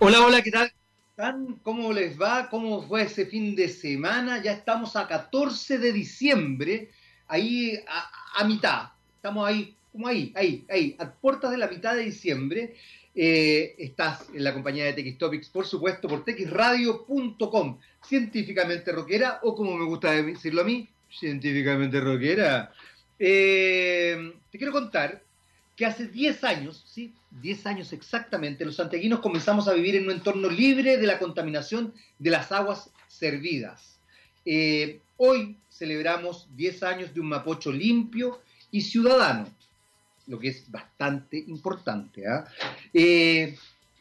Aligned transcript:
Hola, 0.00 0.24
hola, 0.24 0.42
¿qué 0.42 0.52
tal? 0.52 0.72
¿Cómo 1.64 1.92
les 1.92 2.20
va? 2.20 2.48
¿Cómo 2.48 2.86
fue 2.86 3.02
ese 3.02 3.26
fin 3.26 3.56
de 3.56 3.68
semana? 3.68 4.40
Ya 4.40 4.52
estamos 4.52 4.94
a 4.94 5.08
14 5.08 5.78
de 5.78 5.92
diciembre, 5.92 6.90
ahí 7.26 7.80
a, 8.36 8.44
mitad. 8.44 8.90
Estamos 9.16 9.48
ahí, 9.48 9.74
como 9.90 10.06
ahí, 10.06 10.32
ahí, 10.36 10.64
ahí, 10.70 10.94
a 11.00 11.10
puertas 11.10 11.50
de 11.50 11.58
la 11.58 11.66
mitad 11.66 11.96
de 11.96 12.04
diciembre. 12.04 12.76
Eh, 13.12 13.74
estás 13.76 14.28
en 14.32 14.44
la 14.44 14.54
compañía 14.54 14.84
de 14.84 14.92
TX 14.92 15.18
Topics, 15.18 15.48
por 15.48 15.66
supuesto, 15.66 16.06
por 16.06 16.24
texradio.com, 16.24 17.80
científicamente 18.06 18.92
rockera, 18.92 19.40
o 19.42 19.56
como 19.56 19.76
me 19.76 19.84
gusta 19.84 20.12
decirlo 20.12 20.60
a 20.60 20.64
mí, 20.64 20.88
científicamente 21.10 22.00
rockera. 22.00 22.72
Eh, 23.18 24.32
te 24.48 24.58
quiero 24.58 24.72
contar 24.72 25.24
que 25.78 25.86
hace 25.86 26.08
10 26.08 26.42
años, 26.42 26.82
¿sí? 26.92 27.14
10 27.40 27.66
años 27.66 27.92
exactamente, 27.92 28.64
los 28.64 28.74
santiaguinos 28.74 29.20
comenzamos 29.20 29.68
a 29.68 29.74
vivir 29.74 29.94
en 29.94 30.06
un 30.06 30.10
entorno 30.10 30.50
libre 30.50 30.96
de 30.96 31.06
la 31.06 31.20
contaminación 31.20 31.94
de 32.18 32.30
las 32.30 32.50
aguas 32.50 32.90
servidas. 33.06 34.00
Eh, 34.44 35.00
hoy 35.18 35.56
celebramos 35.70 36.48
10 36.56 36.82
años 36.82 37.14
de 37.14 37.20
un 37.20 37.28
Mapocho 37.28 37.70
limpio 37.70 38.42
y 38.72 38.80
ciudadano, 38.80 39.48
lo 40.26 40.40
que 40.40 40.48
es 40.48 40.68
bastante 40.68 41.38
importante. 41.46 42.26
¿ah? 42.26 42.44
¿eh? 42.92 43.56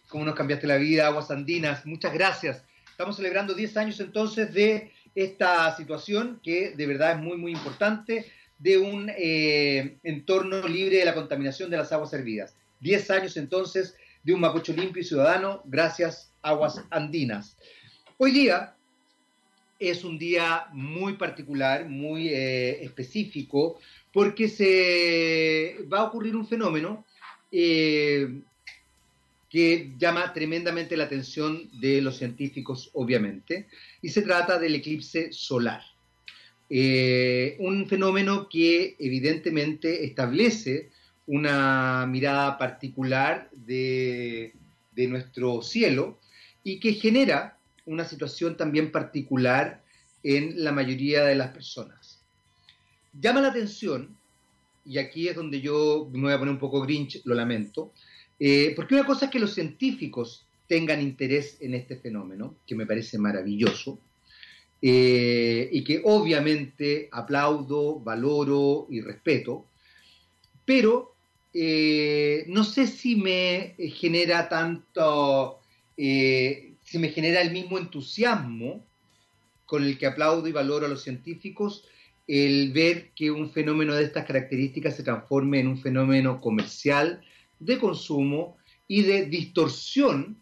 ¿Cómo 0.08 0.26
nos 0.26 0.34
cambiaste 0.34 0.66
la 0.66 0.78
vida, 0.78 1.06
Aguas 1.06 1.30
Andinas? 1.30 1.86
Muchas 1.86 2.12
gracias. 2.12 2.64
Estamos 2.90 3.18
celebrando 3.18 3.54
10 3.54 3.78
años 3.78 4.00
entonces 4.00 4.52
de 4.52 4.92
esta 5.14 5.76
situación 5.78 6.40
que 6.42 6.72
de 6.72 6.88
verdad 6.88 7.12
es 7.12 7.20
muy, 7.20 7.38
muy 7.38 7.52
importante 7.52 8.26
de 8.60 8.78
un 8.78 9.12
eh, 9.16 9.98
entorno 10.04 10.68
libre 10.68 10.98
de 10.98 11.06
la 11.06 11.14
contaminación 11.14 11.70
de 11.70 11.78
las 11.78 11.92
aguas 11.92 12.10
servidas. 12.10 12.56
Diez 12.80 13.10
años 13.12 13.38
entonces 13.38 13.96
de 14.24 14.34
un 14.34 14.40
Mapocho 14.40 14.74
limpio 14.74 15.02
y 15.02 15.06
ciudadano, 15.06 15.62
gracias 15.66 16.32
Aguas 16.42 16.84
Andinas. 16.90 17.58
Hoy 18.18 18.32
día 18.32 18.76
es 19.80 20.04
un 20.04 20.18
día 20.18 20.68
muy 20.74 21.14
particular, 21.14 21.88
muy 21.88 22.30
eh, 22.30 22.84
específico, 22.84 23.80
porque 24.12 24.50
se 24.50 25.78
va 25.92 26.00
a 26.00 26.04
ocurrir 26.06 26.36
un 26.36 26.48
fenómeno 26.48 27.06
eh, 27.52 28.42
que 29.50 29.94
llama 29.98 30.34
tremendamente 30.34 30.98
la 30.98 31.06
atención 31.06 31.70
de 31.80 32.02
los 32.02 32.18
científicos, 32.18 32.90
obviamente, 32.94 33.68
y 34.02 34.10
se 34.10 34.24
trata 34.24 34.60
del 34.60 34.76
eclipse 34.76 35.32
solar. 35.32 35.82
Eh, 36.70 37.56
un 37.60 37.88
fenómeno 37.88 38.50
que 38.50 38.96
evidentemente 39.00 40.06
establece 40.06 40.90
una 41.26 42.06
mirada 42.08 42.58
particular 42.58 43.50
de, 43.52 44.54
nuestro 44.96 45.62
cielo 45.62 46.18
y 46.64 46.80
que 46.80 46.94
genera 46.94 47.58
una 47.86 48.04
situación 48.04 48.58
también 48.58 48.92
particular 48.92 49.84
en 50.24 50.64
la 50.64 50.72
mayoría 50.72 51.24
de 51.24 51.36
las 51.36 51.50
personas. 51.52 52.20
Llama 53.14 53.42
la 53.42 53.50
atención, 53.50 54.18
y 54.84 54.98
aquí 54.98 55.28
es 55.28 55.36
donde 55.36 55.62
yo 55.62 56.10
me 56.12 56.24
voy 56.24 56.34
a 56.34 56.40
poner 56.40 56.54
un 56.54 56.60
poco 56.60 56.82
grinch, 56.82 57.22
lo 57.26 57.36
lamento, 57.36 57.94
eh, 58.40 58.74
porque 58.76 58.96
una 58.96 59.06
cosa 59.06 59.26
es 59.26 59.32
que 59.32 59.40
los 59.40 59.54
científicos 59.54 60.46
tengan 60.68 61.02
interés 61.02 61.58
en 61.62 61.76
este 61.76 61.98
fenómeno, 61.98 62.56
que 62.66 62.76
me 62.76 62.86
parece 62.86 63.18
maravilloso, 63.18 64.00
eh, 64.82 65.70
y 65.72 65.84
que 65.84 66.02
obviamente 66.04 67.10
aplaudo, 67.12 68.00
valoro 68.00 68.88
y 68.90 69.02
respeto, 69.02 69.66
pero 70.66 71.16
eh, 71.54 72.46
no 72.48 72.64
sé 72.64 72.88
si 72.88 73.16
me 73.16 73.76
genera 73.96 74.48
tanto, 74.50 75.60
eh, 75.96 76.74
si 76.84 77.00
me 77.00 77.10
genera 77.10 77.42
el 77.42 77.52
mismo 77.52 77.78
entusiasmo 77.78 78.86
con 79.66 79.84
el 79.84 79.98
que 79.98 80.06
aplaudo 80.06 80.48
y 80.48 80.52
valoro 80.52 80.86
a 80.86 80.90
los 80.90 81.04
científicos 81.04 81.86
el 82.28 82.74
ver 82.74 83.12
que 83.16 83.32
un 83.32 83.50
fenómeno 83.50 83.96
de 83.96 84.04
estas 84.04 84.26
características 84.26 84.96
se 84.96 85.04
transforme 85.04 85.62
en 85.62 85.68
un 85.68 85.78
fenómeno 85.78 86.42
comercial 86.42 87.22
de 87.60 87.80
consumo 87.80 88.58
y 88.88 89.04
de 89.04 89.26
distorsión 89.26 90.38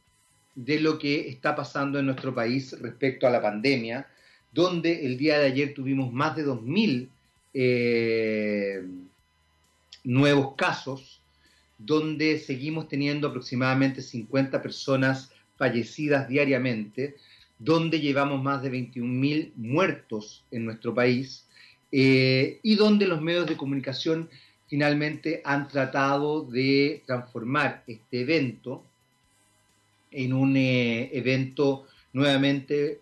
de 0.55 0.79
lo 0.79 0.97
que 0.97 1.29
está 1.29 1.55
pasando 1.55 1.99
en 1.99 2.07
nuestro 2.07 2.33
país 2.33 2.79
respecto 2.81 3.27
a 3.27 3.29
la 3.29 3.41
pandemia, 3.41 4.07
donde 4.55 5.05
el 5.05 5.17
día 5.17 5.37
de 5.37 5.47
ayer 5.47 5.73
tuvimos 5.73 6.13
más 6.13 6.33
de 6.37 6.45
2.000 6.45 7.09
eh, 7.53 8.81
nuevos 10.05 10.55
casos, 10.55 11.19
donde 11.77 12.39
seguimos 12.39 12.87
teniendo 12.87 13.27
aproximadamente 13.27 14.01
50 14.01 14.61
personas 14.61 15.29
fallecidas 15.57 16.29
diariamente, 16.29 17.17
donde 17.59 17.99
llevamos 17.99 18.41
más 18.41 18.63
de 18.63 18.71
21.000 18.71 19.51
muertos 19.57 20.45
en 20.51 20.63
nuestro 20.63 20.95
país 20.95 21.45
eh, 21.91 22.59
y 22.63 22.75
donde 22.75 23.07
los 23.07 23.21
medios 23.21 23.47
de 23.47 23.57
comunicación 23.57 24.29
finalmente 24.67 25.41
han 25.43 25.67
tratado 25.67 26.43
de 26.43 27.03
transformar 27.05 27.83
este 27.87 28.21
evento 28.21 28.85
en 30.11 30.31
un 30.31 30.55
eh, 30.55 31.09
evento 31.11 31.87
nuevamente 32.13 33.01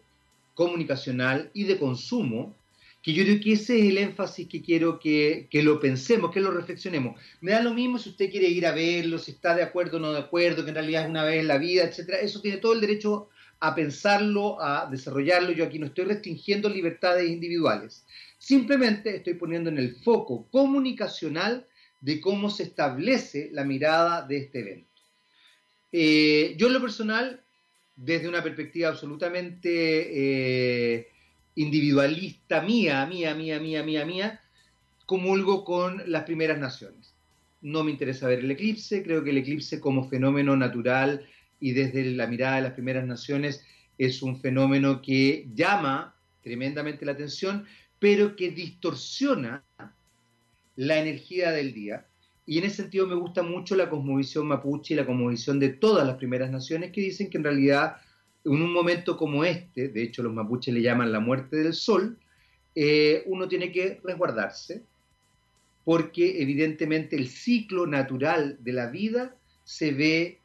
comunicacional 0.54 1.50
y 1.54 1.64
de 1.64 1.78
consumo, 1.78 2.56
que 3.04 3.14
yo 3.14 3.24
creo 3.26 3.42
que 3.42 3.54
ese 3.54 3.78
es 3.80 3.90
el 3.90 3.98
énfasis 3.98 4.48
que 4.48 4.62
quiero 4.62 4.98
que, 4.98 5.50
lo 5.52 5.80
pensemos, 5.80 6.32
que 6.32 6.40
lo 6.40 6.52
reflexionemos. 6.52 7.20
Me 7.42 7.52
da 7.52 7.62
lo 7.62 7.74
mismo 7.74 8.00
si 8.00 8.10
usted 8.10 8.32
quiere 8.32 8.48
ir 8.48 8.66
a 8.66 8.72
verlo, 8.72 9.20
si 9.20 9.32
está 9.32 9.54
de 9.54 9.62
acuerdo 9.64 9.98
o 9.98 10.00
no 10.00 10.14
de 10.14 10.20
acuerdo, 10.20 10.64
que 10.64 10.70
en 10.70 10.76
realidad 10.76 11.04
es 11.04 11.10
una 11.10 11.26
vez 11.26 11.42
en 11.42 11.50
la 11.50 11.58
vida, 11.58 11.84
etcétera. 11.84 12.20
Eso 12.20 12.40
tiene 12.40 12.58
todo 12.58 12.72
el 12.72 12.80
derecho 12.80 13.28
a 13.60 13.76
pensarlo, 13.76 14.62
a 14.62 14.88
desarrollarlo. 14.90 15.52
Yo 15.52 15.66
aquí 15.66 15.80
no 15.80 15.88
estoy 15.88 16.06
restringiendo 16.06 16.70
libertades 16.70 17.30
individuales. 17.30 18.06
Simplemente 18.38 19.18
estoy 19.18 19.34
poniendo 19.34 19.70
en 19.70 19.80
el 19.80 19.98
foco 19.98 20.48
comunicacional 20.50 21.68
de 22.00 22.22
cómo 22.22 22.50
se 22.50 22.64
establece 22.64 23.50
la 23.52 23.66
mirada 23.66 24.22
de 24.22 24.38
este 24.38 24.60
evento. 24.60 25.02
Eh, 25.92 26.56
yo 26.58 26.68
en 26.68 26.74
lo 26.74 26.82
personal 26.82 27.43
desde 27.96 28.28
una 28.28 28.42
perspectiva 28.42 28.90
absolutamente 28.90 30.98
eh, 30.98 31.08
individualista 31.56 32.62
mía, 32.62 33.06
mía, 33.06 33.36
mía, 33.36 33.60
mía, 33.60 33.84
mía, 33.84 34.06
mía, 34.06 34.42
comulgo 35.06 35.64
con 35.64 36.02
las 36.08 36.24
primeras 36.24 36.60
naciones. 36.60 37.14
No 37.62 37.84
me 37.84 37.92
interesa 37.92 38.28
ver 38.28 38.40
el 38.40 38.52
eclipse, 38.52 39.04
creo 39.04 39.24
que 39.24 39.30
el 39.30 39.38
eclipse 39.38 39.80
como 39.80 40.10
fenómeno 40.10 40.56
natural 40.56 41.26
y 41.60 41.72
desde 41.72 42.04
la 42.12 42.28
mirada 42.28 42.58
de 42.58 42.62
las 42.64 42.74
primeras 42.74 43.06
naciones 43.06 43.66
es 43.98 44.22
un 44.22 44.40
fenómeno 44.40 45.02
que 45.02 45.48
llama 45.54 46.16
tremendamente 46.42 47.06
la 47.06 47.14
atención, 47.14 47.66
pero 48.00 48.36
que 48.36 48.52
distorsiona 48.52 49.64
la 50.76 51.00
energía 51.00 51.52
del 51.52 51.74
día 51.74 52.08
y 52.46 52.58
en 52.58 52.66
ese 52.66 52.78
sentido 52.78 53.08
me 53.08 53.16
gusta 53.16 53.42
mucho 53.42 53.76
la 53.76 53.90
cosmovisión 53.90 54.48
mapuche 54.48 54.94
y 54.94 54.98
la 54.98 55.06
cosmovisión 55.06 55.60
de 55.60 55.70
todas 55.70 56.06
las 56.06 56.18
primeras 56.18 56.52
naciones 56.52 56.92
que 56.92 57.02
dicen 57.02 57.30
que 57.30 57.38
en 57.38 57.44
realidad 57.46 57.98
en 58.44 58.52
un 58.52 58.74
momento 58.74 59.16
como 59.16 59.46
este, 59.46 59.88
de 59.88 60.04
hecho 60.04 60.24
los 60.24 60.34
mapuches 60.34 60.74
le 60.74 60.82
llaman 60.82 61.12
la 61.12 61.22
muerte 61.22 61.58
del 61.58 61.74
sol, 61.74 62.18
eh, 62.76 63.24
uno 63.28 63.48
tiene 63.48 63.72
que 63.72 64.02
resguardarse 64.04 64.84
porque 65.86 66.42
evidentemente 66.42 67.16
el 67.16 67.28
ciclo 67.28 67.88
natural 67.88 68.58
de 68.62 68.74
la 68.74 68.88
vida 68.88 69.36
se 69.64 69.92
ve 69.92 70.40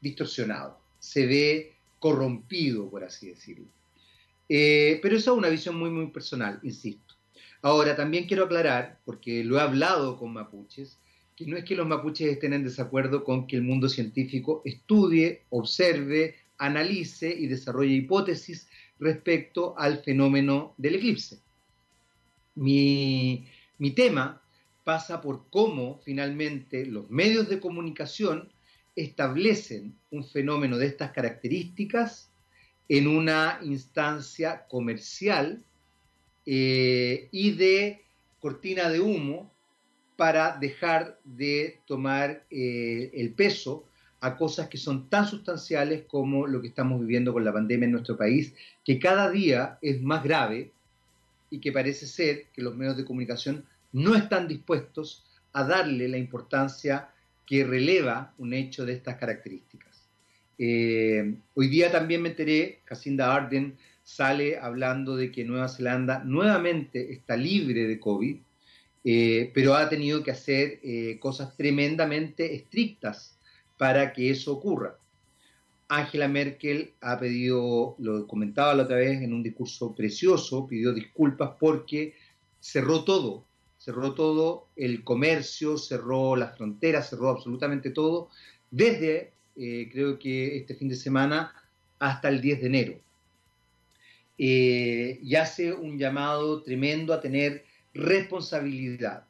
distorsionado, 0.00 0.78
se 0.98 1.26
ve 1.26 1.74
corrompido, 1.98 2.90
por 2.90 3.04
así 3.04 3.28
decirlo. 3.28 3.66
Eh, 4.48 4.98
pero 5.02 5.16
eso 5.16 5.32
es 5.32 5.38
una 5.38 5.48
visión 5.48 5.76
muy, 5.76 5.90
muy 5.90 6.08
personal, 6.08 6.60
insisto. 6.62 7.14
Ahora, 7.62 7.96
también 7.96 8.26
quiero 8.26 8.44
aclarar, 8.44 9.00
porque 9.06 9.42
lo 9.42 9.56
he 9.56 9.62
hablado 9.62 10.18
con 10.18 10.34
mapuches, 10.34 10.98
que 11.36 11.46
no 11.46 11.56
es 11.56 11.64
que 11.64 11.74
los 11.74 11.86
mapuches 11.86 12.32
estén 12.32 12.52
en 12.52 12.64
desacuerdo 12.64 13.24
con 13.24 13.46
que 13.46 13.56
el 13.56 13.62
mundo 13.62 13.88
científico 13.88 14.62
estudie, 14.64 15.42
observe, 15.50 16.36
analice 16.58 17.34
y 17.34 17.46
desarrolle 17.46 17.94
hipótesis 17.94 18.68
respecto 18.98 19.74
al 19.76 20.02
fenómeno 20.02 20.74
del 20.76 20.96
eclipse. 20.96 21.40
Mi, 22.54 23.46
mi 23.78 23.90
tema 23.90 24.42
pasa 24.84 25.20
por 25.20 25.48
cómo 25.50 26.00
finalmente 26.04 26.86
los 26.86 27.10
medios 27.10 27.48
de 27.48 27.58
comunicación 27.58 28.52
establecen 28.94 29.98
un 30.10 30.24
fenómeno 30.24 30.78
de 30.78 30.86
estas 30.86 31.10
características 31.10 32.30
en 32.88 33.08
una 33.08 33.58
instancia 33.62 34.66
comercial 34.68 35.64
eh, 36.46 37.28
y 37.32 37.52
de 37.52 38.04
cortina 38.38 38.90
de 38.90 39.00
humo 39.00 39.53
para 40.16 40.56
dejar 40.58 41.18
de 41.24 41.80
tomar 41.86 42.44
eh, 42.50 43.10
el 43.14 43.32
peso 43.32 43.84
a 44.20 44.36
cosas 44.36 44.68
que 44.68 44.78
son 44.78 45.10
tan 45.10 45.26
sustanciales 45.26 46.04
como 46.06 46.46
lo 46.46 46.62
que 46.62 46.68
estamos 46.68 47.00
viviendo 47.00 47.32
con 47.32 47.44
la 47.44 47.52
pandemia 47.52 47.86
en 47.86 47.92
nuestro 47.92 48.16
país, 48.16 48.54
que 48.84 48.98
cada 48.98 49.30
día 49.30 49.78
es 49.82 50.00
más 50.00 50.24
grave 50.24 50.70
y 51.50 51.58
que 51.58 51.72
parece 51.72 52.06
ser 52.06 52.46
que 52.54 52.62
los 52.62 52.74
medios 52.74 52.96
de 52.96 53.04
comunicación 53.04 53.64
no 53.92 54.14
están 54.14 54.48
dispuestos 54.48 55.24
a 55.52 55.64
darle 55.64 56.08
la 56.08 56.18
importancia 56.18 57.08
que 57.46 57.64
releva 57.64 58.32
un 58.38 58.54
hecho 58.54 58.86
de 58.86 58.94
estas 58.94 59.16
características. 59.16 60.08
Eh, 60.58 61.34
hoy 61.54 61.68
día 61.68 61.92
también 61.92 62.22
me 62.22 62.30
enteré, 62.30 62.80
Jacinda 62.86 63.34
Arden 63.34 63.76
sale 64.02 64.58
hablando 64.58 65.16
de 65.16 65.30
que 65.30 65.44
Nueva 65.44 65.68
Zelanda 65.68 66.22
nuevamente 66.24 67.12
está 67.12 67.36
libre 67.36 67.86
de 67.86 67.98
COVID, 67.98 68.36
eh, 69.06 69.50
pero 69.52 69.74
ha 69.74 69.86
tenido 69.90 70.22
que 70.22 70.30
hacer 70.30 70.80
eh, 70.82 71.18
cosas 71.20 71.54
tremendamente 71.58 72.54
estrictas 72.54 73.38
para 73.76 74.14
que 74.14 74.30
eso 74.30 74.52
ocurra. 74.52 74.96
Angela 75.88 76.26
Merkel 76.26 76.94
ha 77.02 77.18
pedido, 77.18 77.96
lo 77.98 78.26
comentaba 78.26 78.74
la 78.74 78.84
otra 78.84 78.96
vez 78.96 79.20
en 79.20 79.34
un 79.34 79.42
discurso 79.42 79.94
precioso, 79.94 80.66
pidió 80.66 80.94
disculpas 80.94 81.50
porque 81.60 82.14
cerró 82.60 83.04
todo, 83.04 83.44
cerró 83.76 84.14
todo 84.14 84.68
el 84.74 85.04
comercio, 85.04 85.76
cerró 85.76 86.34
las 86.34 86.56
fronteras, 86.56 87.10
cerró 87.10 87.28
absolutamente 87.28 87.90
todo, 87.90 88.30
desde 88.70 89.32
eh, 89.56 89.90
creo 89.92 90.18
que 90.18 90.56
este 90.56 90.74
fin 90.74 90.88
de 90.88 90.96
semana 90.96 91.54
hasta 91.98 92.30
el 92.30 92.40
10 92.40 92.60
de 92.62 92.66
enero. 92.66 92.94
Y 94.36 95.34
hace 95.36 95.72
un 95.72 95.96
llamado 95.96 96.62
tremendo 96.62 97.12
a 97.12 97.20
tener 97.20 97.64
responsabilidad. 97.94 99.24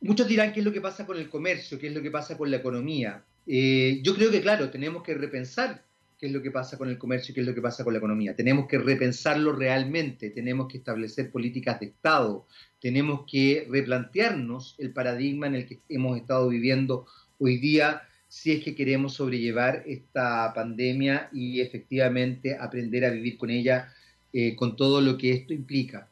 Muchos 0.00 0.26
dirán 0.26 0.52
qué 0.52 0.60
es 0.60 0.66
lo 0.66 0.72
que 0.72 0.80
pasa 0.80 1.06
con 1.06 1.16
el 1.16 1.28
comercio, 1.28 1.78
qué 1.78 1.88
es 1.88 1.94
lo 1.94 2.02
que 2.02 2.10
pasa 2.10 2.36
con 2.36 2.50
la 2.50 2.58
economía. 2.58 3.24
Eh, 3.46 4.00
yo 4.02 4.14
creo 4.14 4.30
que, 4.30 4.40
claro, 4.40 4.70
tenemos 4.70 5.02
que 5.02 5.14
repensar 5.14 5.82
qué 6.18 6.26
es 6.26 6.32
lo 6.32 6.42
que 6.42 6.50
pasa 6.50 6.78
con 6.78 6.88
el 6.88 6.98
comercio 6.98 7.32
y 7.32 7.34
qué 7.34 7.40
es 7.40 7.46
lo 7.46 7.54
que 7.54 7.62
pasa 7.62 7.84
con 7.84 7.92
la 7.92 7.98
economía. 7.98 8.34
Tenemos 8.34 8.66
que 8.66 8.78
repensarlo 8.78 9.52
realmente, 9.52 10.30
tenemos 10.30 10.68
que 10.68 10.78
establecer 10.78 11.30
políticas 11.30 11.80
de 11.80 11.86
Estado, 11.86 12.46
tenemos 12.80 13.24
que 13.30 13.66
replantearnos 13.70 14.74
el 14.78 14.92
paradigma 14.92 15.46
en 15.46 15.54
el 15.56 15.66
que 15.66 15.80
hemos 15.88 16.18
estado 16.18 16.48
viviendo 16.48 17.06
hoy 17.38 17.58
día 17.58 18.02
si 18.28 18.52
es 18.52 18.64
que 18.64 18.74
queremos 18.74 19.14
sobrellevar 19.14 19.84
esta 19.86 20.52
pandemia 20.54 21.28
y 21.32 21.60
efectivamente 21.60 22.56
aprender 22.58 23.04
a 23.04 23.10
vivir 23.10 23.36
con 23.36 23.48
ella 23.50 23.92
eh, 24.32 24.56
con 24.56 24.74
todo 24.74 25.00
lo 25.00 25.16
que 25.16 25.32
esto 25.32 25.54
implica. 25.54 26.08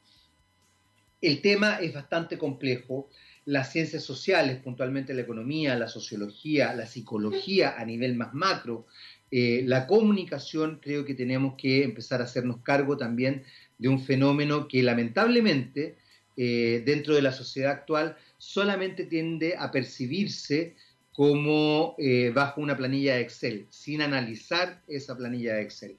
El 1.23 1.41
tema 1.41 1.77
es 1.77 1.95
bastante 1.95 2.37
complejo. 2.37 3.09
Las 3.45 3.73
ciencias 3.73 4.03
sociales, 4.03 4.59
puntualmente 4.59 5.15
la 5.15 5.23
economía, 5.23 5.77
la 5.77 5.89
sociología, 5.89 6.75
la 6.75 6.87
psicología 6.87 7.77
a 7.79 7.85
nivel 7.85 8.15
más 8.15 8.35
macro, 8.35 8.87
eh, 9.31 9.63
la 9.65 9.87
comunicación, 9.87 10.81
creo 10.83 11.05
que 11.05 11.15
tenemos 11.15 11.55
que 11.57 11.85
empezar 11.85 12.21
a 12.21 12.25
hacernos 12.25 12.59
cargo 12.63 12.97
también 12.97 13.45
de 13.79 13.89
un 13.89 14.01
fenómeno 14.01 14.69
que 14.69 14.83
lamentablemente 14.83 15.97
eh, 16.37 16.83
dentro 16.85 17.15
de 17.15 17.23
la 17.23 17.33
sociedad 17.33 17.73
actual 17.73 18.17
solamente 18.37 19.05
tiende 19.05 19.55
a 19.57 19.71
percibirse 19.71 20.75
como 21.13 21.95
eh, 21.99 22.33
bajo 22.35 22.61
una 22.61 22.77
planilla 22.77 23.15
de 23.15 23.23
Excel, 23.23 23.67
sin 23.71 24.03
analizar 24.03 24.83
esa 24.89 25.17
planilla 25.17 25.55
de 25.55 25.63
Excel. 25.63 25.97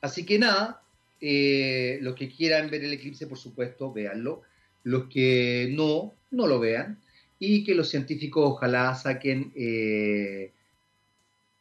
Así 0.00 0.24
que 0.24 0.38
nada, 0.38 0.81
eh, 1.22 1.98
los 2.02 2.14
que 2.14 2.28
quieran 2.28 2.68
ver 2.68 2.84
el 2.84 2.92
eclipse, 2.92 3.26
por 3.26 3.38
supuesto, 3.38 3.92
véanlo. 3.92 4.42
Los 4.82 5.08
que 5.08 5.72
no, 5.72 6.14
no 6.30 6.46
lo 6.46 6.60
vean. 6.60 7.00
Y 7.38 7.64
que 7.64 7.74
los 7.74 7.88
científicos 7.88 8.42
ojalá 8.44 8.94
saquen 8.94 9.52
eh, 9.56 10.52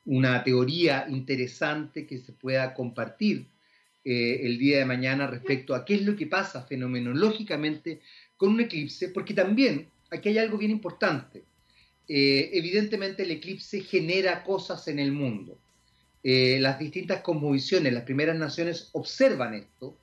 una 0.05 0.43
teoría 0.43 1.05
interesante 1.09 2.05
que 2.05 2.17
se 2.17 2.33
pueda 2.33 2.73
compartir 2.73 3.45
el 4.03 4.57
día 4.57 4.79
de 4.79 4.85
mañana 4.85 5.27
respecto 5.27 5.75
a 5.75 5.85
qué 5.85 5.93
es 5.93 6.01
lo 6.01 6.15
que 6.15 6.25
pasa 6.25 6.63
fenomenológicamente 6.63 8.01
con 8.35 8.49
un 8.49 8.61
eclipse, 8.61 9.09
porque 9.09 9.35
también 9.35 9.89
aquí 10.09 10.29
hay 10.29 10.39
algo 10.39 10.57
bien 10.57 10.71
importante 10.71 11.43
eh, 12.13 12.49
evidentemente 12.57 13.23
el 13.23 13.31
eclipse 13.31 13.79
genera 13.79 14.43
cosas 14.43 14.85
en 14.89 14.99
el 14.99 15.13
mundo. 15.13 15.57
Eh, 16.23 16.57
las 16.59 16.79
distintas 16.79 17.21
cosmovisiones, 17.21 17.93
las 17.93 18.03
primeras 18.03 18.37
naciones 18.37 18.89
observan 18.93 19.53
esto 19.53 19.97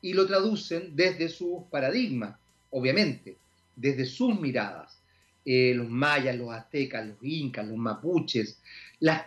y 0.00 0.12
lo 0.12 0.26
traducen 0.26 0.94
desde 0.94 1.28
sus 1.28 1.64
paradigmas, 1.70 2.36
obviamente, 2.70 3.36
desde 3.76 4.04
sus 4.04 4.38
miradas. 4.38 4.98
Eh, 5.44 5.72
los 5.74 5.88
mayas, 5.88 6.36
los 6.36 6.50
aztecas, 6.50 7.06
los 7.06 7.16
incas, 7.22 7.66
los 7.66 7.76
mapuches, 7.76 8.60
las, 9.00 9.24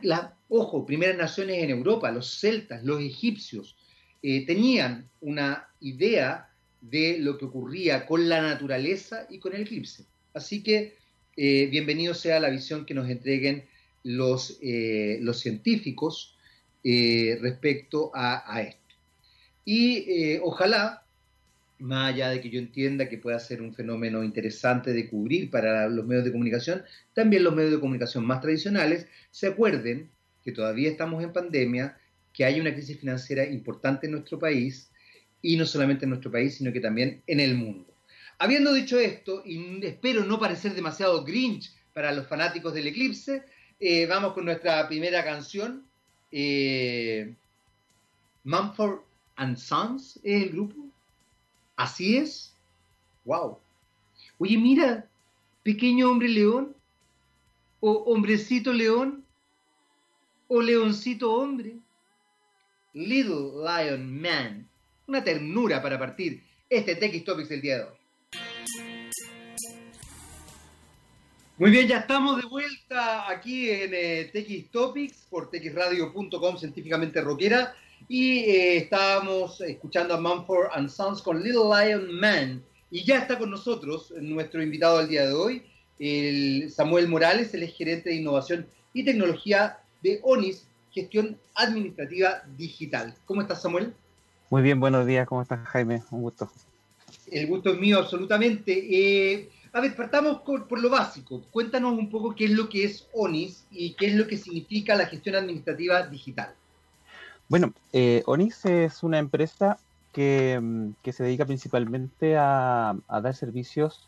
ojo, 0.48 0.86
primeras 0.86 1.18
naciones 1.18 1.62
en 1.62 1.70
Europa, 1.70 2.12
los 2.12 2.40
celtas, 2.40 2.84
los 2.84 3.02
egipcios, 3.02 3.76
tenían 4.22 5.08
una 5.22 5.68
idea 5.82 6.50
de 6.82 7.18
lo 7.20 7.38
que 7.38 7.46
ocurría 7.46 8.06
con 8.06 8.30
la 8.30 8.42
naturaleza 8.42 9.28
y 9.30 9.40
con 9.40 9.54
el 9.54 9.62
eclipse. 9.62 10.06
Así 10.34 10.62
que 10.62 10.96
eh, 11.38 11.68
bienvenido 11.68 12.14
sea 12.14 12.40
la 12.40 12.50
visión 12.50 12.86
que 12.86 12.94
nos 12.94 13.10
entreguen 13.10 13.66
los, 14.04 14.58
eh, 14.62 15.18
los 15.22 15.40
científicos 15.40 16.35
eh, 16.86 17.38
respecto 17.42 18.12
a, 18.14 18.62
esto. 18.62 18.80
Y 19.66 20.38
ojalá, 20.44 21.04
más 21.80 22.14
allá 22.14 22.30
de 22.30 22.40
que 22.40 22.50
yo 22.52 22.60
entienda 22.60 23.10
que 23.10 23.18
pueda 23.18 23.40
ser 23.40 23.62
un 23.62 23.74
fenómeno 23.74 24.24
interesante 24.24 24.94
de 24.94 25.10
cubrir 25.10 25.50
para 25.50 25.90
los 25.90 26.06
medios 26.06 26.24
de 26.24 26.32
comunicación, 26.32 26.84
también 27.14 27.44
los 27.44 27.56
medios 27.56 27.72
de 27.72 27.80
comunicación 27.80 28.26
más 28.26 28.42
tradicionales 28.42 29.08
se 29.32 29.48
acuerden 29.48 30.10
que 30.44 30.52
todavía 30.52 30.90
estamos 30.90 31.24
en 31.24 31.34
pandemia, 31.34 31.98
que 32.32 32.46
hay 32.46 32.60
una 32.62 32.74
crisis 32.74 33.00
financiera 33.00 33.44
importante 33.46 34.06
en 34.06 34.12
nuestro 34.12 34.38
país, 34.38 34.92
y 35.46 35.58
no 35.58 35.66
solamente 35.68 36.06
en 36.06 36.10
nuestro 36.10 36.32
país, 36.32 36.56
sino 36.56 36.74
que 36.74 36.80
también 36.80 37.22
en 37.28 37.40
el 37.40 37.54
mundo. 37.54 37.94
Habiendo 38.40 38.74
dicho 38.74 39.00
esto, 39.00 39.44
y 39.46 39.86
espero 39.86 40.26
no 40.26 40.40
parecer 40.40 40.74
demasiado 40.74 41.24
grinch 41.24 41.72
para 41.94 42.12
los 42.12 42.26
fanáticos 42.26 42.74
del 42.74 42.88
eclipse, 42.88 43.44
eh, 43.80 44.08
vamos 44.08 44.34
con 44.34 44.46
nuestra 44.46 44.88
primera 44.88 45.24
canción. 45.24 45.86
Eh, 46.38 47.34
Mumford 48.44 49.00
and 49.38 49.56
Sons 49.56 50.20
es 50.22 50.44
el 50.44 50.50
grupo. 50.50 50.76
Así 51.78 52.18
es. 52.18 52.54
Wow. 53.24 53.58
Oye, 54.38 54.58
mira, 54.58 55.10
pequeño 55.64 56.12
hombre 56.12 56.28
león, 56.28 56.76
o 57.80 57.90
hombrecito 58.08 58.74
león, 58.74 59.24
o 60.50 60.62
leoncito 60.62 61.34
hombre. 61.34 61.78
Little 62.92 63.52
Lion 63.64 64.22
Man. 64.22 64.70
Una 65.08 65.24
ternura 65.24 65.82
para 65.82 65.98
partir 65.98 66.44
este 66.70 66.98
TX 66.98 67.24
Topics 67.24 67.48
del 67.48 67.62
día 67.62 67.78
de 67.78 67.84
hoy. 67.84 67.98
Muy 71.58 71.72
bien, 71.72 71.88
ya 71.88 72.00
estamos 72.00 72.36
de 72.36 72.46
vuelta 72.46 73.30
aquí 73.30 73.70
en 73.70 73.92
eh, 73.94 74.30
TX 74.34 74.72
Topics 74.72 75.26
por 75.30 75.50
txradio.com, 75.50 76.58
científicamente 76.58 77.22
rockera. 77.22 77.74
Y 78.10 78.40
eh, 78.40 78.78
estábamos 78.78 79.62
escuchando 79.62 80.16
a 80.16 80.20
Mumford 80.20 80.68
and 80.74 80.90
Sons 80.90 81.22
con 81.22 81.42
Little 81.42 81.70
Lion 81.70 82.20
Man. 82.20 82.62
Y 82.92 83.06
ya 83.06 83.20
está 83.20 83.40
con 83.40 83.52
nosotros 83.52 84.14
nuestro 84.20 84.62
invitado 84.62 84.98
al 84.98 85.08
día 85.08 85.28
de 85.28 85.34
hoy, 85.34 85.64
el 85.98 86.70
Samuel 86.70 87.08
Morales, 87.08 87.54
el 87.54 87.66
gerente 87.70 88.10
de 88.10 88.18
innovación 88.18 88.68
y 88.94 89.06
tecnología 89.06 89.80
de 90.04 90.20
ONIS, 90.24 90.68
gestión 90.92 91.38
administrativa 91.56 92.44
digital. 92.58 93.16
¿Cómo 93.26 93.42
estás, 93.42 93.62
Samuel? 93.62 93.94
Muy 94.50 94.62
bien, 94.62 94.82
buenos 94.82 95.08
días. 95.08 95.26
¿Cómo 95.26 95.42
estás, 95.42 95.66
Jaime? 95.70 96.04
Un 96.12 96.22
gusto. 96.22 96.52
El 97.32 97.48
gusto 97.48 97.72
es 97.72 97.80
mío, 97.80 98.00
absolutamente. 98.00 98.74
Eh, 98.74 99.50
a 99.76 99.82
ver, 99.82 99.94
partamos 99.94 100.40
por, 100.40 100.82
lo 100.82 100.90
básico. 100.90 101.42
Cuéntanos 101.52 102.00
un 102.00 102.10
poco 102.10 102.34
qué 102.34 102.46
es 102.46 102.52
lo 102.52 102.70
que 102.70 102.86
es 102.86 103.10
ONIS 103.14 103.66
y 103.70 103.94
qué 103.96 104.08
es 104.08 104.16
lo 104.16 104.26
que 104.26 104.38
significa 104.38 104.96
la 104.96 105.06
gestión 105.06 105.36
administrativa 105.36 106.02
digital. 106.04 106.54
Bueno, 107.50 107.74
eh, 107.92 108.24
ONIS 108.26 108.64
es 108.68 109.04
una 109.04 109.20
empresa 109.20 109.78
que, 110.14 110.58
mm, 110.62 110.92
se 111.12 111.24
dedica 111.26 111.46
principalmente 111.46 112.38
a, 112.38 112.96
dar 113.10 113.36
servicios 113.36 114.08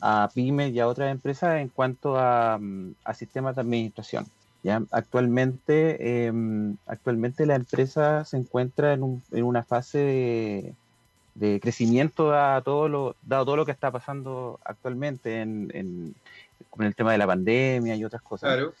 a 0.00 0.30
pymes 0.32 0.72
y 0.72 0.78
a 0.78 0.86
otras 0.86 1.10
empresas 1.10 1.60
en 1.60 1.68
cuanto 1.68 2.16
a, 2.16 2.56
mm, 2.56 2.94
sistemas 3.12 3.56
de 3.56 3.62
administración. 3.62 4.24
¿ya? 4.62 4.84
Actualmente, 4.92 6.26
em, 6.26 6.76
actualmente 6.86 7.44
la 7.44 7.56
empresa 7.56 8.24
se 8.24 8.36
encuentra 8.36 8.92
en, 8.92 9.20
en 9.32 9.42
una 9.42 9.64
fase 9.64 9.98
de 9.98 10.74
de 11.38 11.60
crecimiento 11.60 12.30
dado 12.30 12.62
todo 12.62 12.88
lo, 12.88 13.16
dado 13.22 13.44
todo 13.44 13.56
lo 13.56 13.66
que 13.66 13.72
está 13.72 13.90
pasando 13.90 14.58
actualmente 14.64 15.40
en, 15.40 16.14
con 16.70 16.84
el 16.84 16.94
tema 16.94 17.12
de 17.12 17.18
la 17.18 17.26
pandemia 17.26 17.94
y 17.96 18.04
otras 18.04 18.22
cosas. 18.22 18.54
Claro. 18.54 18.72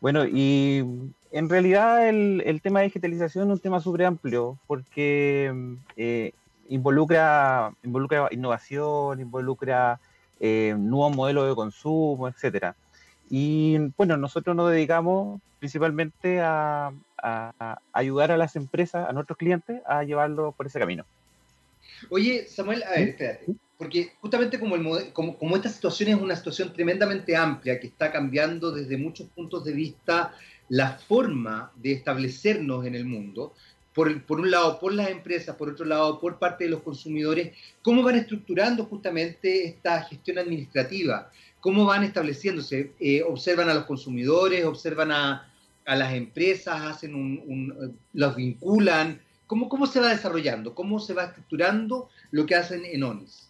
Bueno, 0.00 0.24
y 0.26 0.84
en 1.32 1.48
realidad 1.48 2.08
el, 2.08 2.60
tema 2.62 2.80
de 2.80 2.86
digitalización 2.86 3.48
es 3.48 3.54
un 3.54 3.58
tema 3.58 3.80
súper 3.80 4.04
amplio 4.04 4.56
porque 4.68 5.52
eh, 5.96 6.32
involucra, 6.68 7.72
involucra 7.82 8.28
innovación, 8.30 9.20
involucra 9.20 9.98
eh, 10.38 10.74
nuevos 10.78 11.16
modelos 11.16 11.48
de 11.48 11.54
consumo, 11.54 12.28
etcétera. 12.28 12.76
Y 13.28 13.76
bueno, 13.96 14.16
nosotros 14.16 14.54
nos 14.54 14.70
dedicamos 14.70 15.40
principalmente 15.58 16.40
a, 16.40 16.92
ayudar 17.92 18.30
a 18.30 18.36
las 18.36 18.54
empresas, 18.54 19.08
a 19.08 19.12
nuestros 19.12 19.36
clientes, 19.36 19.82
a 19.86 20.04
llevarlo 20.04 20.52
por 20.52 20.66
ese 20.66 20.78
camino. 20.78 21.04
Oye, 22.10 22.46
Samuel, 22.46 22.82
a 22.82 22.90
ver, 22.90 23.08
espérate. 23.10 23.46
Porque 23.76 24.12
justamente 24.20 24.58
como, 24.58 24.74
el, 24.74 25.12
como, 25.12 25.38
como 25.38 25.56
esta 25.56 25.68
situación 25.68 26.08
es 26.10 26.16
una 26.16 26.34
situación 26.34 26.72
tremendamente 26.72 27.36
amplia, 27.36 27.78
que 27.78 27.86
está 27.86 28.10
cambiando 28.10 28.72
desde 28.72 28.96
muchos 28.96 29.28
puntos 29.28 29.64
de 29.64 29.72
vista 29.72 30.34
la 30.68 30.98
forma 30.98 31.72
de 31.76 31.92
establecernos 31.92 32.84
en 32.86 32.94
el 32.94 33.04
mundo, 33.04 33.54
por, 33.94 34.22
por, 34.24 34.40
un 34.40 34.50
lado 34.50 34.78
por 34.78 34.92
las 34.92 35.10
empresas, 35.10 35.56
por 35.56 35.70
otro 35.70 35.84
lado 35.84 36.20
por 36.20 36.38
parte 36.38 36.64
de 36.64 36.70
los 36.70 36.82
consumidores, 36.82 37.56
cómo 37.82 38.02
van 38.02 38.16
estructurando 38.16 38.84
justamente 38.84 39.66
esta 39.66 40.02
gestión 40.02 40.38
administrativa, 40.38 41.30
cómo 41.60 41.84
van 41.84 42.04
estableciéndose, 42.04 42.92
eh, 43.00 43.22
observan 43.22 43.68
a 43.68 43.74
los 43.74 43.84
consumidores, 43.86 44.64
observan 44.64 45.10
a, 45.12 45.52
a 45.84 45.96
las 45.96 46.14
empresas, 46.14 46.80
hacen 46.82 47.14
un, 47.14 47.98
los 48.12 48.36
vinculan, 48.36 49.20
¿Cómo, 49.48 49.68
¿cómo 49.68 49.86
se 49.86 49.98
va 49.98 50.08
desarrollando? 50.10 50.74
¿Cómo 50.74 51.00
se 51.00 51.14
va 51.14 51.24
estructurando 51.24 52.08
lo 52.30 52.46
que 52.46 52.54
hacen 52.54 52.84
en 52.84 53.02
ONIS? 53.02 53.48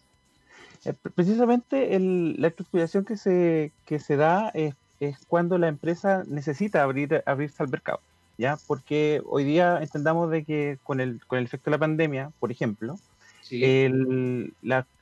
Eh, 0.85 0.93
precisamente 1.13 1.99
la 1.99 2.47
estructuración 2.47 3.05
que 3.05 3.17
se, 3.17 3.71
que 3.85 3.99
se 3.99 4.15
da 4.15 4.49
es, 4.49 4.73
es, 4.99 5.17
cuando 5.27 5.57
la 5.57 5.67
empresa 5.67 6.23
necesita 6.25 6.81
abrir, 6.81 7.21
abrirse 7.25 7.61
al 7.61 7.69
mercado. 7.69 7.99
¿ya? 8.39 8.57
Porque 8.65 9.21
hoy 9.25 9.43
día 9.43 9.79
entendamos 9.81 10.31
de 10.31 10.45
que 10.45 10.79
con 10.83 11.01
el, 11.01 11.19
con 11.27 11.37
el 11.37 11.45
efecto 11.45 11.69
de 11.69 11.75
la 11.75 11.79
pandemia, 11.79 12.31
por 12.39 12.49
ejemplo, 12.49 12.97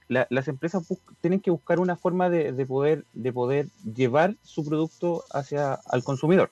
las 0.09 0.47
empresas 0.47 0.83
tienen 1.21 1.39
que 1.39 1.51
buscar 1.51 1.79
una 1.79 1.95
forma 1.95 2.31
de, 2.31 2.51
de, 2.51 2.65
poder, 2.65 3.05
de 3.13 3.31
poder 3.31 3.67
llevar 3.95 4.33
su 4.41 4.65
producto 4.65 5.23
hacia 5.31 5.73
al 5.73 6.03
consumidor. 6.03 6.49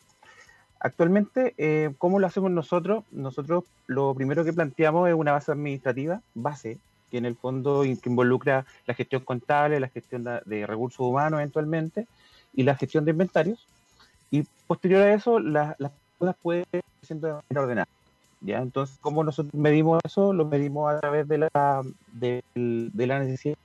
Actualmente, 0.80 1.54
eh, 1.58 1.94
¿cómo 1.98 2.20
lo 2.20 2.28
hacemos 2.28 2.52
nosotros? 2.52 3.04
Nosotros 3.12 3.64
lo 3.88 4.14
primero 4.14 4.44
que 4.44 4.54
planteamos 4.54 5.08
es 5.10 5.16
una 5.16 5.32
base 5.32 5.52
administrativa, 5.52 6.22
base, 6.34 6.78
que 7.10 7.18
en 7.18 7.26
el 7.26 7.36
fondo 7.36 7.86
involucra 7.86 8.66
la 8.86 8.94
gestión 8.94 9.24
contable, 9.24 9.80
la 9.80 9.88
gestión 9.88 10.24
de, 10.24 10.68
recursos 10.68 11.00
humanos 11.00 11.40
eventualmente 11.40 12.08
y 12.54 12.64
la 12.64 12.76
gestión 12.76 13.06
de 13.06 13.12
inventarios. 13.12 13.66
Y 14.32 14.44
posterior 14.68 15.02
a 15.02 15.14
eso, 15.14 15.40
las 15.40 15.76
cosas 16.18 16.36
pueden 16.42 16.66
ser 16.72 16.84
siendo 17.02 17.28
de 17.28 17.34
manera 17.34 17.62
ordenada. 17.62 17.88
¿ya? 18.42 18.58
Entonces, 18.60 18.98
¿cómo 19.02 19.24
nosotros 19.24 19.54
medimos 19.54 20.02
eso? 20.04 20.34
Lo 20.34 20.46
medimos 20.46 20.92
a 20.92 21.00
través 21.00 21.28
de 21.28 21.38
la, 21.38 21.84
de, 22.14 22.44
la 22.54 23.20
necesidad 23.20 23.56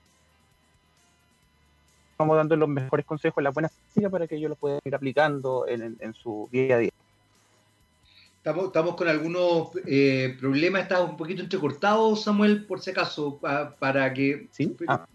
Estamos 2.21 2.37
dando 2.37 2.55
los 2.55 2.69
mejores 2.69 3.07
consejos, 3.07 3.43
las 3.43 3.55
buenas 3.55 3.73
prácticas 3.73 4.13
para 4.13 4.27
que 4.27 4.37
ellos 4.37 4.51
lo 4.51 4.57
puedan 4.57 4.79
ir 4.85 4.95
aplicando 4.95 5.67
en, 5.67 5.97
en, 5.99 6.13
su 6.13 6.51
día 6.53 6.75
a 6.75 6.79
día. 6.81 6.91
Estamos, 8.37 8.67
estamos 8.67 8.95
con 8.95 9.09
algunos 9.09 9.71
eh, 9.87 10.37
problemas, 10.39 10.83
está 10.83 11.03
un 11.03 11.17
poquito 11.17 11.41
entrecortado, 11.41 12.15
Samuel, 12.17 12.67
por 12.67 12.83
si 12.83 12.91
acaso, 12.91 13.41
para 13.79 14.13
que... 14.13 14.49
Sí. 14.51 14.77
Ah. 14.87 15.07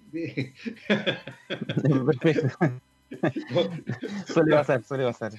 suele 4.26 4.56
pasar, 4.56 4.84
suele 4.84 5.04
pasar. 5.04 5.32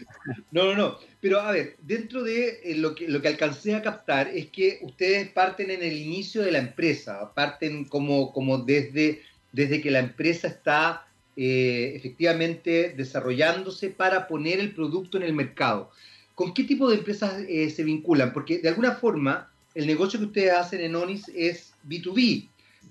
No, 0.53 0.67
no, 0.67 0.75
no. 0.77 0.99
Pero 1.21 1.41
a 1.41 1.51
ver, 1.51 1.75
dentro 1.83 2.23
de 2.23 2.61
eh, 2.63 2.77
lo 2.77 2.95
que, 2.95 3.09
lo 3.09 3.21
que 3.21 3.27
alcancé 3.27 3.75
a 3.75 3.83
captar 3.83 4.29
es 4.29 4.51
que 4.51 4.79
ustedes 4.83 5.31
parten 5.31 5.73
en 5.73 5.83
el 5.83 5.97
inicio 5.97 6.43
de 6.43 6.53
la 6.53 6.59
empresa, 6.59 7.33
parten 7.35 7.87
como, 7.87 8.33
como 8.33 8.59
desde, 8.59 9.23
desde 9.51 9.81
que 9.81 9.91
la 9.91 9.99
empresa 9.99 10.47
está 10.47 11.06
eh, 11.37 11.93
efectivamente 11.95 12.95
desarrollándose 12.97 13.91
para 13.91 14.27
poner 14.27 14.59
el 14.59 14.73
producto 14.73 15.19
en 15.19 15.25
el 15.25 15.33
mercado. 15.33 15.91
¿con 16.37 16.53
qué 16.55 16.63
tipo 16.63 16.89
de 16.89 16.99
empresas 16.99 17.43
eh, 17.49 17.69
se 17.71 17.83
vinculan? 17.83 18.33
Porque 18.33 18.59
de 18.59 18.69
alguna 18.69 18.93
forma 18.93 19.51
el 19.75 19.87
negocio 19.87 20.21
que 20.21 20.27
ustedes 20.27 20.53
hacen 20.53 20.81
en 20.83 20.95
ONIS 20.95 21.29
es 21.35 21.73
B2B, 21.89 22.49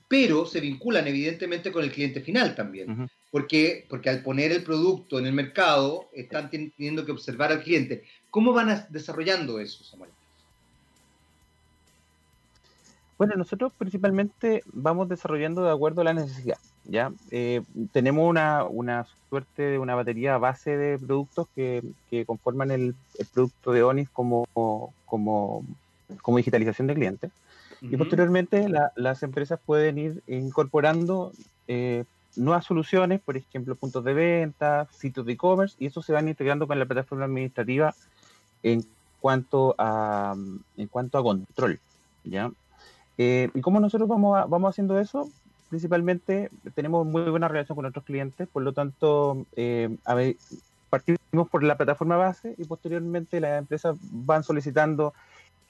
pero 0.09 0.45
se 0.45 0.59
vinculan 0.59 1.07
evidentemente 1.07 1.71
con 1.71 1.83
el 1.83 1.91
cliente 1.91 2.19
final 2.21 2.55
también. 2.55 3.09
porque, 3.31 3.85
porque 3.87 4.09
al 4.09 4.23
poner 4.23 4.51
el 4.51 4.63
producto 4.63 5.19
en 5.19 5.27
el 5.27 5.33
mercado 5.33 6.09
están 6.13 6.49
teniendo 6.49 7.05
que 7.05 7.11
observar 7.11 7.51
al 7.51 7.63
cliente. 7.63 8.03
¿Cómo 8.29 8.51
van 8.51 8.85
desarrollando 8.89 9.59
eso, 9.59 9.83
Samuel? 9.83 10.09
Bueno, 13.17 13.35
nosotros 13.35 13.71
principalmente 13.77 14.63
vamos 14.73 15.07
desarrollando 15.07 15.63
de 15.63 15.71
acuerdo 15.71 16.01
a 16.01 16.05
la 16.05 16.13
necesidad. 16.13 16.57
¿ya? 16.85 17.11
Eh, 17.31 17.61
tenemos 17.91 18.29
una, 18.29 18.65
una, 18.65 19.05
suerte 19.29 19.63
de 19.63 19.79
una 19.79 19.95
batería 19.95 20.37
base 20.37 20.77
de 20.77 20.99
productos 20.99 21.47
que, 21.55 21.83
que 22.09 22.25
conforman 22.25 22.71
el, 22.71 22.95
producto 23.33 23.71
de 23.71 23.83
ONIS 23.83 24.09
como, 24.09 24.47
como, 25.05 25.65
como 26.21 26.37
digitalización 26.37 26.87
de 26.87 26.93
clientes. 26.93 27.31
Y 27.81 27.97
posteriormente 27.97 28.67
las 28.95 29.21
empresas 29.21 29.59
pueden 29.63 29.97
ir 29.97 30.23
incorporando 30.27 31.31
eh, 31.67 32.05
nuevas 32.35 32.65
soluciones, 32.65 33.21
por 33.21 33.37
ejemplo, 33.37 33.75
puntos 33.75 34.03
de 34.03 34.13
venta, 34.13 34.87
sitios 34.91 35.25
de 35.25 35.33
e-commerce, 35.33 35.75
y 35.79 35.87
eso 35.87 36.01
se 36.01 36.13
van 36.13 36.27
integrando 36.27 36.67
con 36.67 36.79
la 36.79 36.85
plataforma 36.85 37.25
administrativa 37.25 37.93
en 38.63 38.83
cuanto 39.21 39.75
a, 39.77 40.35
en 40.77 40.87
cuanto 40.87 41.17
a 41.17 41.23
control. 41.23 41.79
¿ya? 42.23 42.51
Eh, 43.17 43.49
¿Y 43.53 43.61
cómo 43.61 43.79
nosotros 43.79 44.09
vamos, 44.09 44.49
vamos 44.49 44.69
haciendo 44.69 44.99
eso? 44.99 45.29
Principalmente 45.69 46.49
tenemos 46.73 47.05
muy 47.05 47.23
buena 47.23 47.47
relación 47.47 47.75
con 47.75 47.83
nuestros 47.83 48.05
clientes, 48.05 48.47
por 48.47 48.63
lo 48.63 48.73
tanto, 48.73 49.45
eh, 49.55 49.95
partimos 50.89 51.49
por 51.49 51.63
la 51.63 51.75
plataforma 51.75 52.17
base 52.17 52.55
y 52.57 52.65
posteriormente 52.65 53.39
las 53.39 53.59
empresas 53.59 53.97
van 54.11 54.43
solicitando 54.43 55.13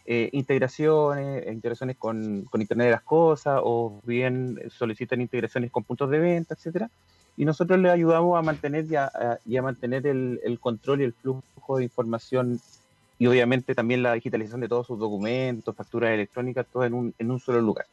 eh, 0.06 0.30
integraciones, 0.34 1.48
integraciones 1.48 1.98
con, 1.98 2.44
con, 2.44 2.62
Internet 2.62 2.86
de 2.86 2.92
las 2.92 3.02
Cosas 3.02 3.60
o 3.64 4.00
bien 4.06 4.60
solicitan 4.70 5.22
integraciones 5.22 5.72
con 5.72 5.84
puntos 5.84 6.10
de 6.10 6.20
venta, 6.20 6.54
etcétera. 6.54 6.90
Y 7.38 7.46
nosotros 7.46 7.80
les 7.80 7.92
ayudamos 7.92 8.38
a 8.38 8.42
mantener 8.42 8.86
y 8.86 8.96
a, 8.96 9.12
y 9.46 9.58
a 9.58 9.62
mantener 9.62 10.06
el, 10.08 10.40
el, 10.44 10.60
control 10.60 11.02
y 11.02 11.06
el 11.06 11.14
flujo 11.14 11.78
de 11.78 11.84
información 11.84 12.62
y 13.18 13.28
obviamente 13.28 13.76
también 13.76 14.04
la 14.04 14.14
digitalización 14.14 14.62
de 14.62 14.68
todos 14.68 14.88
sus 14.88 15.00
documentos, 15.00 15.76
facturas 15.76 16.12
electrónicas, 16.12 16.66
todo 16.72 16.84
en 16.84 16.94
un, 16.94 17.14
en 17.18 17.32
un 17.32 17.40
solo 17.40 17.62
lugar. 17.62 17.86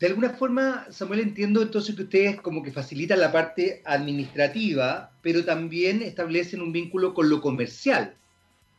De 0.00 0.08
alguna 0.08 0.30
forma, 0.30 0.86
Samuel, 0.90 1.20
entiendo 1.20 1.62
entonces 1.62 1.94
que 1.94 2.02
ustedes 2.02 2.40
como 2.40 2.62
que 2.62 2.72
facilitan 2.72 3.20
la 3.20 3.30
parte 3.30 3.80
administrativa, 3.84 5.12
pero 5.22 5.44
también 5.44 6.02
establecen 6.02 6.60
un 6.60 6.72
vínculo 6.72 7.14
con 7.14 7.30
lo 7.30 7.40
comercial. 7.40 8.14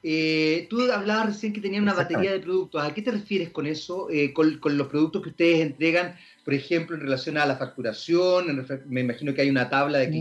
Eh, 0.04 0.68
tú 0.70 0.92
hablabas 0.92 1.28
recién 1.28 1.52
que 1.52 1.62
tenían 1.62 1.82
una 1.82 1.96
batería 1.96 2.32
de 2.32 2.40
productos. 2.40 2.84
¿A 2.84 2.94
qué 2.94 3.02
te 3.02 3.10
refieres 3.10 3.50
con 3.50 3.66
eso? 3.66 4.08
Eh, 4.12 4.34
con, 4.34 4.60
con, 4.60 4.78
los 4.78 4.88
productos 4.88 5.24
que 5.24 5.30
ustedes 5.30 5.62
entregan, 5.62 6.16
por 6.44 6.54
ejemplo, 6.54 6.96
en 6.96 7.02
relación 7.02 7.38
a 7.38 7.46
la 7.48 7.56
facturación, 7.56 8.64
me 8.86 9.02
imagino 9.02 9.34
que 9.34 9.42
hay 9.42 9.50
una 9.50 9.68
tabla 9.68 9.98
de 9.98 10.10
mm. 10.10 10.14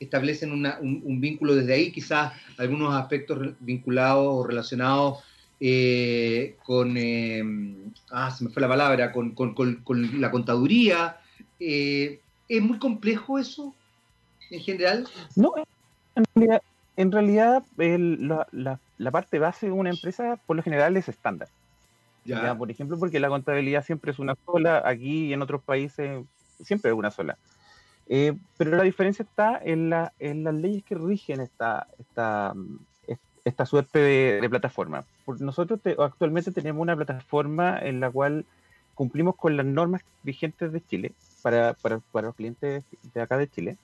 Establecen 0.00 0.52
un, 0.52 1.20
vínculo 1.20 1.54
desde 1.54 1.74
ahí, 1.74 1.92
quizás 1.92 2.32
algunos 2.58 2.94
aspectos 2.94 3.54
vinculados 3.60 4.26
o 4.26 4.46
relacionados 4.46 5.22
eh, 5.60 6.56
con, 6.64 6.96
eh, 6.96 7.44
ah, 8.10 8.30
se 8.30 8.44
me 8.44 8.50
fue 8.50 8.62
la 8.62 8.68
palabra, 8.68 9.12
con, 9.12 9.34
la 10.18 10.30
contaduría. 10.30 11.18
Eh, 11.60 12.18
¿Es 12.48 12.62
muy 12.62 12.78
complejo 12.78 13.38
eso 13.38 13.74
en 14.50 14.60
general? 14.60 15.06
No, 15.36 15.52
en 16.96 17.12
realidad, 17.12 17.62
la, 17.76 19.10
parte 19.12 19.38
base 19.38 19.66
de 19.66 19.72
una 19.72 19.90
empresa 19.90 20.38
por 20.46 20.56
lo 20.56 20.62
general 20.62 20.96
es 20.96 21.08
estándar. 21.08 21.48
Ya. 22.24 22.56
Por 22.56 22.70
ejemplo, 22.70 22.98
porque 22.98 23.20
la 23.20 23.28
contabilidad 23.28 23.84
siempre 23.84 24.12
es 24.12 24.18
una 24.18 24.36
sola, 24.46 24.82
aquí 24.84 25.26
y 25.26 25.32
en 25.32 25.42
otros 25.42 25.62
países 25.62 26.24
siempre 26.62 26.90
es 26.90 26.96
una 26.96 27.10
sola. 27.10 27.36
Eh, 28.12 28.36
pero 28.58 28.76
la 28.76 28.82
diferencia 28.82 29.22
está 29.22 29.56
en, 29.62 29.88
la, 29.88 30.12
en 30.18 30.42
las 30.42 30.54
leyes 30.54 30.82
que 30.82 30.96
rigen 30.96 31.40
esta, 31.40 31.86
esta, 31.96 32.54
esta 33.44 33.66
suerte 33.66 34.00
de, 34.00 34.50
plataforma. 34.50 35.04
nosotros 35.38 35.78
actualmente 35.96 36.50
tenemos 36.50 36.82
una 36.82 36.96
plataforma 36.96 37.78
en 37.78 38.00
la 38.00 38.10
cual 38.10 38.44
cumplimos 38.96 39.36
con 39.36 39.56
las 39.56 39.64
normas 39.64 40.02
vigentes 40.24 40.72
de 40.72 40.84
Chile 40.84 41.12
para, 41.40 41.74
para, 41.74 42.00
para 42.00 42.26
los 42.26 42.34
clientes 42.34 42.82
de 43.14 43.20
acá 43.20 43.38
de 43.38 43.48
Chile. 43.48 43.76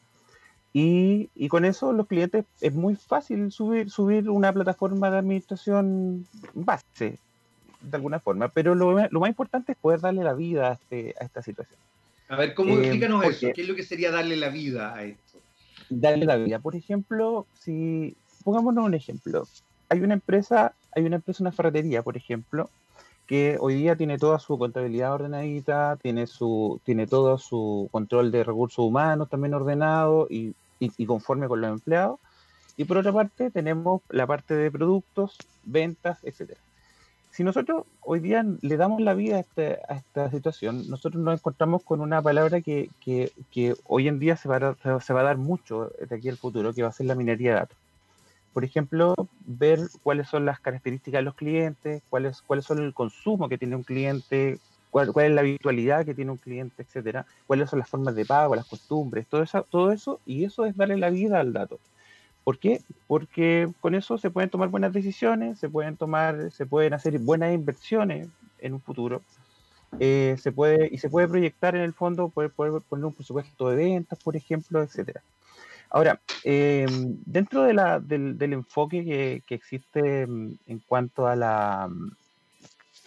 Y, 0.72 1.30
y, 1.36 1.46
con 1.46 1.64
eso 1.64 1.92
los 1.92 2.08
clientes 2.08 2.46
es 2.60 2.74
muy 2.74 2.96
fácil 2.96 3.52
subir, 3.52 3.90
subir 3.90 4.28
una 4.28 4.52
plataforma 4.52 5.08
de 5.08 5.18
administración 5.18 6.26
base, 6.52 7.20
de 7.80 7.96
alguna 7.96 8.18
forma. 8.18 8.48
Pero 8.48 8.74
lo, 8.74 9.08
lo 9.08 9.20
más 9.20 9.28
importante 9.28 9.72
es 9.72 9.78
poder 9.78 10.00
darle 10.00 10.24
la 10.24 10.34
vida 10.34 10.70
a, 10.70 10.72
este, 10.72 11.14
a 11.20 11.24
esta 11.24 11.42
situación. 11.42 11.78
A 12.28 12.36
ver, 12.36 12.54
¿cómo 12.54 12.76
eh, 12.76 12.80
explícanos 12.80 13.24
eso? 13.24 13.48
¿Qué 13.54 13.62
es 13.62 13.68
lo 13.68 13.74
que 13.74 13.82
sería 13.82 14.10
darle 14.10 14.36
la 14.36 14.48
vida 14.48 14.94
a 14.94 15.04
esto? 15.04 15.38
Darle 15.88 16.26
la 16.26 16.36
vida. 16.36 16.58
Por 16.58 16.74
ejemplo, 16.74 17.46
si 17.60 18.16
pongámonos 18.44 18.84
un 18.84 18.94
ejemplo. 18.94 19.46
Hay 19.88 20.00
una 20.00 20.14
empresa, 20.14 20.74
hay 20.92 21.04
una 21.04 21.16
empresa, 21.16 21.44
una 21.44 21.52
ferretería, 21.52 22.02
por 22.02 22.16
ejemplo, 22.16 22.68
que 23.26 23.56
hoy 23.60 23.74
día 23.74 23.96
tiene 23.96 24.18
toda 24.18 24.38
su 24.38 24.58
contabilidad 24.58 25.12
ordenadita, 25.12 25.96
tiene 26.02 26.26
su, 26.26 26.80
tiene 26.84 27.06
todo 27.06 27.38
su 27.38 27.88
control 27.92 28.32
de 28.32 28.44
recursos 28.44 28.84
humanos 28.84 29.28
también 29.28 29.54
ordenado 29.54 30.26
y, 30.28 30.54
y 30.80 31.06
conforme 31.06 31.46
con 31.46 31.60
los 31.60 31.70
empleados. 31.70 32.18
Y 32.76 32.84
por 32.84 32.98
otra 32.98 33.12
parte 33.12 33.50
tenemos 33.50 34.02
la 34.10 34.26
parte 34.26 34.54
de 34.54 34.70
productos, 34.70 35.38
ventas, 35.64 36.18
etcétera 36.24 36.60
si 37.36 37.44
nosotros 37.44 37.84
hoy 38.00 38.20
día 38.20 38.46
le 38.62 38.76
damos 38.78 39.02
la 39.02 39.12
vida 39.12 39.36
a, 39.36 39.40
este, 39.40 39.78
esta 39.90 40.30
situación, 40.30 40.88
nosotros 40.88 41.22
nos 41.22 41.38
encontramos 41.38 41.82
con 41.82 42.00
una 42.00 42.22
palabra 42.22 42.62
que, 42.62 42.88
hoy 43.84 44.08
en 44.08 44.18
día 44.18 44.38
se 44.38 44.48
va, 44.48 44.56
a, 44.56 45.00
se 45.02 45.12
va 45.12 45.20
a 45.20 45.24
dar 45.24 45.36
mucho 45.36 45.90
de 46.00 46.16
aquí 46.16 46.30
al 46.30 46.38
futuro, 46.38 46.72
que 46.72 46.82
va 46.82 46.88
a 46.88 46.92
ser 46.92 47.04
la 47.04 47.14
minería 47.14 47.50
de 47.50 47.56
datos. 47.56 47.76
por 48.54 48.64
ejemplo, 48.64 49.14
ver 49.44 49.80
cuáles 50.02 50.28
son 50.28 50.46
las 50.46 50.60
características 50.60 51.18
de 51.18 51.24
los 51.24 51.34
clientes, 51.34 52.02
cuáles, 52.08 52.40
cuáles 52.40 52.64
son 52.64 52.78
el 52.78 52.94
consumo 52.94 53.50
que 53.50 53.58
tiene 53.58 53.76
un 53.76 53.82
cliente, 53.82 54.58
cuál, 54.90 55.10
es 55.14 55.30
la 55.30 55.42
habitualidad 55.42 56.06
que 56.06 56.14
tiene 56.14 56.30
un 56.30 56.38
cliente, 56.38 56.84
etcétera, 56.84 57.26
cuáles 57.46 57.68
son 57.68 57.80
las 57.80 57.90
formas 57.90 58.14
de 58.14 58.24
pago, 58.24 58.56
las 58.56 58.66
costumbres, 58.66 59.26
todo 59.26 59.42
eso, 59.42 59.62
todo 59.68 59.92
eso, 59.92 60.20
y 60.24 60.44
eso 60.44 60.64
es 60.64 60.74
darle 60.74 60.96
la 60.96 61.10
vida 61.10 61.38
al 61.38 61.52
dato. 61.52 61.78
¿Por 62.46 62.60
qué? 62.60 62.80
Porque 63.08 63.68
con 63.80 63.96
eso 63.96 64.18
se 64.18 64.30
pueden 64.30 64.50
tomar 64.50 64.68
buenas 64.68 64.92
decisiones, 64.92 65.58
se 65.58 65.68
pueden 65.68 65.96
tomar, 65.96 66.52
se 66.52 66.64
pueden 66.64 66.94
hacer 66.94 67.18
buenas 67.18 67.52
inversiones 67.52 68.28
en 68.60 68.72
un 68.72 68.80
futuro. 68.80 69.20
Eh, 69.98 70.36
se 70.38 70.52
puede, 70.52 70.88
y 70.92 70.98
se 70.98 71.10
puede 71.10 71.26
proyectar 71.26 71.74
en 71.74 71.82
el 71.82 71.92
fondo, 71.92 72.28
poder, 72.28 72.52
poner 72.52 73.04
un 73.04 73.14
presupuesto 73.14 73.68
de 73.68 73.74
ventas, 73.74 74.20
por 74.22 74.36
ejemplo, 74.36 74.80
etcétera. 74.80 75.22
Ahora, 75.90 76.20
eh, 76.44 76.86
dentro 77.26 77.64
del, 77.64 78.52
enfoque 78.52 79.42
que, 79.44 79.54
existe 79.54 80.22
en 80.22 80.82
cuanto 80.86 81.26
a 81.26 81.34
la, 81.34 81.90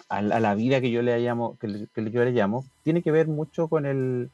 a 0.10 0.22
la, 0.22 0.54
vida 0.54 0.82
que 0.82 0.92
yo 0.92 1.02
le 1.02 1.18
llamo, 1.18 1.58
que, 1.60 1.88
yo 2.12 2.26
le 2.26 2.32
llamo, 2.32 2.66
tiene 2.84 3.02
que 3.02 3.12
ver 3.12 3.30
mucho 3.30 3.70
con 3.70 3.86
el, 3.86 4.32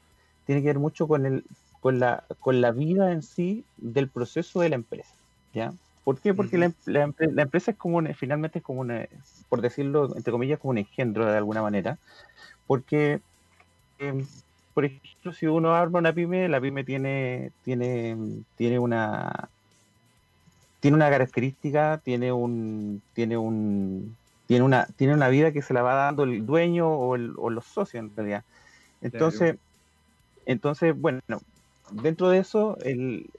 tiene 0.48 0.64
que 0.64 0.70
ver 0.70 0.80
mucho 0.80 1.08
con 1.08 1.28
el, 1.28 1.44
con 1.86 2.00
la, 2.00 2.24
con 2.40 2.62
la 2.62 2.72
vida 2.72 3.12
en 3.12 3.22
sí 3.22 3.64
del 3.78 4.10
proceso 4.10 4.60
de 4.60 4.70
la 4.70 4.76
empresa, 4.76 5.14
¿ya? 5.54 5.72
¿Por 6.04 6.20
qué? 6.20 6.34
Porque 6.34 6.58
la, 6.58 6.72
la, 6.86 7.14
la, 7.20 7.44
empresa 7.44 7.70
es 7.70 7.78
como 7.78 8.02
finalmente 8.16 8.58
es 8.58 8.66
como 8.66 8.82
una, 8.82 9.06
por 9.50 9.62
decirlo 9.62 10.12
entre 10.18 10.32
comillas, 10.32 10.58
como 10.58 10.72
un 10.72 10.80
engendro 10.80 11.28
de 11.28 11.38
alguna 11.38 11.62
manera, 11.62 12.00
porque 12.66 13.22
eh, 14.00 14.26
por 14.74 14.86
ejemplo, 14.86 15.32
si 15.32 15.46
uno 15.46 15.76
arma 15.76 16.00
una 16.00 16.12
pyme, 16.12 16.50
la 16.50 16.60
pyme 16.60 16.84
tiene, 16.84 17.52
tiene, 17.64 18.18
tiene 18.58 18.80
una 18.80 19.50
tiene 20.80 20.98
una 20.98 21.12
característica, 21.12 22.02
tiene 22.04 22.32
un, 22.32 23.00
tiene 23.14 23.38
un, 23.38 24.18
tiene 24.48 24.66
una, 24.66 24.88
tiene 24.96 25.14
una 25.14 25.28
vida 25.28 25.52
que 25.52 25.62
se 25.62 25.76
la 25.76 25.84
va 25.84 25.94
dando 25.94 26.24
el 26.24 26.48
dueño 26.48 26.90
o, 26.90 27.16
los 27.16 27.66
socios 27.66 28.04
en 28.04 28.16
realidad. 28.16 28.44
Entonces, 29.02 29.58
entonces, 30.48 31.00
bueno, 31.00 31.22
dentro 31.92 32.30
de 32.30 32.40
eso, 32.40 32.78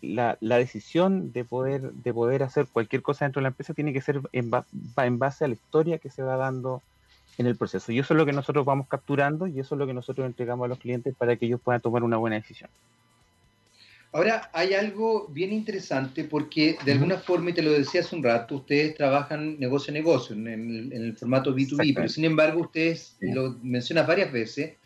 la, 0.03 0.39
la, 0.41 0.59
decisión 0.59 1.33
de 1.33 1.45
poder, 1.45 1.93
de 1.93 2.15
poder 2.15 2.43
hacer 2.43 2.67
cualquier 2.67 3.03
cosa 3.03 3.25
dentro 3.25 3.41
de 3.41 3.45
la 3.45 3.49
empresa 3.49 3.75
tiene 3.75 3.93
que 3.93 4.01
ser 4.01 4.21
en, 4.33 4.51
en 4.97 5.19
base 5.19 5.45
a 5.45 5.49
la 5.49 5.55
historia 5.55 5.99
que 5.99 6.11
se 6.11 6.23
va 6.23 6.37
dando 6.37 6.83
en 7.39 7.47
el 7.47 7.57
proceso. 7.57 7.93
Y 7.93 7.99
eso 7.99 8.15
es 8.15 8.19
lo 8.19 8.27
que 8.27 8.33
nosotros 8.33 8.65
vamos 8.65 8.87
capturando 8.89 9.47
y 9.47 9.61
eso 9.61 9.75
es 9.75 9.79
lo 9.79 9.87
que 9.87 9.95
nosotros 9.95 10.27
entregamos 10.27 10.65
a 10.65 10.69
los 10.69 10.79
clientes 10.79 11.15
para 11.17 11.37
que 11.37 11.47
ellos 11.47 11.61
puedan 11.63 11.81
tomar 11.81 12.03
una 12.03 12.17
buena 12.17 12.37
decisión. 12.37 12.71
Ahora, 14.13 14.49
hay 14.55 14.73
algo 14.73 15.29
bien 15.29 15.53
interesante 15.53 16.25
porque 16.25 16.79
de 16.87 16.93
alguna 16.93 17.19
forma, 17.19 17.51
y 17.51 17.53
te 17.53 17.61
lo 17.61 17.73
decía 17.73 18.01
hace 18.01 18.17
un 18.17 18.23
rato, 18.23 18.57
ustedes 18.57 18.95
trabajan 18.95 19.59
negocio 19.59 19.91
a 19.91 19.95
negocio 19.95 20.35
en 20.35 20.47
el, 20.93 21.17
formato 21.19 21.55
B2B, 21.55 21.93
pero 21.95 22.09
sin 22.09 22.25
embargo 22.25 22.63
ustedes, 22.63 23.17
lo 23.21 23.59
mencionas 23.63 24.07
varias 24.07 24.33
veces, 24.33 24.77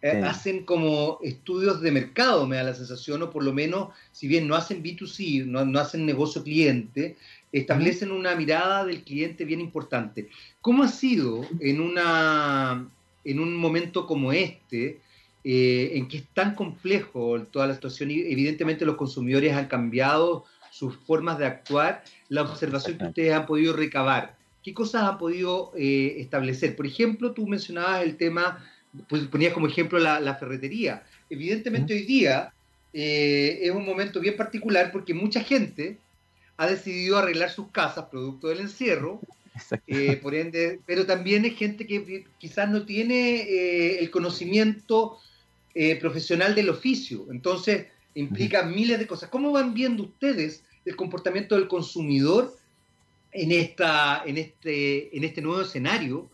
eh, 0.00 0.22
hacen 0.24 0.64
como 0.64 1.18
estudios 1.22 1.80
de 1.80 1.90
mercado, 1.90 2.46
me 2.46 2.56
da 2.56 2.62
la 2.62 2.74
sensación, 2.74 3.22
o 3.22 3.30
por 3.30 3.42
lo 3.42 3.52
menos, 3.52 3.88
si 4.12 4.28
bien 4.28 4.46
no 4.46 4.54
hacen 4.54 4.82
B2C, 4.82 5.44
no, 5.44 5.64
no 5.64 5.80
hacen 5.80 6.06
negocio 6.06 6.44
cliente, 6.44 7.16
establecen 7.52 8.12
una 8.12 8.34
mirada 8.34 8.84
del 8.84 9.02
cliente 9.02 9.44
bien 9.44 9.60
importante. 9.60 10.28
¿Cómo 10.60 10.84
ha 10.84 10.88
sido 10.88 11.44
en, 11.60 11.80
una, 11.80 12.88
en 13.24 13.40
un 13.40 13.56
momento 13.56 14.06
como 14.06 14.32
este, 14.32 15.00
eh, 15.44 15.92
en 15.94 16.08
que 16.08 16.18
es 16.18 16.24
tan 16.34 16.54
complejo 16.54 17.40
toda 17.50 17.66
la 17.66 17.74
situación 17.74 18.10
y 18.10 18.20
evidentemente 18.20 18.84
los 18.84 18.96
consumidores 18.96 19.54
han 19.54 19.66
cambiado 19.66 20.44
sus 20.70 20.96
formas 20.96 21.38
de 21.38 21.46
actuar, 21.46 22.04
la 22.28 22.42
observación 22.42 22.98
que 22.98 23.06
ustedes 23.06 23.32
han 23.32 23.46
podido 23.46 23.74
recabar? 23.74 24.36
¿Qué 24.62 24.74
cosas 24.74 25.04
han 25.04 25.18
podido 25.18 25.72
eh, 25.76 26.16
establecer? 26.18 26.76
Por 26.76 26.86
ejemplo, 26.86 27.32
tú 27.32 27.46
mencionabas 27.46 28.02
el 28.02 28.16
tema, 28.16 28.64
pues 29.08 29.24
ponías 29.24 29.52
como 29.52 29.66
ejemplo 29.66 29.98
la, 29.98 30.34
ferretería. 30.36 31.02
Evidentemente 31.30 31.94
hoy 31.94 32.02
día 32.02 32.52
eh, 32.92 33.60
es 33.62 33.70
un 33.70 33.84
momento 33.84 34.20
bien 34.20 34.36
particular 34.36 34.90
porque 34.92 35.14
mucha 35.14 35.40
gente 35.40 35.98
ha 36.56 36.66
decidido 36.66 37.18
arreglar 37.18 37.50
sus 37.50 37.70
casas 37.70 38.06
producto 38.06 38.48
del 38.48 38.60
encierro, 38.60 39.20
eh, 39.86 40.16
por 40.16 40.34
ende, 40.34 40.80
pero 40.86 41.04
también 41.06 41.44
hay 41.44 41.52
gente 41.52 41.86
que 41.86 42.24
quizás 42.38 42.68
no 42.68 42.84
tiene 42.84 43.42
eh, 43.42 43.98
el 44.00 44.10
conocimiento 44.10 45.18
profesional 46.00 46.56
del 46.56 46.70
oficio, 46.70 47.26
entonces 47.30 47.86
implica 48.14 48.64
miles 48.64 48.98
de 48.98 49.06
cosas. 49.06 49.28
¿Cómo 49.28 49.52
van 49.52 49.74
viendo 49.74 50.02
ustedes 50.02 50.64
el 50.84 50.96
comportamiento 50.96 51.54
del 51.54 51.68
consumidor 51.68 52.56
en, 53.30 53.52
esta, 53.52 54.24
en, 54.26 54.38
este, 54.38 55.16
en 55.16 55.22
este 55.22 55.40
nuevo 55.40 55.62
escenario 55.62 56.28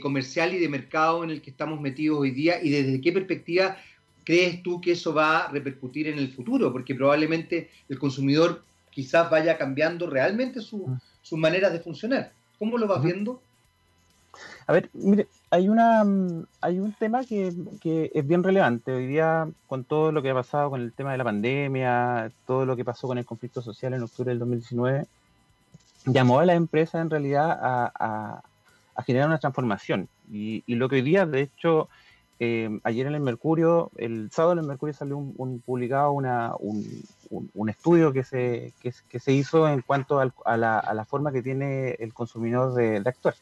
comercial 0.00 0.54
y 0.54 0.58
de 0.58 0.68
mercado 0.68 1.24
en 1.24 1.30
el 1.30 1.42
que 1.42 1.50
estamos 1.50 1.80
metidos 1.80 2.18
hoy 2.20 2.30
día 2.30 2.62
y 2.62 2.70
desde 2.70 3.00
qué 3.00 3.12
perspectiva 3.12 3.76
crees 4.24 4.62
tú 4.62 4.80
que 4.80 4.92
eso 4.92 5.14
va 5.14 5.44
a 5.44 5.48
repercutir 5.50 6.08
en 6.08 6.18
el 6.18 6.32
futuro? 6.32 6.72
Porque 6.72 6.94
probablemente 6.94 7.70
el 7.88 7.98
consumidor 7.98 8.62
quizás 8.90 9.30
vaya 9.30 9.58
cambiando 9.58 10.08
realmente 10.08 10.60
su, 10.60 10.96
sus 11.22 11.38
maneras 11.38 11.72
de 11.72 11.80
funcionar. 11.80 12.32
¿Cómo 12.58 12.78
lo 12.78 12.86
vas 12.86 13.02
viendo? 13.02 13.40
A 14.66 14.72
ver, 14.72 14.90
mire, 14.92 15.28
hay 15.50 15.68
una 15.68 16.04
mm, 16.04 16.46
hay 16.60 16.78
un 16.78 16.92
tema 16.92 17.24
que, 17.24 17.52
que, 17.80 18.10
es 18.14 18.26
bien 18.26 18.42
relevante 18.42 18.92
hoy 18.92 19.06
día 19.06 19.48
con 19.66 19.84
todo 19.84 20.12
lo 20.12 20.22
que 20.22 20.30
ha 20.30 20.34
pasado 20.34 20.70
con 20.70 20.80
el 20.80 20.92
tema 20.92 21.12
de 21.12 21.18
la 21.18 21.24
pandemia, 21.24 22.32
todo 22.46 22.66
lo 22.66 22.76
que 22.76 22.84
pasó 22.84 23.06
con 23.06 23.18
el 23.18 23.24
conflicto 23.24 23.62
social 23.62 23.94
en 23.94 24.02
octubre 24.02 24.30
del 24.30 24.38
2019, 24.40 25.06
llamó 26.06 26.40
a 26.40 26.46
la 26.46 26.54
empresa 26.54 27.00
en 27.00 27.10
realidad 27.10 27.50
a, 27.50 27.92
a, 27.98 28.42
generar 29.02 29.28
una 29.28 29.38
transformación. 29.38 30.08
Y, 30.30 30.64
y, 30.66 30.74
lo 30.76 30.88
que 30.88 30.96
hoy 30.96 31.02
día, 31.02 31.26
de 31.26 31.42
hecho, 31.42 31.88
eh, 32.38 32.80
ayer 32.84 33.06
en 33.06 33.14
el 33.14 33.20
Mercurio, 33.20 33.90
el 33.96 34.30
sábado 34.30 34.52
en 34.52 34.58
el 34.58 34.66
Mercurio 34.66 34.92
salió 34.92 35.16
un, 35.16 35.62
publicado 35.64 36.12
una, 36.12 36.52
un, 36.58 37.68
estudio 37.68 38.12
que 38.12 38.24
se, 38.24 38.74
que, 38.82 39.18
se 39.18 39.32
hizo 39.32 39.66
en 39.68 39.80
cuanto 39.80 40.20
a, 40.20 40.26
la, 40.56 40.78
a, 40.78 40.94
la, 40.94 41.04
forma 41.06 41.32
que 41.32 41.42
tiene 41.42 41.92
el 41.92 42.12
consumidor 42.12 42.74
de, 42.74 43.02
actuar. 43.06 43.34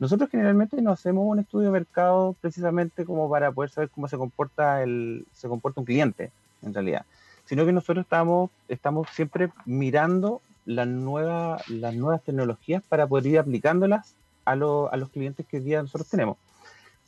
Nosotros 0.00 0.28
generalmente 0.28 0.82
no 0.82 0.90
hacemos 0.90 1.24
un 1.24 1.38
estudio 1.38 1.66
de 1.66 1.72
mercado 1.72 2.34
precisamente 2.40 3.04
como 3.04 3.30
para 3.30 3.52
poder 3.52 3.70
saber 3.70 3.90
cómo 3.90 4.08
se 4.08 4.18
comporta, 4.18 4.82
el, 4.82 5.24
se 5.32 5.48
comporta 5.48 5.80
un 5.80 5.86
cliente, 5.86 6.32
en 6.62 6.74
realidad, 6.74 7.06
sino 7.44 7.64
que 7.64 7.72
nosotros 7.72 8.04
estamos, 8.04 8.50
estamos 8.68 9.08
siempre 9.10 9.50
mirando 9.64 10.42
la 10.64 10.84
nueva, 10.84 11.62
las 11.68 11.94
nuevas 11.94 12.22
tecnologías 12.24 12.82
para 12.82 13.06
poder 13.06 13.26
ir 13.26 13.38
aplicándolas 13.38 14.16
a, 14.46 14.52
a 14.52 14.96
los 14.96 15.10
clientes 15.10 15.44
que 15.46 15.58
hoy 15.58 15.64
día 15.64 15.82
nosotros 15.82 16.08
tenemos. 16.08 16.38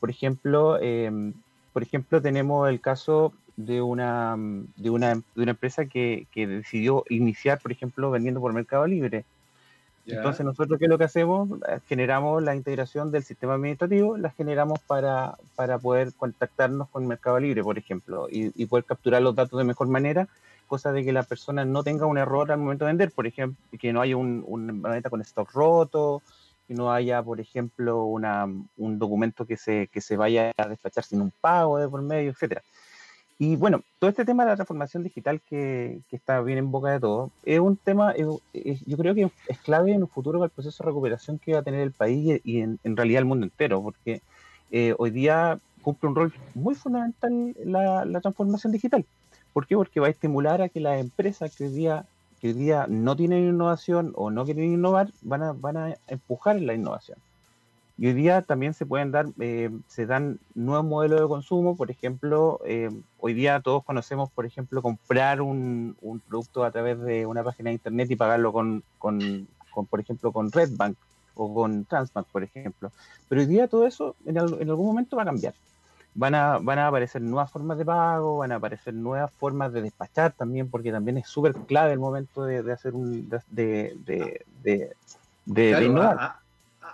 Por 0.00 0.10
ejemplo, 0.10 0.78
em, 0.80 1.32
por 1.72 1.82
ejemplo, 1.82 2.20
tenemos 2.20 2.68
el 2.68 2.80
caso 2.80 3.32
de 3.56 3.82
una, 3.82 4.36
de 4.76 4.90
una, 4.90 5.14
de 5.14 5.42
una 5.42 5.50
empresa 5.50 5.86
que, 5.86 6.26
que, 6.32 6.46
decidió 6.46 7.04
iniciar, 7.08 7.60
por 7.60 7.72
ejemplo, 7.72 8.10
vendiendo 8.10 8.40
por 8.40 8.52
Mercado 8.52 8.86
Libre. 8.86 9.24
Entonces, 10.06 10.44
nosotros, 10.44 10.78
¿qué 10.78 10.86
es 10.86 10.88
lo 10.88 10.96
que 10.96 11.04
hacemos? 11.04 11.48
Generamos 11.86 12.42
la 12.42 12.54
integración 12.54 13.10
del 13.10 13.24
sistema 13.24 13.54
administrativo, 13.54 14.16
la 14.16 14.30
generamos 14.30 14.78
para, 14.80 15.36
para 15.54 15.78
poder 15.78 16.14
contactarnos 16.14 16.88
con 16.88 17.06
Mercado 17.06 17.38
Libre, 17.38 17.62
por 17.62 17.76
ejemplo, 17.76 18.26
y, 18.30 18.50
y, 18.60 18.66
poder 18.66 18.84
capturar 18.84 19.20
los 19.20 19.34
datos 19.34 19.58
de 19.58 19.64
mejor 19.64 19.88
manera, 19.88 20.26
cosa 20.66 20.92
de 20.92 21.04
que 21.04 21.12
la 21.12 21.24
persona 21.24 21.64
no 21.64 21.82
tenga 21.82 22.06
un 22.06 22.16
error 22.16 22.50
al 22.50 22.58
momento 22.58 22.86
de 22.86 22.90
vender, 22.90 23.10
por 23.10 23.26
ejemplo, 23.26 23.58
que 23.78 23.92
no 23.92 24.00
haya 24.00 24.16
un, 24.16 24.44
una 24.46 24.72
maleta 24.72 25.10
con 25.10 25.20
stock 25.20 25.52
roto, 25.52 26.22
que 26.68 26.74
no 26.74 26.92
haya, 26.92 27.22
por 27.22 27.40
ejemplo, 27.40 28.04
una, 28.04 28.46
un 28.76 28.98
documento 28.98 29.46
que 29.46 29.56
se, 29.56 29.88
que 29.88 30.02
se 30.02 30.18
vaya 30.18 30.52
a 30.58 30.68
despachar 30.68 31.02
sin 31.02 31.22
un 31.22 31.32
pago 31.40 31.78
de 31.78 31.88
por 31.88 32.02
medio, 32.02 32.30
etcétera. 32.30 32.62
Y 33.38 33.56
bueno, 33.56 33.82
todo 33.98 34.10
este 34.10 34.24
tema 34.24 34.44
de 34.44 34.50
la 34.50 34.56
transformación 34.56 35.02
digital 35.02 35.40
que, 35.48 36.00
que 36.10 36.16
está 36.16 36.40
bien 36.42 36.58
en 36.58 36.70
boca 36.70 36.90
de 36.90 37.00
todo, 37.00 37.30
es 37.44 37.58
un 37.58 37.76
tema, 37.76 38.14
yo 38.16 38.96
creo 38.98 39.14
que 39.14 39.30
es 39.46 39.58
clave 39.60 39.92
en 39.92 40.02
el 40.02 40.08
futuro 40.08 40.40
para 40.40 40.46
el 40.46 40.52
proceso 40.52 40.82
de 40.82 40.88
recuperación 40.88 41.38
que 41.38 41.54
va 41.54 41.60
a 41.60 41.62
tener 41.62 41.80
el 41.80 41.92
país 41.92 42.40
y 42.44 42.60
en, 42.60 42.78
en 42.84 42.96
realidad 42.96 43.20
el 43.20 43.26
mundo 43.26 43.46
entero, 43.46 43.80
porque 43.80 44.20
eh, 44.70 44.94
hoy 44.98 45.10
día 45.10 45.58
cumple 45.82 46.08
un 46.10 46.16
rol 46.16 46.34
muy 46.54 46.74
fundamental 46.74 47.54
la, 47.64 48.04
la 48.04 48.20
transformación 48.20 48.72
digital. 48.72 49.06
¿Por 49.52 49.66
qué? 49.66 49.76
Porque 49.76 50.00
va 50.00 50.08
a 50.08 50.10
estimular 50.10 50.60
a 50.60 50.68
que 50.68 50.80
las 50.80 51.00
empresas 51.00 51.56
que 51.56 51.64
hoy 51.64 51.70
día 51.70 52.04
que 52.40 52.48
hoy 52.48 52.52
día 52.54 52.86
no 52.88 53.16
tienen 53.16 53.48
innovación 53.48 54.12
o 54.16 54.30
no 54.30 54.44
quieren 54.44 54.72
innovar, 54.72 55.10
van 55.22 55.42
a, 55.42 55.52
van 55.52 55.76
a 55.76 55.96
empujar 56.06 56.60
la 56.60 56.74
innovación. 56.74 57.18
Y 57.96 58.06
hoy 58.06 58.12
día 58.12 58.42
también 58.42 58.74
se 58.74 58.86
pueden 58.86 59.10
dar, 59.10 59.26
eh, 59.40 59.70
se 59.88 60.06
dan 60.06 60.38
nuevos 60.54 60.86
modelos 60.86 61.20
de 61.20 61.26
consumo, 61.26 61.76
por 61.76 61.90
ejemplo, 61.90 62.60
eh, 62.64 62.90
hoy 63.18 63.34
día 63.34 63.60
todos 63.60 63.82
conocemos, 63.84 64.30
por 64.30 64.46
ejemplo, 64.46 64.80
comprar 64.82 65.40
un, 65.40 65.96
producto 66.28 66.62
a 66.62 66.70
través 66.70 67.00
de 67.00 67.26
una 67.26 67.42
página 67.42 67.70
de 67.70 67.74
internet 67.74 68.08
y 68.12 68.16
pagarlo 68.16 68.52
con, 68.52 68.84
con, 68.98 69.48
por 69.90 69.98
ejemplo, 69.98 70.30
con 70.30 70.52
Redbank 70.52 70.96
o 71.34 71.52
con 71.52 71.84
Transbank, 71.86 72.28
por 72.28 72.44
ejemplo. 72.44 72.92
Pero 73.28 73.40
hoy 73.40 73.48
día 73.48 73.66
todo 73.66 73.84
eso 73.84 74.14
en, 74.24 74.36
en 74.36 74.70
algún 74.70 74.86
momento 74.86 75.16
va 75.16 75.22
a 75.22 75.26
cambiar. 75.26 75.54
Van 76.14 76.34
a, 76.34 76.58
van 76.58 76.78
a 76.78 76.88
aparecer 76.88 77.22
nuevas 77.22 77.50
formas 77.50 77.78
de 77.78 77.84
pago, 77.84 78.38
van 78.38 78.52
a 78.52 78.56
aparecer 78.56 78.94
nuevas 78.94 79.32
formas 79.32 79.72
de 79.72 79.82
despachar 79.82 80.32
también, 80.32 80.68
porque 80.68 80.90
también 80.90 81.18
es 81.18 81.28
súper 81.28 81.54
clave 81.66 81.92
el 81.92 81.98
momento 81.98 82.44
de, 82.44 82.72
hacer 82.72 82.94
un... 82.94 83.28
de, 83.28 83.96
de, 84.04 84.92
de, 85.44 85.84
innovar. 85.84 86.36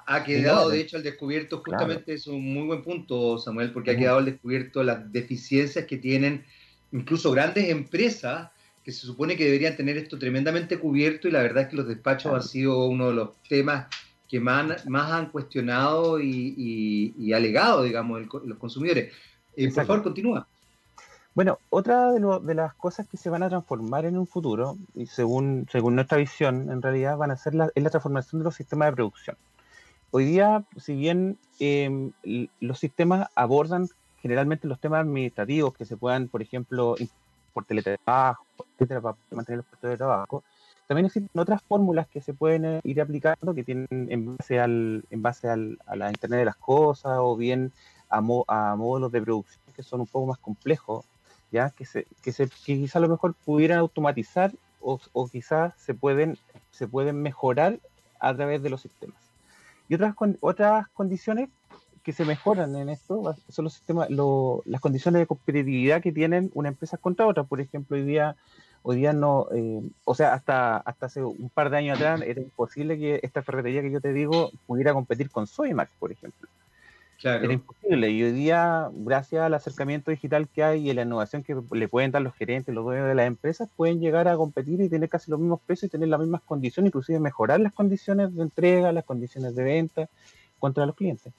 Ha, 0.06 0.22
quedado, 0.24 0.68
de 0.68 0.80
hecho, 0.80 0.98
al 0.98 1.02
descubierto, 1.02 1.62
justamente 1.64 2.12
es 2.12 2.26
un 2.26 2.52
muy 2.52 2.66
buen 2.66 2.82
punto, 2.82 3.38
Samuel, 3.38 3.72
porque 3.72 3.92
ha 3.92 3.96
quedado 3.96 4.18
al 4.18 4.26
descubierto 4.26 4.82
las 4.82 5.10
deficiencias 5.10 5.86
que 5.86 5.96
tienen 5.96 6.44
incluso 6.92 7.32
grandes 7.32 7.70
empresas 7.70 8.50
que 8.84 8.92
se 8.92 9.06
supone 9.06 9.36
que 9.36 9.46
deberían 9.46 9.76
tener 9.76 9.96
esto 9.96 10.18
tremendamente 10.18 10.78
cubierto 10.78 11.26
y 11.26 11.30
la 11.30 11.40
verdad 11.40 11.62
es 11.62 11.68
que 11.70 11.76
los 11.76 11.88
despachos 11.88 12.34
han 12.34 12.42
sido 12.42 12.84
uno 12.86 13.08
de 13.08 13.14
los 13.14 13.30
temas 13.48 13.86
que 14.34 14.40
más, 14.40 14.84
más 14.88 15.12
han 15.12 15.30
cuestionado 15.30 16.18
y, 16.20 17.32
alegado, 17.32 17.84
digamos, 17.84 18.20
los 18.44 18.58
consumidores. 18.58 19.12
Eh, 19.54 19.72
por 19.72 19.86
favor, 19.86 20.02
continúa. 20.02 20.48
Bueno, 21.36 21.60
otra 21.70 22.10
de, 22.10 22.54
las 22.56 22.74
cosas 22.74 23.06
que 23.06 23.16
se 23.16 23.30
van 23.30 23.44
a 23.44 23.48
transformar 23.48 24.06
en 24.06 24.18
un 24.18 24.26
futuro, 24.26 24.76
y 24.92 25.06
según, 25.06 25.68
según 25.70 25.94
nuestra 25.94 26.18
visión, 26.18 26.68
en 26.68 26.82
realidad 26.82 27.16
van 27.16 27.30
a 27.30 27.36
ser 27.36 27.54
la, 27.54 27.70
es 27.76 27.80
la 27.84 27.90
transformación 27.90 28.40
de 28.40 28.44
los 28.46 28.56
sistemas 28.56 28.88
de 28.88 28.96
producción. 28.96 29.36
Hoy 30.10 30.24
día, 30.24 30.64
si 30.78 30.96
bien 30.96 31.38
em, 31.60 32.10
los 32.58 32.80
sistemas 32.80 33.28
abordan 33.36 33.88
generalmente 34.20 34.66
los 34.66 34.80
temas 34.80 35.02
administrativos 35.02 35.74
que 35.74 35.84
se 35.84 35.96
puedan, 35.96 36.26
por 36.26 36.42
ejemplo, 36.42 36.96
por 37.52 37.66
teletrabajo, 37.66 38.44
etcétera, 38.72 39.00
para 39.00 39.16
mantener 39.30 39.58
los 39.58 39.66
puestos 39.66 39.90
de 39.90 39.96
trabajo, 39.96 40.42
también 40.86 41.06
existen 41.06 41.40
otras 41.40 41.62
fórmulas 41.62 42.06
que 42.08 42.20
se 42.20 42.34
pueden 42.34 42.64
eh, 42.64 42.80
ir 42.84 43.00
aplicando 43.00 43.54
que 43.54 43.64
tienen 43.64 43.86
en 43.90 44.36
base 44.36 44.60
al, 44.60 45.04
en 45.10 45.22
base 45.22 45.48
al, 45.48 45.78
a 45.86 45.96
la 45.96 46.10
Internet 46.10 46.40
de 46.40 46.44
las 46.44 46.56
cosas 46.56 47.18
o 47.20 47.36
bien 47.36 47.72
a, 48.08 48.18
a 48.18 48.76
módulos 48.76 49.10
de 49.12 49.22
producción 49.22 49.62
que 49.74 49.82
son 49.82 50.00
un 50.00 50.06
poco 50.06 50.26
más 50.26 50.38
complejos, 50.38 51.04
ya 51.50 51.70
que 51.70 51.84
se, 51.84 52.06
que 52.22 52.32
se 52.32 52.46
que 52.46 52.76
quizás 52.76 52.96
a 52.96 53.00
lo 53.00 53.08
mejor 53.08 53.34
pudieran 53.44 53.78
automatizar 53.78 54.52
o, 54.80 55.00
o 55.12 55.28
quizás 55.28 55.74
se 55.78 55.94
pueden, 55.94 56.38
se 56.70 56.86
pueden 56.86 57.22
mejorar 57.22 57.80
a 58.20 58.34
través 58.34 58.62
de 58.62 58.70
los 58.70 58.82
sistemas. 58.82 59.18
Y 59.88 59.94
otras, 59.94 60.14
otras 60.40 60.88
condiciones 60.88 61.50
que 62.02 62.12
se 62.12 62.24
mejoran 62.24 62.76
en 62.76 62.90
esto 62.90 63.34
son 63.48 63.64
los 63.64 63.72
sistemas, 63.72 64.08
las 64.10 64.80
condiciones 64.80 65.20
de 65.20 65.26
competitividad 65.26 66.02
que 66.02 66.12
tienen 66.12 66.50
una 66.54 66.68
empresa 66.68 66.98
contra 66.98 67.26
otra. 67.26 67.44
Por 67.44 67.60
ejemplo, 67.60 67.96
hoy 67.96 68.04
día 68.04 68.36
hoy 68.86 68.96
día 68.96 69.14
no, 69.14 69.48
eh, 69.52 69.80
o 70.04 70.14
sea, 70.14 70.34
hasta, 70.34 70.76
hasta 70.76 71.06
hace 71.06 71.24
un 71.24 71.48
par 71.48 71.70
de 71.70 71.78
años 71.78 71.96
atrás 71.96 72.20
era 72.20 72.40
imposible 72.40 72.98
que 72.98 73.18
esta 73.22 73.42
ferretería 73.42 73.80
que 73.80 73.90
yo 73.90 74.00
te 74.00 74.12
digo 74.12 74.50
pudiera 74.66 74.92
competir 74.92 75.30
con 75.30 75.46
Soymax, 75.46 75.90
por 75.98 76.12
ejemplo. 76.12 76.48
Claro. 77.18 77.44
Era 77.44 77.54
imposible. 77.54 78.10
Y 78.10 78.22
hoy 78.22 78.32
día, 78.32 78.90
gracias 78.92 79.42
al 79.42 79.54
acercamiento 79.54 80.10
digital 80.10 80.46
que 80.48 80.62
hay 80.62 80.90
y 80.90 80.92
la 80.92 81.02
innovación 81.02 81.42
que 81.42 81.56
le 81.72 81.88
pueden 81.88 82.10
dar 82.10 82.20
los 82.20 82.34
gerentes, 82.34 82.74
los 82.74 82.84
dueños 82.84 83.08
de 83.08 83.14
las 83.14 83.26
empresas, 83.26 83.70
pueden 83.74 84.00
llegar 84.00 84.28
a 84.28 84.36
competir 84.36 84.78
y 84.82 84.90
tener 84.90 85.08
casi 85.08 85.30
los 85.30 85.40
mismos 85.40 85.60
precios 85.64 85.88
y 85.88 85.92
tener 85.92 86.08
las 86.08 86.20
mismas 86.20 86.42
condiciones, 86.42 86.90
inclusive 86.90 87.18
mejorar 87.20 87.60
las 87.60 87.72
condiciones 87.72 88.36
de 88.36 88.42
entrega, 88.42 88.92
las 88.92 89.04
condiciones 89.04 89.56
de 89.56 89.64
venta 89.64 90.08
contra 90.58 90.84
los 90.84 90.94
clientes. 90.94 91.32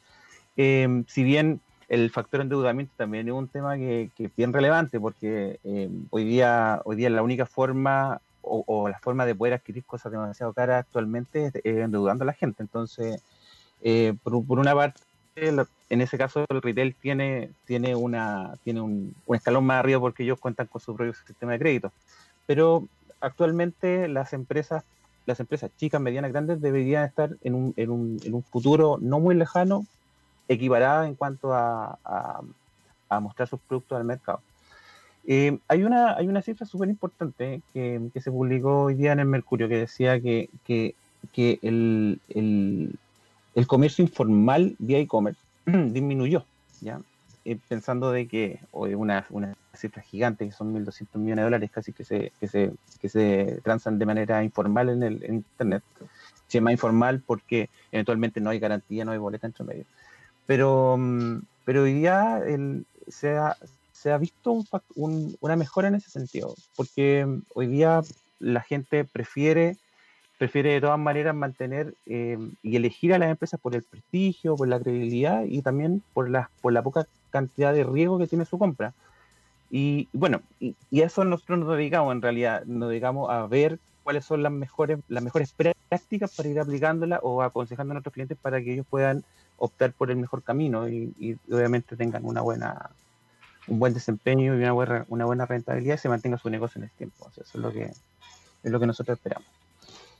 Eh, 0.57 1.03
si 1.07 1.23
bien 1.23 1.61
el 1.87 2.09
factor 2.09 2.41
endeudamiento 2.41 2.93
también 2.97 3.27
es 3.27 3.33
un 3.33 3.47
tema 3.47 3.75
que, 3.77 4.09
es 4.17 4.35
bien 4.35 4.53
relevante 4.53 4.99
porque 4.99 5.59
eh, 5.63 5.89
hoy 6.09 6.23
día 6.25 6.81
hoy 6.85 6.95
día 6.95 7.09
la 7.09 7.21
única 7.21 7.45
forma 7.45 8.21
o, 8.41 8.87
la 8.87 8.99
forma 8.99 9.25
de 9.25 9.33
poder 9.33 9.53
adquirir 9.53 9.83
cosas 9.85 10.11
demasiado 10.11 10.53
caras 10.53 10.81
actualmente 10.81 11.47
es, 11.47 11.55
endeudando 11.63 12.23
a 12.23 12.27
la 12.27 12.33
gente. 12.33 12.61
Entonces, 12.61 13.19
eh, 13.81 14.13
por, 14.21 14.59
una 14.59 14.75
parte, 14.75 15.01
en 15.35 16.01
ese 16.01 16.17
caso 16.17 16.45
el 16.49 16.61
retail 16.61 16.93
tiene, 16.93 17.49
tiene, 17.65 17.95
una, 17.95 18.53
tiene 18.63 18.81
un, 18.81 19.15
escalón 19.33 19.65
más 19.65 19.79
arriba 19.79 19.99
porque 19.99 20.21
ellos 20.21 20.39
cuentan 20.39 20.67
con 20.67 20.79
su 20.79 20.95
propio 20.95 21.13
sistema 21.13 21.53
de 21.53 21.59
crédito. 21.59 21.91
Pero 22.45 22.87
actualmente 23.19 24.07
las 24.07 24.33
empresas 24.33 24.83
las 25.25 25.39
empresas 25.39 25.71
chicas, 25.77 25.99
medianas, 25.99 26.31
grandes 26.31 26.61
deberían 26.61 27.03
estar 27.03 27.31
en 27.41 27.55
un, 27.55 27.73
en 27.77 27.89
un, 27.89 28.19
en 28.23 28.35
un 28.35 28.43
futuro 28.43 28.99
no 29.01 29.19
muy 29.19 29.33
lejano 29.33 29.83
equiparada 30.47 31.07
en 31.07 31.15
cuanto 31.15 31.53
a, 31.53 31.97
a, 32.03 33.19
mostrar 33.19 33.47
sus 33.47 33.59
productos 33.61 33.97
al 33.97 34.03
mercado. 34.03 34.41
Eh, 35.25 35.57
hay, 35.67 35.83
una, 35.83 36.15
hay 36.15 36.27
una 36.27 36.41
cifra 36.41 36.65
súper 36.65 36.89
importante 36.89 37.61
que, 37.73 38.01
que, 38.13 38.21
se 38.21 38.29
publicó 38.29 38.83
hoy 38.83 38.95
día 38.95 39.13
en 39.13 39.19
el 39.19 39.25
Mercurio 39.25 39.69
que 39.69 39.77
decía 39.77 40.19
que, 40.19 40.49
que, 40.65 40.95
que 41.31 41.59
el, 41.61 42.19
el, 42.29 42.99
el, 43.55 43.67
comercio 43.67 44.03
informal 44.03 44.75
vía 44.79 44.99
e-commerce 44.99 45.39
disminuyó, 45.65 46.45
¿ya? 46.81 46.99
Eh, 47.47 47.59
pensando 47.67 48.11
de 48.11 48.27
que 48.27 48.59
hoy 48.71 48.95
una, 48.95 49.27
una 49.29 49.55
cifra 49.75 50.01
gigante, 50.01 50.45
que 50.45 50.51
son 50.51 50.73
1.200 50.73 51.19
millones 51.19 51.37
de 51.37 51.43
dólares 51.43 51.71
casi 51.71 51.93
que 51.93 52.03
se, 52.03 52.31
que 52.39 52.47
se, 52.47 52.71
que 52.99 53.07
se 53.07 53.59
transan 53.63 53.99
de 53.99 54.05
manera 54.07 54.43
informal 54.43 54.89
en 54.89 55.03
el 55.03 55.23
en 55.23 55.35
Internet. 55.35 55.83
Se 56.47 56.57
llama 56.57 56.71
informal 56.71 57.21
porque 57.25 57.69
eventualmente 57.91 58.41
no 58.41 58.49
hay 58.49 58.57
garantía, 58.57 59.05
no 59.05 59.11
hay 59.11 59.19
boleta 59.19 59.45
entre 59.45 59.63
medio. 59.63 59.85
Pero, 60.45 60.97
mm, 60.97 61.41
pero 61.65 61.83
hoy 61.83 61.93
día 61.93 62.41
se, 63.07 63.37
ha, 63.37 64.17
visto 64.17 64.63
un, 64.95 65.37
una 65.39 65.55
mejora 65.55 65.87
en 65.87 65.95
ese 65.95 66.09
sentido, 66.09 66.55
porque 66.75 67.25
mm, 67.25 67.41
hoy 67.53 67.67
día 67.67 68.01
la 68.39 68.61
gente 68.61 69.05
prefiere, 69.05 69.77
prefiere 70.37 70.73
de 70.73 70.81
todas 70.81 70.99
maneras 70.99 71.35
mantener 71.35 71.93
eh, 72.05 72.37
y 72.61 72.75
elegir 72.75 73.13
a 73.13 73.19
las 73.19 73.29
empresas 73.29 73.59
por 73.59 73.75
el 73.75 73.83
prestigio, 73.83 74.55
por 74.55 74.67
la 74.67 74.79
credibilidad 74.79 75.43
y 75.45 75.61
también 75.61 76.03
por 76.13 76.29
la, 76.29 76.49
por 76.61 76.73
la 76.73 76.83
poca 76.83 77.07
cantidad 77.31 77.73
de 77.73 77.83
riesgo 77.83 78.19
que 78.19 78.27
tiene 78.27 78.45
su 78.45 78.57
compra. 78.57 78.93
Y 79.71 80.07
bueno, 80.13 80.41
y, 80.59 80.75
y 80.91 81.01
a 81.01 81.07
eso 81.07 81.25
nosotros 81.25 81.59
nos 81.59 81.75
dedicamos 81.75 82.13
en 82.13 82.21
realidad, 82.21 82.63
nos 82.65 82.89
dedicamos 82.89 83.29
a 83.29 83.47
ver 83.47 83.79
cuáles 84.05 84.23
son 84.23 84.43
las 84.43 84.51
mejores, 84.51 84.99
las 85.07 85.23
mejores 85.23 85.51
prácticas 85.89 86.35
para 86.35 86.47
ir 86.47 86.59
aplicándolas 86.59 87.19
o 87.23 87.41
aconsejando 87.41 87.91
a 87.91 87.95
nuestros 87.95 88.13
clientes 88.13 88.37
para 88.39 88.61
que 88.61 88.73
ellos 88.73 88.85
puedan 88.87 89.23
optar 89.57 89.93
por 89.93 90.11
el 90.11 90.17
mejor 90.17 90.43
camino 90.43 90.89
y, 90.89 91.37
obviamente 91.51 91.95
tengan 91.95 92.25
una 92.25 92.41
buena 92.41 92.89
un 93.67 93.79
buen 93.79 93.95
desempeño 93.95 94.53
y 94.53 94.59
una 94.59 94.73
buena, 94.73 95.05
una 95.09 95.25
buena 95.25 95.45
rentabilidad 95.47 95.95
y 95.95 95.97
se 95.97 96.09
mantenga 96.09 96.37
su 96.37 96.49
negocio 96.51 96.77
en 96.79 96.83
el 96.83 96.91
tiempo. 96.91 97.27
eso 97.31 97.41
es 97.41 97.55
lo 97.55 97.73
que 97.73 97.85
es 97.85 98.71
lo 98.71 98.79
que 98.79 98.87
nosotros 98.87 99.17
esperamos. 99.17 99.47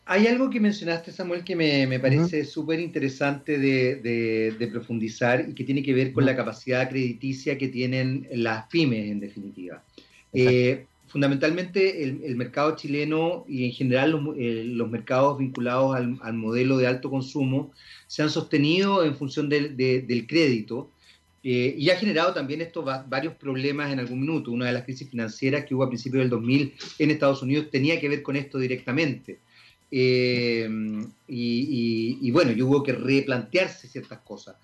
Hay 0.08 0.28
algo 0.28 0.52
que 0.52 0.60
mencionaste, 0.60 1.12
Samuel, 1.12 1.44
que 1.44 1.56
me, 1.56 1.88
me 1.88 2.00
parece 2.00 2.46
súper 2.46 2.80
interesante 2.80 3.58
de, 3.58 4.54
de, 4.58 4.68
profundizar 4.68 5.50
y 5.50 5.56
que 5.56 5.64
tiene 5.64 5.82
que 5.82 5.94
ver 5.94 6.14
con 6.14 6.26
la 6.26 6.36
capacidad 6.36 6.88
crediticia 6.88 7.58
que 7.58 7.70
tienen 7.70 8.28
las 8.32 8.68
pymes, 8.68 9.12
en 9.12 9.20
definitiva 9.20 9.84
fundamentalmente 11.16 12.04
el, 12.04 12.36
mercado 12.36 12.76
chileno 12.76 13.46
y 13.48 13.64
en 13.64 13.72
general 13.72 14.12
los, 14.12 14.36
eh, 14.38 14.66
mercados 14.90 15.38
vinculados 15.38 15.96
al, 15.96 16.34
modelo 16.34 16.76
de 16.76 16.88
alto 16.88 17.10
consumo 17.10 17.72
se 18.06 18.22
han 18.22 18.30
sostenido 18.30 19.02
en 19.02 19.16
función 19.16 19.48
del, 19.48 20.26
crédito 20.28 20.92
eh, 21.42 21.74
y 21.78 21.90
ha 21.90 21.96
generado 21.96 22.34
también 22.34 22.60
esto 22.60 22.84
varios 22.84 23.34
problemas 23.36 23.94
en 23.94 24.00
algún 24.00 24.20
minuto. 24.20 24.52
Una 24.52 24.66
de 24.66 24.74
las 24.74 24.84
crisis 24.84 25.10
financieras 25.10 25.64
que 25.64 25.74
hubo 25.74 25.86
a 25.86 25.88
principios 25.88 26.20
del 26.22 26.30
2000 26.32 26.74
en 27.00 27.12
Estados 27.12 27.42
Unidos 27.42 27.70
tenía 27.72 27.98
que 27.98 28.10
ver 28.10 28.22
con 28.22 28.36
esto 28.36 28.58
directamente. 28.58 29.40
Eh, 29.90 30.68
y, 31.30 32.32
bueno, 32.32 32.52
y 32.52 32.62
hubo 32.62 32.84
que 32.84 32.92
replantearse 32.92 33.88
ciertas 33.88 34.20
cosas. 34.20 34.58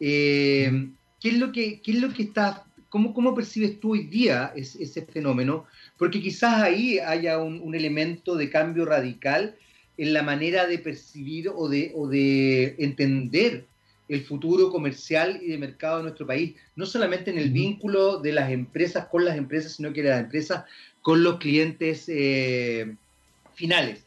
¿qué, 0.00 0.82
es 1.22 1.38
lo 1.38 1.52
¿Qué 1.52 1.80
es 1.80 2.00
lo 2.00 2.12
que 2.12 2.24
está, 2.24 2.64
cómo, 2.92 3.14
cómo 3.14 3.34
percibes 3.34 3.80
tú 3.80 3.92
hoy 3.92 4.04
día 4.04 4.52
ese 4.54 5.02
fenómeno? 5.06 5.66
porque 6.02 6.20
quizás 6.20 6.60
ahí 6.60 6.98
haya 6.98 7.38
un, 7.38 7.74
elemento 7.74 8.34
de 8.34 8.50
cambio 8.50 8.84
radical 8.84 9.54
en 9.96 10.12
la 10.12 10.24
manera 10.24 10.66
de 10.66 10.78
percibir 10.78 11.48
o 11.48 11.68
de, 11.68 11.94
de 12.10 12.74
entender 12.78 13.66
el 14.08 14.22
futuro 14.22 14.70
comercial 14.70 15.38
y 15.40 15.46
de 15.46 15.58
mercado 15.58 15.98
de 15.98 16.02
nuestro 16.02 16.26
país, 16.26 16.54
no 16.74 16.86
solamente 16.86 17.30
en 17.30 17.38
el 17.38 17.50
vínculo 17.50 18.18
de 18.18 18.32
las 18.32 18.50
empresas 18.50 19.06
con 19.06 19.24
las 19.24 19.36
empresas, 19.36 19.76
sino 19.76 19.92
que 19.92 20.02
de 20.02 20.10
las 20.10 20.24
empresas 20.24 20.64
con 21.02 21.22
los 21.22 21.38
clientes 21.38 22.06
eh, 22.08 22.96
finales. 23.54 24.04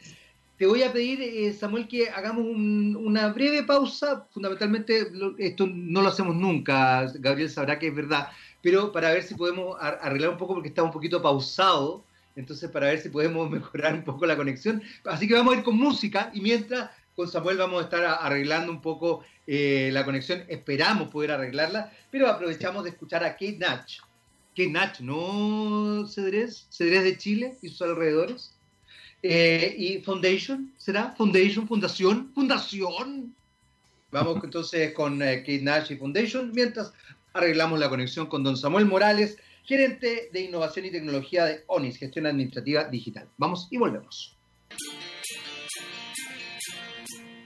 Te 0.58 0.66
voy 0.66 0.84
a 0.84 0.92
pedir, 0.92 1.22
eh, 1.22 1.54
Samuel, 1.54 1.88
que 1.88 2.10
hagamos 2.10 2.46
una 2.46 3.28
breve 3.30 3.64
pausa. 3.64 4.28
Fundamentalmente, 4.32 5.08
esto 5.38 5.66
no 5.66 6.02
lo 6.02 6.10
hacemos 6.10 6.36
nunca, 6.36 7.12
Gabriel 7.20 7.50
sabrá 7.50 7.80
que 7.80 7.88
es 7.88 7.96
verdad, 7.96 8.28
pero 8.66 8.92
para 8.92 9.12
ver 9.12 9.22
si 9.22 9.36
podemos 9.36 9.78
arreglar 9.80 10.32
un 10.32 10.40
poco 10.40 10.56
porque 10.56 10.70
está 10.70 10.82
un 10.82 10.90
poquito 10.90 11.22
pausado, 11.22 12.04
entonces 12.36 12.68
para 12.72 12.88
ver 12.88 13.00
si 13.00 13.10
podemos 13.10 13.48
mejorar 13.52 13.94
un 13.94 14.04
poco 14.04 14.26
la 14.26 14.36
conexión. 14.36 14.82
Así 15.04 15.28
que 15.28 15.36
vamos 15.36 15.54
a 15.54 15.58
ir 15.60 15.64
con 15.64 15.78
música 15.78 16.32
y 16.34 16.42
mientras 16.42 16.90
con 17.16 17.30
Samuel 17.30 17.58
vamos 17.58 17.80
a 17.80 17.84
estar 17.84 18.04
arreglando 18.04 18.72
un 18.72 18.82
poco 18.82 19.24
eh, 19.46 19.92
la 19.94 20.04
conexión, 20.04 20.46
esperamos 20.48 21.10
poder 21.10 21.30
arreglarla, 21.30 21.94
pero 22.10 22.28
aprovechamos 22.28 22.84
de 22.84 22.90
escuchar 22.90 23.24
a 23.24 23.34
Kate 23.34 23.58
Natch. 23.60 24.00
Kate 24.58 24.72
Natch, 24.72 25.00
¿no, 25.02 26.08
Cedrés? 26.08 26.66
Cedrés 26.72 27.04
de 27.04 27.18
Chile 27.20 27.60
y 27.62 27.70
sus 27.70 27.84
alrededores. 27.84 28.56
Eh, 29.22 29.76
y 29.78 30.00
Foundation, 30.00 30.74
¿será? 30.78 31.14
Foundation, 31.16 31.68
Fundación, 31.68 32.32
Fundación. 32.34 33.36
Vamos 34.10 34.40
entonces 34.44 34.92
con 34.94 35.22
eh, 35.22 35.42
Kate 35.42 35.62
Nash 35.62 35.92
y 35.92 35.98
Foundation, 35.98 36.52
mientras 36.52 36.92
arreglamos 37.36 37.80
la 37.80 37.90
conexión 37.90 38.28
con 38.28 38.44
don 38.44 38.58
Samuel 38.58 38.86
Morales, 38.86 39.38
gerente 39.64 40.30
de 40.32 40.42
innovación 40.42 40.86
y 40.86 40.92
tecnología 40.92 41.46
de 41.46 41.64
ONIS, 41.68 41.98
gestión 41.98 42.26
administrativa 42.26 42.86
digital. 42.86 43.28
Vamos 43.38 43.68
y 43.70 43.78
volvemos. 43.78 44.38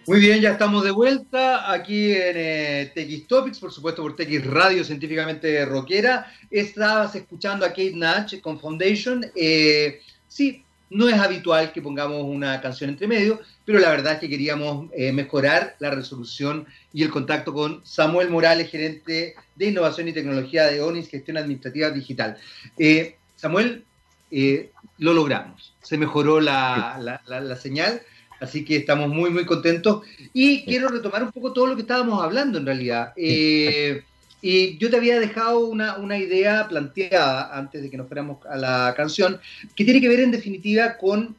Muy 0.06 0.20
bien, 0.20 0.42
ya 0.42 0.52
estamos 0.52 0.84
de 0.84 0.92
vuelta 0.92 1.72
aquí 1.72 2.12
en 2.12 2.36
eh, 2.36 3.26
Topics, 3.28 3.60
por 3.60 3.72
supuesto 3.72 4.02
por 4.02 4.16
TX 4.16 4.46
Radio 4.46 4.84
Científicamente 4.84 5.66
Rockera. 5.66 6.32
Estabas 6.50 7.16
escuchando 7.16 7.66
a 7.66 7.70
Kate 7.70 7.94
Natch 7.96 8.42
con 8.42 8.60
Foundation. 8.60 9.26
Eh, 9.36 10.02
sí, 10.28 10.64
no 10.90 11.08
es 11.08 11.16
habitual 11.16 11.72
que 11.72 11.82
pongamos 11.82 12.24
una 12.24 12.60
canción 12.62 12.90
entre 12.90 13.08
medio, 13.08 13.40
pero 13.70 13.82
la 13.82 13.92
verdad 13.92 14.14
es 14.14 14.20
que 14.20 14.30
queríamos 14.30 14.90
eh, 14.94 15.12
mejorar 15.12 15.76
la 15.78 15.92
resolución 15.92 16.66
y 16.92 17.04
el 17.04 17.12
contacto 17.12 17.54
con 17.54 17.86
Samuel 17.86 18.32
Morales, 18.32 18.72
gerente 18.72 19.36
de 19.56 19.66
innovación 19.68 20.08
y 20.08 20.12
tecnología 20.12 20.66
de 20.66 20.82
ONIS, 20.82 21.08
gestión 21.08 21.38
administrativa 21.38 21.92
digital. 21.92 22.36
Eh, 22.80 23.18
Samuel, 23.36 23.84
eh, 24.32 24.72
lo 24.98 25.14
logramos, 25.14 25.76
se 25.84 26.00
mejoró 26.00 26.42
la, 26.42 27.22
señal, 27.62 28.02
así 28.42 28.66
que 28.66 28.78
estamos 28.78 29.08
muy, 29.08 29.30
muy 29.30 29.46
contentos. 29.46 30.02
Y 30.34 30.66
quiero 30.66 30.88
retomar 30.88 31.22
un 31.22 31.32
poco 31.32 31.54
todo 31.54 31.68
lo 31.68 31.76
que 31.76 31.84
estábamos 31.84 32.24
hablando 32.24 32.58
en 32.58 32.66
realidad. 32.66 33.14
Y 33.16 34.80
yo 34.80 34.90
te 34.90 34.98
había 34.98 35.20
dejado 35.20 35.60
una, 35.68 36.18
idea 36.18 36.68
planteada 36.68 37.56
antes 37.56 37.84
de 37.84 37.92
que 37.92 37.98
nos 37.98 38.08
fuéramos 38.08 38.44
a 38.48 38.58
la 38.58 38.96
canción, 38.98 39.40
que 39.76 39.86
tiene 39.86 40.02
que 40.02 40.10
ver 40.10 40.22
en 40.22 40.32
definitiva 40.32 40.98
con, 40.98 41.36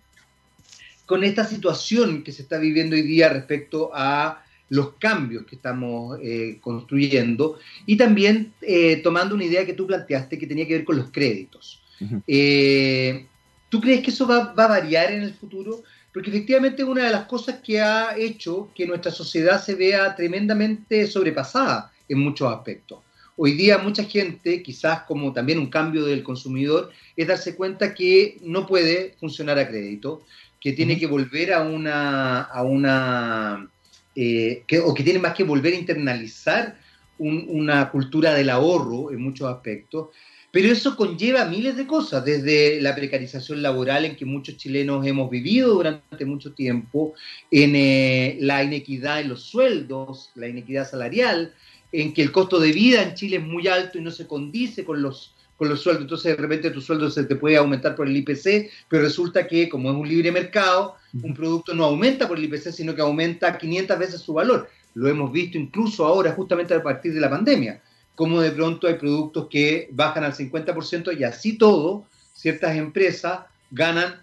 con 1.11 1.25
esta 1.25 1.44
situación 1.44 2.23
que 2.23 2.31
se 2.31 2.42
está 2.42 2.57
viviendo 2.57 2.94
hoy 2.94 3.03
día 3.03 3.29
respecto 3.29 3.90
a 3.92 4.44
los 4.68 4.92
cambios 4.92 5.44
que 5.44 5.57
estamos 5.57 6.20
eh, 6.23 6.59
construyendo 6.61 7.59
y 7.85 7.96
también 7.96 8.53
eh, 8.62 8.99
tomando 9.03 9.35
una 9.35 9.42
idea 9.42 9.66
que 9.66 9.73
tú 9.73 9.88
planteaste 9.88 10.38
que 10.38 10.46
tenía 10.46 10.68
que 10.68 10.75
ver 10.75 10.85
con 10.85 10.96
los 10.96 11.11
créditos. 11.11 11.83
Eh, 12.29 13.27
¿Tú 13.68 13.81
crees 13.81 14.03
que 14.03 14.12
eso 14.12 14.25
va, 14.25 14.53
va, 14.53 14.66
a 14.66 14.68
variar 14.68 15.11
en 15.11 15.23
el 15.23 15.35
futuro? 15.35 15.83
Porque 16.14 16.31
efectivamente 16.31 16.85
una 16.85 17.07
de 17.07 17.11
las 17.11 17.25
cosas 17.25 17.57
que 17.57 17.81
ha 17.81 18.16
hecho 18.16 18.70
que 18.73 18.87
nuestra 18.87 19.11
sociedad 19.11 19.61
se 19.61 19.75
vea 19.75 20.14
tremendamente 20.14 21.09
sobrepasada 21.09 21.90
en 22.09 22.20
muchos 22.20 22.53
aspectos. 22.53 23.01
Hoy 23.37 23.55
día 23.55 23.79
mucha 23.79 24.05
gente, 24.05 24.62
quizás 24.62 25.03
como 25.09 25.33
también 25.33 25.59
un 25.59 25.70
cambio 25.70 26.05
del 26.05 26.23
consumidor, 26.23 26.92
es 27.16 27.27
darse 27.27 27.57
cuenta 27.57 27.94
que 27.94 28.38
no 28.42 28.66
puede 28.66 29.16
funcionar 29.18 29.59
a 29.59 29.66
crédito, 29.66 30.25
que 30.61 30.73
tiene 30.73 30.99
que 30.99 31.07
volver 31.07 31.53
a 31.53 31.62
una, 31.62 32.42
a 32.42 32.62
una 32.62 33.70
eh, 34.14 34.62
que, 34.66 34.81
o 34.81 34.92
que 34.92 35.03
tiene 35.03 35.18
más 35.18 35.35
que 35.35 35.44
volver 35.44 35.73
a 35.73 35.79
internalizar 35.79 36.79
una 37.18 37.90
cultura 37.90 38.33
del 38.33 38.49
ahorro 38.49 39.12
en 39.12 39.20
muchos 39.20 39.46
aspectos. 39.53 40.09
Pero 40.53 40.68
eso 40.68 40.96
conlleva 40.96 41.44
miles 41.44 41.77
de 41.77 41.87
cosas, 41.87 42.25
desde 42.25 42.81
la 42.81 42.94
precarización 42.94 43.62
laboral 43.62 44.05
en 44.05 44.16
que 44.16 44.25
muchos 44.25 44.57
chilenos 44.57 45.07
hemos 45.07 45.31
vivido 45.31 45.75
durante 45.75 46.25
mucho 46.25 46.53
tiempo, 46.55 47.14
en 47.51 47.77
eh, 47.77 48.38
la 48.40 48.64
inequidad 48.64 49.20
en 49.20 49.29
los 49.29 49.42
sueldos, 49.42 50.31
la 50.35 50.49
inequidad 50.49 50.90
salarial, 50.90 51.55
en 51.92 52.12
que 52.12 52.23
el 52.23 52.33
costo 52.33 52.59
de 52.59 52.73
vida 52.73 53.03
en 53.03 53.14
Chile 53.14 53.37
es 53.37 53.44
muy 53.44 53.68
alto 53.68 53.99
y 53.99 54.01
no 54.01 54.11
se 54.11 54.27
condice 54.27 54.85
con 54.85 55.03
los, 55.03 55.35
con 55.61 55.68
los 55.68 55.83
sueldos. 55.83 56.05
Entonces, 56.05 56.35
de 56.35 56.40
repente 56.40 56.70
tu 56.70 56.81
sueldo 56.81 57.11
se 57.11 57.25
te 57.25 57.37
puede 57.37 57.59
aumentar 57.59 57.94
por 57.94 58.09
el 58.09 58.16
IPC, 58.16 58.70
pero 58.88 59.03
resulta 59.03 59.46
que, 59.46 59.68
como 59.68 59.90
es 59.90 59.94
un 59.94 60.09
libre 60.09 60.33
mercado, 60.33 60.96
un 61.23 61.35
producto 61.35 61.75
no 61.75 61.85
aumenta 61.85 62.27
por 62.27 62.38
el 62.38 62.44
IPC, 62.44 62.73
sino 62.73 62.94
que 62.94 63.03
aumenta 63.03 63.59
500 63.59 63.99
veces 63.99 64.23
su 64.23 64.33
valor. 64.33 64.70
Lo 64.94 65.07
hemos 65.07 65.31
visto 65.31 65.59
incluso 65.59 66.07
ahora, 66.07 66.33
justamente 66.33 66.73
a 66.73 66.83
partir 66.83 67.12
de 67.12 67.20
la 67.20 67.29
pandemia, 67.29 67.83
como 68.14 68.40
de 68.40 68.53
pronto 68.53 68.87
hay 68.87 68.94
productos 68.94 69.49
que 69.51 69.90
bajan 69.92 70.25
al 70.25 70.33
50% 70.33 71.18
y 71.18 71.25
así 71.25 71.59
todo, 71.59 72.07
ciertas 72.33 72.75
empresas 72.75 73.40
ganan 73.70 74.14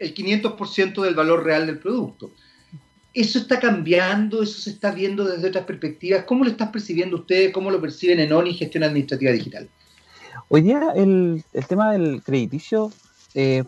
el 0.00 0.12
500% 0.12 1.02
del 1.04 1.14
valor 1.14 1.44
real 1.44 1.66
del 1.66 1.78
producto. 1.78 2.32
¿Eso 3.14 3.38
está 3.38 3.60
cambiando? 3.60 4.42
¿Eso 4.42 4.60
se 4.60 4.70
está 4.70 4.90
viendo 4.90 5.24
desde 5.24 5.50
otras 5.50 5.66
perspectivas? 5.66 6.24
¿Cómo 6.24 6.42
lo 6.42 6.50
estás 6.50 6.70
percibiendo 6.70 7.14
ustedes? 7.14 7.52
¿Cómo 7.52 7.70
lo 7.70 7.80
perciben 7.80 8.18
en 8.18 8.32
ONI 8.32 8.54
Gestión 8.54 8.82
Administrativa 8.82 9.30
Digital? 9.30 9.68
Hoy 10.50 10.62
día 10.62 10.92
el, 10.96 11.44
tema 11.68 11.92
del 11.92 12.22
crediticio, 12.22 12.90
eh, 13.34 13.64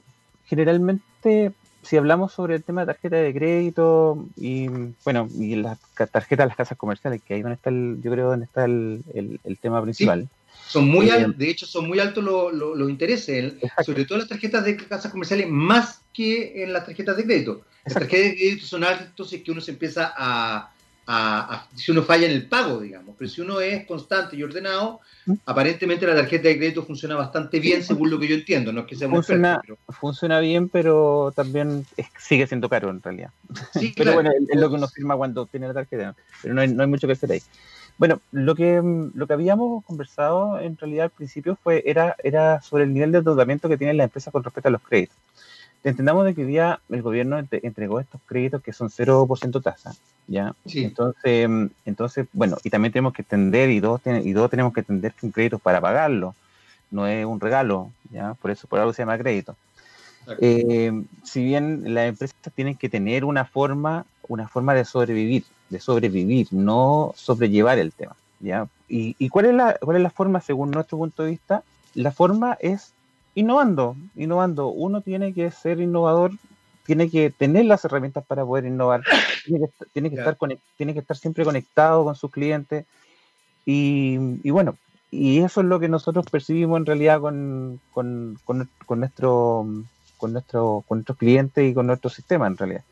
generalmente, 0.46 1.52
si 1.82 1.98
hablamos 1.98 2.32
sobre 2.32 2.54
el 2.54 2.62
tema 2.62 2.80
de 2.80 2.86
tarjeta 2.86 3.16
de 3.16 3.34
crédito 3.34 4.26
y, 4.36 4.66
bueno, 5.04 5.28
y 5.38 5.56
las 5.56 5.78
tarjetas 6.10 6.44
de 6.44 6.46
las 6.46 6.56
casas 6.56 6.78
comerciales, 6.78 7.20
que 7.22 7.34
ahí 7.34 7.42
donde 7.42 7.56
está 7.56 7.68
el, 7.68 8.00
yo 8.02 8.10
creo 8.10 8.30
donde 8.30 8.46
está 8.46 8.64
el, 8.64 9.58
tema 9.60 9.82
principal. 9.82 10.26
Son 10.68 10.88
muy 10.88 11.10
eh, 11.10 11.12
altos, 11.12 11.36
de 11.36 11.50
hecho, 11.50 11.66
son 11.66 11.86
muy 11.86 12.00
altos 12.00 12.24
los 12.24 12.90
intereses, 12.90 13.54
sobre 13.84 14.06
todo 14.06 14.16
las 14.16 14.28
tarjetas 14.28 14.64
de 14.64 14.78
casas 14.78 15.12
comerciales, 15.12 15.50
más 15.50 16.00
que 16.14 16.62
en 16.62 16.72
las 16.72 16.86
tarjetas 16.86 17.18
de 17.18 17.24
crédito. 17.24 17.60
Las 17.84 17.92
tarjetas 17.92 18.30
de 18.30 18.36
crédito 18.36 18.66
son 18.66 18.84
altos 18.84 19.32
es 19.34 19.42
que 19.42 19.50
uno 19.50 19.60
se 19.60 19.72
empieza 19.72 20.14
a, 20.16 20.72
si 21.74 21.90
uno 21.90 22.02
falla 22.02 22.26
en 22.26 22.32
el 22.32 22.46
pago, 22.46 22.80
digamos. 22.80 23.14
Pero 23.18 23.30
si 23.30 23.40
uno 23.40 23.60
es 23.60 23.86
constante 23.86 24.36
y 24.36 24.42
ordenado, 24.42 25.00
¿Mm? 25.26 25.34
aparentemente 25.46 26.06
la 26.06 26.14
tarjeta 26.14 26.48
de 26.48 26.58
crédito 26.58 26.82
funciona 26.84 27.16
bastante 27.16 27.58
bien, 27.58 27.82
según 27.82 28.10
lo 28.10 28.18
que 28.18 28.28
yo 28.28 28.34
entiendo. 28.34 28.72
No 28.72 28.80
es 28.80 28.86
que 28.86 28.96
sea 28.96 29.08
funciona, 29.08 29.60
funciona 29.88 30.40
bien, 30.40 30.68
pero 30.68 31.32
también 31.34 31.86
sigue 32.18 32.46
siendo 32.46 32.68
caro 32.68 32.90
en 32.90 33.02
realidad. 33.02 33.30
Sí, 33.78 33.92
pero 33.96 34.14
bueno, 34.14 34.30
es 34.32 34.60
lo 34.60 34.68
que 34.68 34.74
uno 34.76 34.88
firma 34.88 35.16
cuando 35.16 35.46
tiene 35.46 35.68
la 35.68 35.74
tarjeta. 35.74 36.14
Pero 36.42 36.54
no 36.54 36.60
hay, 36.60 36.68
no 36.68 36.82
hay 36.82 36.88
mucho 36.88 37.06
que 37.06 37.14
hacer 37.14 37.32
ahí. 37.32 37.42
Bueno, 37.98 38.20
lo 38.32 38.54
que, 38.54 38.80
lo 39.14 39.26
que 39.26 39.32
habíamos 39.34 39.84
conversado 39.84 40.58
en 40.58 40.78
realidad 40.78 41.04
al 41.04 41.10
principio 41.10 41.58
fue, 41.62 41.82
era, 41.84 42.16
era 42.22 42.62
sobre 42.62 42.84
el 42.84 42.94
nivel 42.94 43.12
de 43.12 43.18
endeudamiento 43.18 43.68
que 43.68 43.76
tienen 43.76 43.98
las 43.98 44.04
empresas 44.04 44.32
con 44.32 44.42
respecto 44.42 44.68
a 44.68 44.72
los 44.72 44.80
créditos. 44.80 45.16
Entendamos 45.82 46.24
de 46.26 46.34
que 46.34 46.42
hoy 46.42 46.48
día 46.48 46.80
el 46.90 47.02
gobierno 47.02 47.38
entregó 47.50 48.00
estos 48.00 48.20
créditos 48.26 48.62
que 48.62 48.72
son 48.72 48.90
0% 48.90 49.62
tasa, 49.62 49.94
¿ya? 50.26 50.54
Entonces, 50.66 51.48
mm, 51.48 51.66
entonces, 51.86 52.26
bueno, 52.32 52.58
y 52.62 52.70
también 52.70 52.92
tenemos 52.92 53.14
que 53.14 53.22
entender, 53.22 53.70
y 53.70 53.80
todos, 53.80 54.02
y 54.22 54.34
todos 54.34 54.50
tenemos 54.50 54.74
que 54.74 54.80
entender 54.80 55.12
que 55.12 55.26
un 55.26 55.32
crédito 55.32 55.56
es 55.56 55.62
para 55.62 55.80
pagarlo, 55.80 56.34
no 56.90 57.06
es 57.06 57.24
un 57.24 57.40
regalo, 57.40 57.90
¿ya? 58.10 58.34
Por 58.34 58.50
eso, 58.50 58.68
por 58.68 58.78
algo 58.78 58.92
se 58.92 59.02
llama 59.02 59.16
crédito. 59.16 59.56
Eh, 60.38 60.92
si 61.24 61.42
bien 61.42 61.94
las 61.94 62.10
empresas 62.10 62.36
tienen 62.54 62.76
que 62.76 62.88
tener 62.88 63.24
una 63.24 63.44
forma, 63.44 64.04
una 64.28 64.48
forma 64.48 64.74
de 64.74 64.84
sobrevivir, 64.84 65.44
de 65.70 65.80
sobrevivir, 65.80 66.48
no 66.52 67.12
sobrellevar 67.16 67.78
el 67.78 67.92
tema. 67.92 68.14
¿ya? 68.40 68.68
¿Y, 68.88 69.28
cuál, 69.28 69.46
es 69.46 69.54
la, 69.54 69.78
cuál 69.80 69.96
es 69.96 70.02
la 70.02 70.10
forma 70.10 70.40
según 70.40 70.72
nuestro 70.72 70.98
punto 70.98 71.22
de 71.22 71.30
vista? 71.30 71.62
La 71.94 72.10
forma 72.10 72.56
es 72.60 72.92
innovando, 73.34 73.96
innovando. 74.16 74.68
Uno 74.68 75.00
tiene 75.00 75.32
que 75.32 75.50
ser 75.50 75.80
innovador, 75.80 76.32
tiene 76.86 77.08
que 77.10 77.30
tener 77.30 77.66
las 77.66 77.84
herramientas 77.84 78.24
para 78.26 78.44
poder 78.44 78.66
innovar, 78.66 79.02
tiene 79.44 79.68
que, 79.68 79.84
tiene 79.92 80.10
que 80.10 80.16
estar, 80.16 80.36
tiene 80.76 80.92
que 80.92 81.00
estar 81.00 81.16
siempre 81.16 81.44
conectado 81.44 82.04
con 82.04 82.16
sus 82.16 82.30
clientes. 82.30 82.86
Y, 83.66 84.18
y, 84.42 84.50
bueno, 84.50 84.76
y 85.10 85.40
eso 85.40 85.60
es 85.60 85.66
lo 85.66 85.80
que 85.80 85.88
nosotros 85.88 86.26
percibimos 86.30 86.78
en 86.78 86.86
realidad 86.86 87.20
con, 87.20 87.80
con, 87.92 88.38
con, 88.44 88.68
con 88.86 89.00
nuestro, 89.00 89.66
con, 90.16 90.32
nuestro, 90.32 90.84
con 90.88 90.98
nuestros 90.98 91.18
clientes 91.18 91.70
y 91.70 91.74
con 91.74 91.86
nuestro 91.86 92.10
sistema 92.10 92.46
en 92.46 92.56
realidad. 92.56 92.84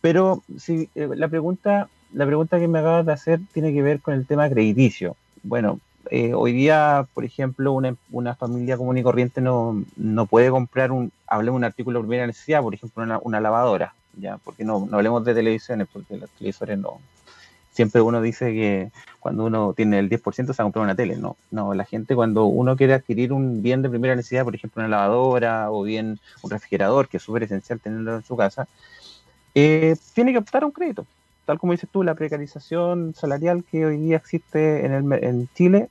Pero 0.00 0.42
si, 0.58 0.88
eh, 0.94 1.08
la, 1.14 1.28
pregunta, 1.28 1.88
la 2.12 2.26
pregunta 2.26 2.58
que 2.58 2.68
me 2.68 2.78
acabas 2.78 3.06
de 3.06 3.12
hacer 3.12 3.40
tiene 3.52 3.72
que 3.72 3.82
ver 3.82 4.00
con 4.00 4.14
el 4.14 4.26
tema 4.26 4.48
crediticio. 4.48 5.16
Bueno, 5.42 5.80
eh, 6.10 6.34
hoy 6.34 6.52
día, 6.52 7.06
por 7.14 7.24
ejemplo, 7.24 7.72
una, 7.72 7.96
una, 8.10 8.34
familia 8.34 8.76
común 8.76 8.98
y 8.98 9.02
corriente 9.02 9.40
no, 9.40 9.82
no 9.96 10.26
puede 10.26 10.50
comprar 10.50 10.92
un, 10.92 11.12
hablemos 11.26 11.58
un 11.58 11.64
artículo 11.64 11.98
de 11.98 12.04
primera 12.04 12.26
necesidad, 12.26 12.62
por 12.62 12.74
ejemplo, 12.74 13.20
una, 13.22 13.40
lavadora, 13.40 13.94
ya, 14.16 14.38
porque 14.38 14.64
no, 14.64 14.86
no 14.88 14.96
hablemos 14.96 15.24
de 15.24 15.34
televisiones, 15.34 15.88
porque 15.92 16.16
los 16.16 16.30
televisores 16.30 16.78
no. 16.78 17.00
Siempre 17.72 18.00
uno 18.00 18.22
dice 18.22 18.52
que 18.52 18.90
cuando 19.20 19.44
uno 19.44 19.74
tiene 19.74 19.98
el 19.98 20.08
10% 20.08 20.32
se 20.32 20.44
va 20.44 20.52
a 20.52 20.64
comprar 20.64 20.84
una 20.84 20.94
tele. 20.94 21.16
No, 21.16 21.36
no, 21.50 21.74
la 21.74 21.84
gente 21.84 22.14
cuando 22.14 22.46
uno 22.46 22.74
quiere 22.76 22.94
adquirir 22.94 23.32
un 23.32 23.62
bien 23.62 23.82
de 23.82 23.90
primera 23.90 24.16
necesidad, 24.16 24.44
por 24.44 24.54
ejemplo, 24.54 24.80
una 24.80 24.88
lavadora 24.88 25.70
o 25.70 25.82
bien 25.82 26.18
un 26.42 26.50
refrigerador, 26.50 27.08
que 27.08 27.18
es 27.18 27.22
súper 27.22 27.42
esencial 27.42 27.80
tenerlo 27.80 28.16
en 28.16 28.22
su 28.22 28.36
casa, 28.36 28.66
eh, 29.54 29.94
tiene 30.14 30.32
que 30.32 30.38
optar 30.38 30.62
a 30.62 30.66
un 30.66 30.72
crédito. 30.72 31.06
Tal 31.44 31.58
como 31.58 31.72
dices 31.72 31.88
tú, 31.92 32.02
la 32.02 32.14
precarización 32.14 33.14
salarial 33.14 33.62
que 33.62 33.84
hoy 33.84 33.98
día 33.98 34.16
existe 34.16 34.86
en, 34.86 34.92
el, 34.92 35.24
en 35.24 35.48
Chile 35.54 35.90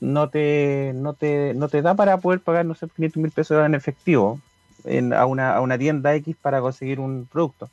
no 0.00 0.28
te, 0.30 0.92
no, 0.94 1.14
te, 1.14 1.54
no 1.54 1.68
te 1.68 1.82
da 1.82 1.94
para 1.94 2.18
poder 2.18 2.40
pagar, 2.40 2.66
no 2.66 2.74
sé, 2.74 2.88
500 2.88 3.22
mil 3.22 3.30
pesos 3.30 3.64
en 3.64 3.74
efectivo 3.74 4.40
en, 4.84 5.12
a, 5.12 5.26
una, 5.26 5.54
a 5.54 5.60
una 5.60 5.78
tienda 5.78 6.14
X 6.14 6.36
para 6.40 6.60
conseguir 6.60 7.00
un 7.00 7.26
producto. 7.30 7.68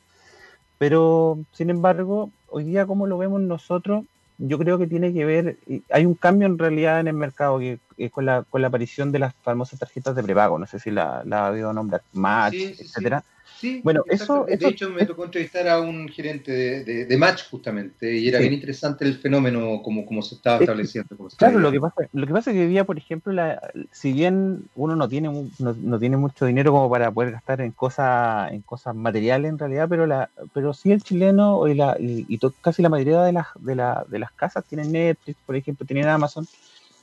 Pero, 0.78 1.38
sin 1.52 1.70
embargo, 1.70 2.30
hoy 2.48 2.64
día 2.64 2.86
como 2.86 3.06
lo 3.06 3.18
vemos 3.18 3.40
nosotros, 3.40 4.04
yo 4.38 4.58
creo 4.58 4.78
que 4.78 4.86
tiene 4.86 5.12
que 5.12 5.24
ver, 5.24 5.58
hay 5.90 6.06
un 6.06 6.14
cambio 6.14 6.46
en 6.46 6.58
realidad 6.58 7.00
en 7.00 7.08
el 7.08 7.14
mercado 7.14 7.58
que, 7.58 7.80
con, 8.10 8.24
la, 8.26 8.44
con 8.48 8.62
la 8.62 8.68
aparición 8.68 9.10
de 9.10 9.18
las 9.18 9.34
famosas 9.34 9.80
tarjetas 9.80 10.14
de 10.14 10.22
prepago, 10.22 10.58
no 10.58 10.66
sé 10.66 10.78
si 10.78 10.92
la, 10.92 11.22
la 11.24 11.48
ha 11.48 11.50
oído 11.50 11.72
nombrar, 11.72 12.02
Match, 12.12 12.54
etcétera 12.54 13.24
Sí, 13.26 13.37
bueno, 13.82 14.04
eso, 14.06 14.44
De 14.44 14.68
hecho, 14.68 14.90
me 14.90 15.04
tocó 15.04 15.24
entrevistar 15.24 15.68
a 15.68 15.80
un 15.80 16.08
gerente 16.08 16.84
de, 16.84 17.16
Match 17.18 17.42
justamente 17.50 18.16
y 18.16 18.28
era 18.28 18.38
bien 18.38 18.52
interesante 18.52 19.04
el 19.04 19.18
fenómeno 19.18 19.82
como, 19.82 20.06
como 20.06 20.22
se 20.22 20.36
estaba 20.36 20.60
estableciendo. 20.60 21.16
claro, 21.36 21.58
lo 21.58 21.72
que, 21.72 21.80
pasa, 21.80 22.08
lo 22.12 22.26
que 22.26 22.32
pasa 22.32 22.50
es 22.50 22.54
que 22.54 22.62
hoy 22.62 22.68
día, 22.68 22.84
por 22.84 22.96
ejemplo, 22.96 23.32
la, 23.32 23.60
si 23.90 24.12
bien 24.12 24.64
uno 24.76 24.94
no 24.94 25.08
tiene 25.08 25.28
no, 25.58 25.74
no, 25.74 25.98
tiene 25.98 26.16
mucho 26.16 26.46
dinero 26.46 26.70
como 26.70 26.88
para 26.88 27.10
poder 27.10 27.32
gastar 27.32 27.60
en 27.60 27.72
cosas 27.72 28.52
en 28.52 28.62
cosas 28.62 28.94
materiales 28.94 29.50
en 29.50 29.58
realidad, 29.58 29.88
pero 29.88 30.06
la 30.06 30.30
pero 30.54 30.72
sí 30.72 30.92
el 30.92 31.02
chileno 31.02 31.66
y, 31.66 31.74
la, 31.74 31.96
y, 31.98 32.38
casi 32.60 32.82
la 32.82 32.88
mayoría 32.88 33.22
de 33.22 33.32
las, 33.32 33.46
de, 33.58 33.74
la, 33.74 34.04
de 34.08 34.18
las 34.20 34.30
casas 34.32 34.64
tienen 34.64 34.92
Netflix, 34.92 35.36
por 35.44 35.56
ejemplo, 35.56 35.84
tienen 35.84 36.06
Amazon, 36.06 36.46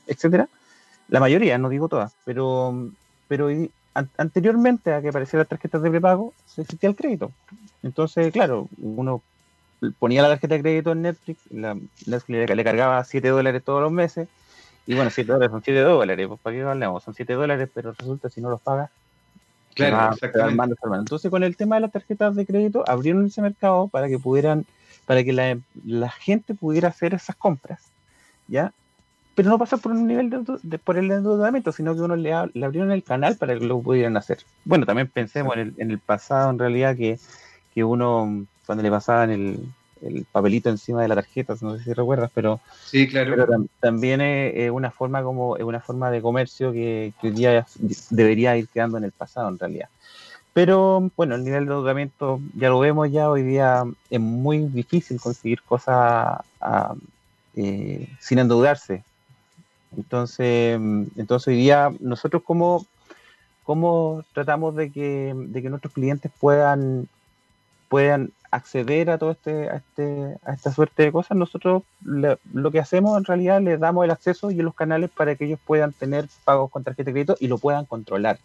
etcétera. 0.06 0.48
La 1.08 1.20
mayoría, 1.20 1.58
no 1.58 1.68
digo 1.68 1.88
todas, 1.88 2.12
pero 2.24 2.90
pero 3.28 3.50
anteriormente 4.16 4.92
a 4.92 5.00
que 5.00 5.08
aparecieran 5.08 5.40
las 5.40 5.48
tarjetas 5.48 5.82
de 5.82 5.90
prepago, 5.90 6.34
se 6.46 6.62
existía 6.62 6.90
el 6.90 6.96
crédito. 6.96 7.32
Entonces, 7.82 8.32
claro, 8.32 8.68
uno 8.78 9.22
ponía 9.98 10.22
la 10.22 10.28
tarjeta 10.28 10.54
de 10.54 10.60
crédito 10.60 10.92
en 10.92 11.02
Netflix, 11.02 11.40
la, 11.50 11.74
Netflix 12.06 12.50
le, 12.56 12.64
cargaba 12.64 13.02
7 13.04 13.28
dólares 13.28 13.62
todos 13.64 13.82
los 13.82 13.92
meses, 13.92 14.28
y 14.86 14.94
bueno, 14.94 15.10
7 15.10 15.32
dólares 15.32 15.50
son 15.50 15.62
7 15.62 15.80
dólares, 15.80 16.28
pues 16.28 16.40
para 16.40 16.56
qué 16.56 16.62
hablamos, 16.62 17.02
son 17.02 17.14
7 17.14 17.32
dólares, 17.34 17.68
pero 17.74 17.92
resulta 17.92 18.28
si 18.30 18.40
no 18.40 18.50
los 18.50 18.60
pagas, 18.60 18.90
claro, 19.74 20.14
exactamente. 20.14 20.76
Entonces, 20.98 21.30
con 21.30 21.42
el 21.42 21.56
tema 21.56 21.76
de 21.76 21.82
las 21.82 21.92
tarjetas 21.92 22.34
de 22.34 22.46
crédito, 22.46 22.84
abrieron 22.86 23.26
ese 23.26 23.42
mercado 23.42 23.88
para 23.88 24.08
que 24.08 24.18
pudieran, 24.18 24.64
para 25.04 25.22
que 25.22 25.32
la, 25.32 25.58
la 25.84 26.10
gente 26.10 26.54
pudiera 26.54 26.88
hacer 26.88 27.14
esas 27.14 27.36
compras, 27.36 27.82
¿ya? 28.48 28.72
Pero 29.36 29.50
no 29.50 29.58
pasa 29.58 29.76
por 29.76 29.92
un 29.92 30.06
nivel 30.06 30.30
de, 30.30 30.78
por 30.78 30.96
el 30.96 31.10
endeudamiento, 31.10 31.70
sino 31.70 31.94
que 31.94 32.00
uno 32.00 32.16
le, 32.16 32.32
le, 32.54 32.64
abrieron 32.64 32.90
el 32.90 33.04
canal 33.04 33.36
para 33.36 33.56
que 33.56 33.66
lo 33.66 33.82
pudieran 33.82 34.16
hacer. 34.16 34.38
Bueno, 34.64 34.86
también 34.86 35.08
pensemos 35.08 35.54
en 35.54 35.60
el, 35.60 35.74
en 35.76 35.90
el 35.90 35.98
pasado, 35.98 36.50
en 36.50 36.58
realidad, 36.58 36.96
que, 36.96 37.18
que, 37.74 37.84
uno, 37.84 38.46
cuando 38.64 38.82
le 38.82 38.90
pasaban 38.90 39.30
el, 39.30 39.60
el, 40.00 40.24
papelito 40.24 40.70
encima 40.70 41.02
de 41.02 41.08
la 41.08 41.16
tarjeta, 41.16 41.54
no 41.60 41.76
sé 41.76 41.84
si 41.84 41.92
recuerdas, 41.92 42.30
pero, 42.34 42.60
sí, 42.86 43.06
claro. 43.06 43.46
también 43.78 44.22
es, 44.22 44.70
una 44.70 44.90
forma 44.90 45.22
como 45.22 45.58
es 45.58 45.64
una 45.64 45.80
forma 45.80 46.10
de 46.10 46.22
comercio 46.22 46.72
que, 46.72 47.12
que 47.20 47.28
hoy 47.28 47.34
día 47.34 47.66
debería 48.08 48.56
ir 48.56 48.68
quedando 48.68 48.96
en 48.96 49.04
el 49.04 49.12
pasado, 49.12 49.50
en 49.50 49.58
realidad. 49.58 49.90
Pero 50.54 51.10
bueno, 51.14 51.34
el 51.34 51.44
nivel 51.44 51.66
de 51.66 51.72
endeudamiento 51.72 52.40
ya 52.54 52.70
lo 52.70 52.78
vemos 52.78 53.12
ya 53.12 53.28
hoy 53.28 53.42
día 53.42 53.84
es 54.08 54.18
muy 54.20 54.60
difícil 54.60 55.20
conseguir 55.20 55.60
cosas 55.60 56.40
ah, 56.62 56.94
eh, 57.54 58.08
sin 58.18 58.38
endeudarse 58.38 59.04
entonces, 59.96 60.78
mm, 60.78 61.04
entonces 61.16 61.48
hoy 61.48 61.56
día 61.56 61.92
nosotros 62.00 62.42
cómo, 62.44 62.86
cómo 63.64 64.24
tratamos 64.32 64.76
de 64.76 64.90
que, 64.90 65.32
de 65.34 65.62
que 65.62 65.70
nuestros 65.70 65.92
clientes 65.92 66.30
puedan, 66.38 67.08
puedan 67.88 68.30
acceder 68.50 69.10
a 69.10 69.18
todo 69.18 69.32
este, 69.32 69.68
a 69.68 69.76
este, 69.76 70.36
a 70.44 70.52
esta 70.52 70.72
suerte 70.72 71.04
de 71.04 71.12
cosas, 71.12 71.36
nosotros 71.36 71.82
lo 72.02 72.70
que 72.70 72.78
hacemos 72.78 73.18
en 73.18 73.24
realidad 73.24 73.60
les 73.60 73.78
damos 73.78 74.04
el 74.04 74.10
acceso 74.10 74.50
y 74.50 74.56
los 74.56 74.74
canales 74.74 75.10
para 75.10 75.34
que 75.34 75.44
ellos 75.44 75.60
puedan 75.64 75.92
tener 75.92 76.26
pagos 76.44 76.70
con 76.70 76.84
tarjeta 76.84 77.10
de 77.10 77.12
crédito 77.12 77.36
y 77.40 77.48
lo 77.48 77.58
puedan 77.58 77.84
controlar. 77.84 78.38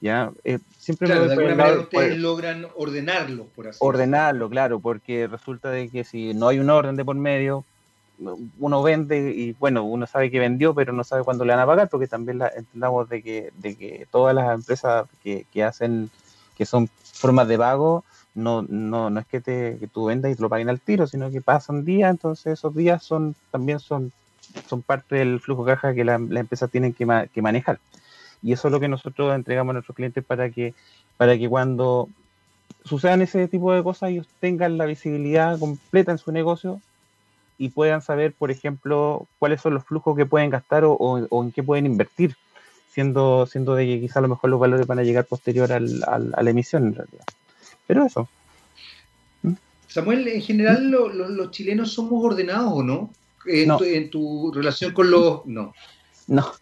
¿ya? 0.00 0.30
Eh, 0.44 0.58
siempre 0.78 1.08
de 1.08 1.14
alguna 1.14 1.54
manera 1.54 1.80
ustedes 1.80 2.18
logran 2.18 2.66
ordenarlo, 2.76 3.46
por 3.54 3.68
así 3.68 3.78
Ordenarlo, 3.80 4.50
claro, 4.50 4.80
porque 4.80 5.26
resulta 5.26 5.70
de 5.70 5.88
que 5.88 6.04
si 6.04 6.34
no 6.34 6.48
hay 6.48 6.58
un 6.58 6.70
orden 6.70 6.96
de 6.96 7.04
por 7.04 7.16
medio, 7.16 7.64
uno 8.18 8.82
vende 8.82 9.30
y 9.30 9.52
bueno, 9.52 9.84
uno 9.84 10.06
sabe 10.06 10.30
que 10.30 10.38
vendió, 10.38 10.74
pero 10.74 10.92
no 10.92 11.04
sabe 11.04 11.24
cuándo 11.24 11.44
le 11.44 11.52
van 11.52 11.62
a 11.62 11.66
pagar, 11.66 11.88
porque 11.88 12.06
también 12.06 12.38
la, 12.38 12.48
entendamos 12.48 13.08
de 13.08 13.22
que, 13.22 13.52
de 13.58 13.76
que 13.76 14.06
todas 14.10 14.34
las 14.34 14.54
empresas 14.54 15.06
que, 15.22 15.46
que 15.52 15.64
hacen, 15.64 16.10
que 16.56 16.66
son 16.66 16.88
formas 17.02 17.48
de 17.48 17.58
pago, 17.58 18.04
no, 18.34 18.62
no, 18.62 19.10
no 19.10 19.20
es 19.20 19.26
que, 19.26 19.40
te, 19.40 19.78
que 19.78 19.86
tú 19.86 20.06
vendas 20.06 20.30
y 20.30 20.36
te 20.36 20.42
lo 20.42 20.48
paguen 20.48 20.68
al 20.68 20.80
tiro, 20.80 21.06
sino 21.06 21.30
que 21.30 21.40
pasan 21.40 21.84
días, 21.84 22.10
entonces 22.10 22.54
esos 22.54 22.74
días 22.74 23.02
son 23.02 23.34
también 23.50 23.80
son, 23.80 24.12
son 24.68 24.82
parte 24.82 25.16
del 25.16 25.40
flujo 25.40 25.64
de 25.64 25.74
caja 25.74 25.94
que 25.94 26.04
las 26.04 26.20
la 26.20 26.40
empresas 26.40 26.70
tienen 26.70 26.92
que, 26.92 27.06
que 27.32 27.42
manejar. 27.42 27.78
Y 28.42 28.52
eso 28.52 28.68
es 28.68 28.72
lo 28.72 28.80
que 28.80 28.88
nosotros 28.88 29.34
entregamos 29.34 29.70
a 29.70 29.74
nuestros 29.74 29.96
clientes 29.96 30.24
para 30.24 30.50
que, 30.50 30.74
para 31.16 31.36
que 31.38 31.48
cuando 31.48 32.08
sucedan 32.84 33.22
ese 33.22 33.48
tipo 33.48 33.72
de 33.72 33.82
cosas 33.82 34.10
ellos 34.10 34.28
tengan 34.40 34.78
la 34.78 34.86
visibilidad 34.86 35.58
completa 35.58 36.12
en 36.12 36.18
su 36.18 36.30
negocio 36.30 36.80
y 37.58 37.70
puedan 37.70 38.02
saber, 38.02 38.32
por 38.32 38.50
ejemplo, 38.50 39.26
cuáles 39.38 39.60
son 39.60 39.74
los 39.74 39.84
flujos 39.84 40.16
que 40.16 40.26
pueden 40.26 40.50
gastar 40.50 40.84
o, 40.84 41.42
en 41.42 41.52
qué 41.52 41.62
pueden 41.62 41.86
invertir, 41.86 42.36
siendo, 42.92 43.46
siendo 43.46 43.74
de 43.74 43.86
que 43.86 44.00
quizá 44.00 44.18
a 44.18 44.22
lo 44.22 44.28
mejor 44.28 44.50
los 44.50 44.60
valores 44.60 44.86
van 44.86 44.98
a 44.98 45.02
llegar 45.02 45.24
posterior 45.24 45.72
al, 45.72 46.02
a 46.06 46.42
la 46.42 46.50
emisión 46.50 46.86
en 46.86 46.94
realidad. 46.94 47.24
Pero 47.86 48.04
eso. 48.04 48.28
¿Mm? 49.42 49.52
Samuel, 49.88 50.28
en 50.28 50.42
general 50.42 50.90
los 50.90 51.50
chilenos 51.50 51.92
somos 51.92 52.24
ordenados 52.24 52.72
o 52.72 52.82
no? 52.82 53.10
En, 53.46 54.10
Tu, 54.10 54.52
relación 54.52 54.92
con 54.92 55.10
los... 55.10 55.46
No. 55.46 55.72
No. 56.26 56.52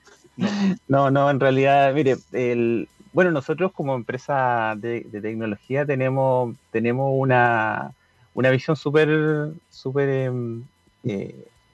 No, 0.88 1.10
no, 1.10 1.30
en 1.30 1.38
realidad, 1.38 1.94
mire, 1.94 2.16
el, 2.32 2.88
bueno, 3.12 3.30
nosotros 3.30 3.70
como 3.72 3.94
empresa 3.94 4.74
de, 4.76 5.02
de 5.02 5.20
tecnología 5.20 5.86
tenemos, 5.86 6.56
tenemos 6.72 7.12
una, 7.14 7.92
una 8.34 8.50
visión 8.50 8.76
súper, 8.76 9.52
súper 9.70 10.08
em, 10.08 10.62
eh, 10.62 10.64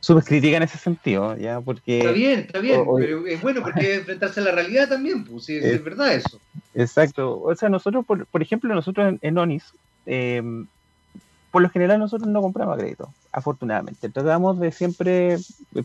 súper 0.00 0.24
crítica 0.24 0.56
en 0.56 0.62
ese 0.62 0.78
sentido, 0.78 1.36
¿ya? 1.36 1.60
Porque... 1.60 1.98
Está 1.98 2.12
bien, 2.12 2.40
está 2.40 2.58
bien, 2.58 2.84
pero 2.96 3.26
es 3.26 3.40
bueno 3.40 3.62
porque 3.62 3.96
enfrentarse 3.96 4.40
a 4.40 4.44
la 4.44 4.52
realidad 4.52 4.88
también, 4.88 5.24
pues, 5.24 5.44
sí, 5.44 5.56
es, 5.56 5.84
verdad 5.84 6.14
eso. 6.14 6.40
Exacto, 6.74 7.40
o 7.40 7.54
sea, 7.54 7.68
nosotros, 7.68 8.04
por, 8.06 8.26
por 8.26 8.42
ejemplo, 8.42 8.74
nosotros 8.74 9.18
en, 9.20 9.38
ONIS, 9.38 9.74
em, 10.06 10.66
por 11.50 11.62
lo 11.62 11.68
general 11.68 11.98
nosotros 11.98 12.28
no 12.28 12.40
compramos 12.40 12.78
crédito, 12.78 13.12
afortunadamente. 13.32 14.08
Tratamos 14.08 14.58
de 14.58 14.72
siempre 14.72 15.36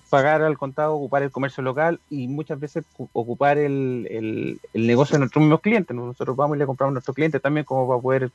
pagar 0.09 0.43
al 0.43 0.57
contado, 0.57 0.93
ocupar 0.93 1.23
el 1.23 1.31
comercio 1.31 1.63
local 1.63 1.99
y 2.09 2.27
muchas 2.27 2.59
veces 2.59 2.85
ocupar 3.13 3.57
el, 3.57 4.07
el, 4.11 4.59
el 4.73 4.87
negocio 4.87 5.15
de 5.15 5.19
nuestros 5.19 5.41
mismos 5.41 5.61
clientes. 5.61 5.95
Nosotros 5.95 6.35
vamos 6.35 6.55
y 6.55 6.59
le 6.59 6.67
compramos 6.67 6.91
a 6.91 6.93
nuestros 6.93 7.15
clientes 7.15 7.41
también 7.41 7.65
como 7.65 7.87
para 7.87 7.99
poder 7.99 8.31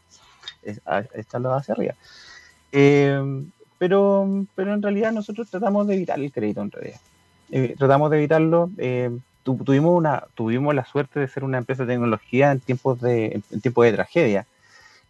eh, 0.64 0.76
echarlo 1.14 1.54
hacia 1.54 1.74
arriba. 1.74 1.94
Eh, 2.72 3.44
pero, 3.80 4.44
pero 4.54 4.74
en 4.74 4.82
realidad 4.82 5.10
nosotros 5.10 5.48
tratamos 5.48 5.86
de 5.86 5.94
evitar 5.94 6.20
el 6.20 6.30
crédito 6.30 6.60
en 6.60 6.70
realidad. 6.70 7.00
Eh, 7.50 7.74
tratamos 7.78 8.10
de 8.10 8.18
evitarlo. 8.18 8.70
Eh, 8.76 9.10
tuvimos, 9.42 9.96
una, 9.96 10.24
tuvimos 10.34 10.74
la 10.74 10.84
suerte 10.84 11.18
de 11.18 11.28
ser 11.28 11.44
una 11.44 11.56
empresa 11.56 11.86
de 11.86 11.94
tecnología 11.94 12.52
en 12.52 12.60
tiempos 12.60 13.00
de, 13.00 13.42
en 13.50 13.60
tiempos 13.62 13.86
de 13.86 13.92
tragedia. 13.94 14.46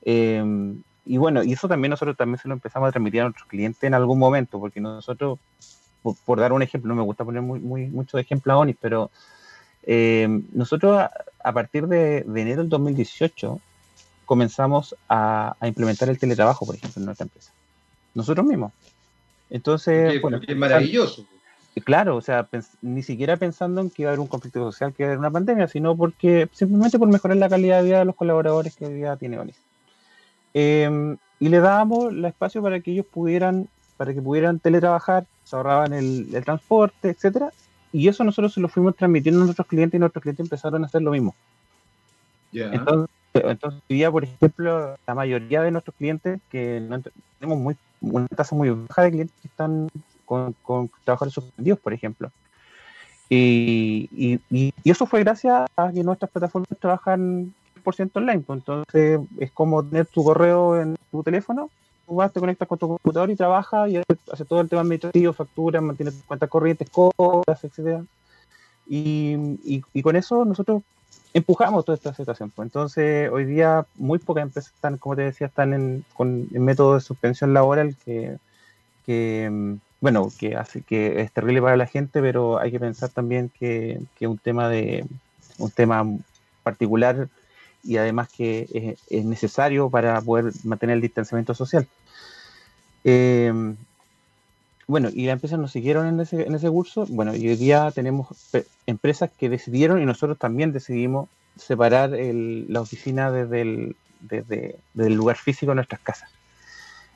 Eh, 0.03 0.73
y 1.05 1.17
bueno, 1.17 1.43
y 1.43 1.53
eso 1.53 1.67
también 1.67 1.91
nosotros 1.91 2.17
también 2.17 2.39
se 2.39 2.47
lo 2.47 2.55
empezamos 2.55 2.89
a 2.89 2.93
transmitir 2.93 3.23
a 3.23 3.25
nuestros 3.25 3.49
clientes 3.49 3.83
en 3.83 3.95
algún 3.95 4.21
momento, 4.21 4.61
porque 4.61 4.81
nosotros, 4.81 5.41
por, 6.25 6.39
dar 6.39 6.53
un 6.53 6.63
ejemplo, 6.63 6.91
no 6.91 6.95
me 6.95 7.03
gusta 7.03 7.25
poner 7.25 7.43
muy, 7.43 7.59
muy, 7.59 7.89
muchos 7.89 8.21
ejemplos 8.21 8.55
a 8.55 8.59
ONIS, 8.59 8.77
pero 8.81 9.11
nosotros 10.53 11.09
a, 11.43 11.53
partir 11.53 11.89
de, 11.89 12.23
de, 12.23 12.41
enero 12.41 12.61
del 12.61 12.69
2018 12.69 13.59
comenzamos 14.27 14.95
a 15.09 15.57
implementar 15.65 16.09
el 16.09 16.21
teletrabajo, 16.21 16.65
por 16.65 16.77
ejemplo, 16.77 17.01
en 17.01 17.07
nuestra 17.07 17.25
empresa 17.25 17.51
nosotros 18.15 18.47
mismos. 18.47 18.73
Entonces, 19.51 20.21
bueno, 20.23 20.41
es 20.47 20.57
maravilloso. 20.57 21.27
Claro, 21.85 22.17
o 22.17 22.21
sea, 22.21 22.49
ni 22.83 23.03
siquiera 23.03 23.37
pensando 23.37 23.81
en 23.81 23.91
que 23.91 24.03
iba 24.03 24.11
a 24.11 24.13
haber 24.13 24.21
un 24.21 24.27
conflicto 24.27 24.61
social, 24.61 24.93
que 24.93 25.03
iba 25.03 25.09
a 25.09 25.11
haber 25.13 25.19
una 25.19 25.31
pandemia, 25.31 25.69
sino 25.69 25.97
porque 25.97 26.49
simplemente 26.53 26.99
por 26.99 27.09
mejorar 27.09 27.37
la 27.37 27.49
calidad 27.49 27.79
de 27.79 27.85
vida 27.85 27.99
de 28.01 28.05
los 28.05 28.17
colaboradores 28.17 28.75
que 28.75 28.87
hoy 28.87 28.95
día 28.95 29.17
tiene 29.17 29.39
ONIS. 29.39 29.57
Em, 30.53 31.17
y 31.39 31.49
le 31.49 31.61
dábamos 31.61 32.13
el 32.13 32.25
espacio 32.25 32.61
para 32.61 32.81
que 32.81 32.91
ellos 32.91 33.07
pudieran, 33.07 33.69
para 33.97 34.13
que 34.13 34.21
pudieran 34.21 34.59
teletrabajar, 34.59 35.27
se 35.45 35.57
ahorraban 35.57 35.93
el, 35.93 36.29
transporte, 36.45 37.11
etcétera, 37.11 37.53
y 37.93 38.09
eso 38.09 38.25
nosotros 38.25 38.53
se 38.53 38.61
lo 38.61 38.69
fuimos 38.69 38.97
transmitiendo 38.97 39.41
a 39.41 39.45
nuestros 39.45 39.67
clientes 39.67 39.97
y 39.97 40.01
nuestros 40.01 40.23
clientes 40.23 40.45
empezaron 40.45 40.83
a 40.83 40.87
hacer 40.87 41.03
lo 41.03 41.13
mismo. 41.13 41.35
Entonces, 42.53 43.09
entonces, 43.33 43.81
día, 43.89 44.11
por 44.11 44.25
ejemplo, 44.25 44.97
la 45.07 45.15
mayoría 45.15 45.63
de 45.63 45.71
nuestros 45.71 45.95
clientes, 45.97 46.41
que 46.51 46.81
no, 46.81 47.01
tenemos 47.39 47.59
muy 47.59 47.77
una 48.01 48.27
tasa 48.29 48.55
muy 48.55 48.71
baja 48.71 49.03
de 49.03 49.11
clientes 49.11 49.37
que 49.41 49.49
están 49.49 49.89
con, 50.25 50.55
con 50.63 50.91
trabajadores 51.05 51.35
suspendidos, 51.35 51.81
por 51.81 51.93
ejemplo. 51.93 52.31
Y, 53.29 54.09
y, 54.13 54.41
y, 54.51 54.73
eso 54.91 55.07
fue 55.07 55.21
gracias 55.21 55.69
a 55.77 55.93
que 55.93 56.03
nuestras 56.03 56.31
plataformas 56.31 56.69
trabajan 56.81 57.55
100% 57.85 58.11
online. 58.15 58.41
Pues 58.41 58.59
entonces 58.59 59.21
es 59.39 59.51
como 59.53 59.85
tener 59.85 60.07
tu 60.07 60.25
correo 60.25 60.81
en 60.81 60.97
tu 61.11 61.23
teléfono, 61.23 61.71
tú 62.07 62.17
vas, 62.17 62.33
te 62.33 62.41
conectas 62.41 62.67
con 62.67 62.79
tu 62.79 62.89
computador 62.89 63.31
y 63.31 63.37
trabajas 63.37 63.89
y 63.89 63.99
hace 64.33 64.45
todo 64.45 64.61
el 64.61 64.69
tema 64.69 64.83
administrativo, 64.83 65.33
facturas, 65.33 65.83
mantiene 65.83 66.11
tus 66.11 66.23
cuentas 66.25 66.49
corrientes, 66.49 66.91
cosas, 66.91 67.63
etcétera. 67.63 68.05
Y, 68.89 69.37
y, 69.93 70.03
con 70.03 70.17
eso 70.17 70.45
nosotros 70.45 70.83
empujamos 71.35 71.85
toda 71.85 71.97
esta 71.97 72.15
situación. 72.15 72.51
Pues. 72.51 72.67
Entonces, 72.67 73.31
hoy 73.31 73.45
día 73.45 73.87
muy 73.97 74.19
pocas 74.19 74.43
empresas 74.43 74.73
están, 74.75 74.99
como 74.99 75.17
te 75.17 75.23
decía, 75.23 75.47
están 75.47 75.73
en, 75.73 76.05
con 76.15 76.49
el 76.53 76.61
método 76.61 76.95
de 76.95 77.01
suspensión 77.01 77.55
laboral 77.55 77.97
que, 78.05 78.37
que, 79.07 79.79
bueno, 80.01 80.29
que 80.39 80.57
hace 80.57 80.83
que 80.83 81.21
es 81.21 81.33
terrible 81.33 81.63
para 81.63 81.77
la 81.77 81.87
gente, 81.87 82.21
pero 82.21 82.59
hay 82.59 82.71
que 82.71 82.81
pensar 82.81 83.11
también 83.11 83.51
que, 83.59 84.01
que 84.19 84.27
un 84.27 84.39
tema 84.39 84.69
de 84.69 85.05
un 85.59 85.71
tema 85.71 86.05
particular 86.63 87.29
y 87.83 87.97
además 87.97 88.29
que 88.29 88.97
es, 89.09 89.25
necesario 89.25 89.89
para 89.91 90.21
poder 90.21 90.53
mantener 90.65 90.97
el 90.97 91.03
distanciamiento 91.03 91.55
social. 91.55 91.87
Em, 93.05 93.77
bueno, 94.91 95.09
y 95.13 95.27
las 95.27 95.35
empresas 95.35 95.59
nos 95.59 95.71
siguieron 95.71 96.07
en 96.09 96.19
ese, 96.19 96.43
en 96.43 96.55
ese 96.55 96.69
curso. 96.69 97.07
Bueno, 97.09 97.37
y 97.37 97.49
hoy 97.49 97.55
día 97.55 97.93
tenemos 97.95 98.27
empresas 98.87 99.31
que 99.39 99.49
decidieron 99.49 100.03
y 100.03 100.05
nosotros 100.05 100.37
también 100.37 100.73
decidimos 100.73 101.29
separar 101.57 102.11
la 102.11 102.81
oficina 102.81 103.31
desde 103.31 103.61
el, 103.63 103.97
el 104.31 105.15
lugar 105.15 105.37
físico 105.37 105.71
de 105.71 105.77
nuestras 105.77 106.01
casas. 106.01 106.31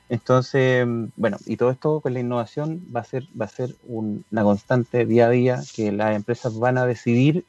Entonces, 0.09 0.87
bueno, 1.17 1.39
y 1.47 1.57
todo 1.57 1.71
esto 1.71 2.01
con 2.01 2.15
la 2.15 2.21
innovación 2.21 2.81
va 2.95 3.01
a 3.01 3.05
ser, 3.05 3.27
va 3.41 3.47
a 3.47 3.49
ser 3.49 3.75
una 3.89 4.45
constante 4.45 5.05
día 5.05 5.27
a 5.27 5.31
día 5.31 5.63
que 5.75 5.91
las 5.91 6.15
empresas 6.15 6.57
van 6.57 6.79
a 6.79 6.87
decidir 6.87 7.45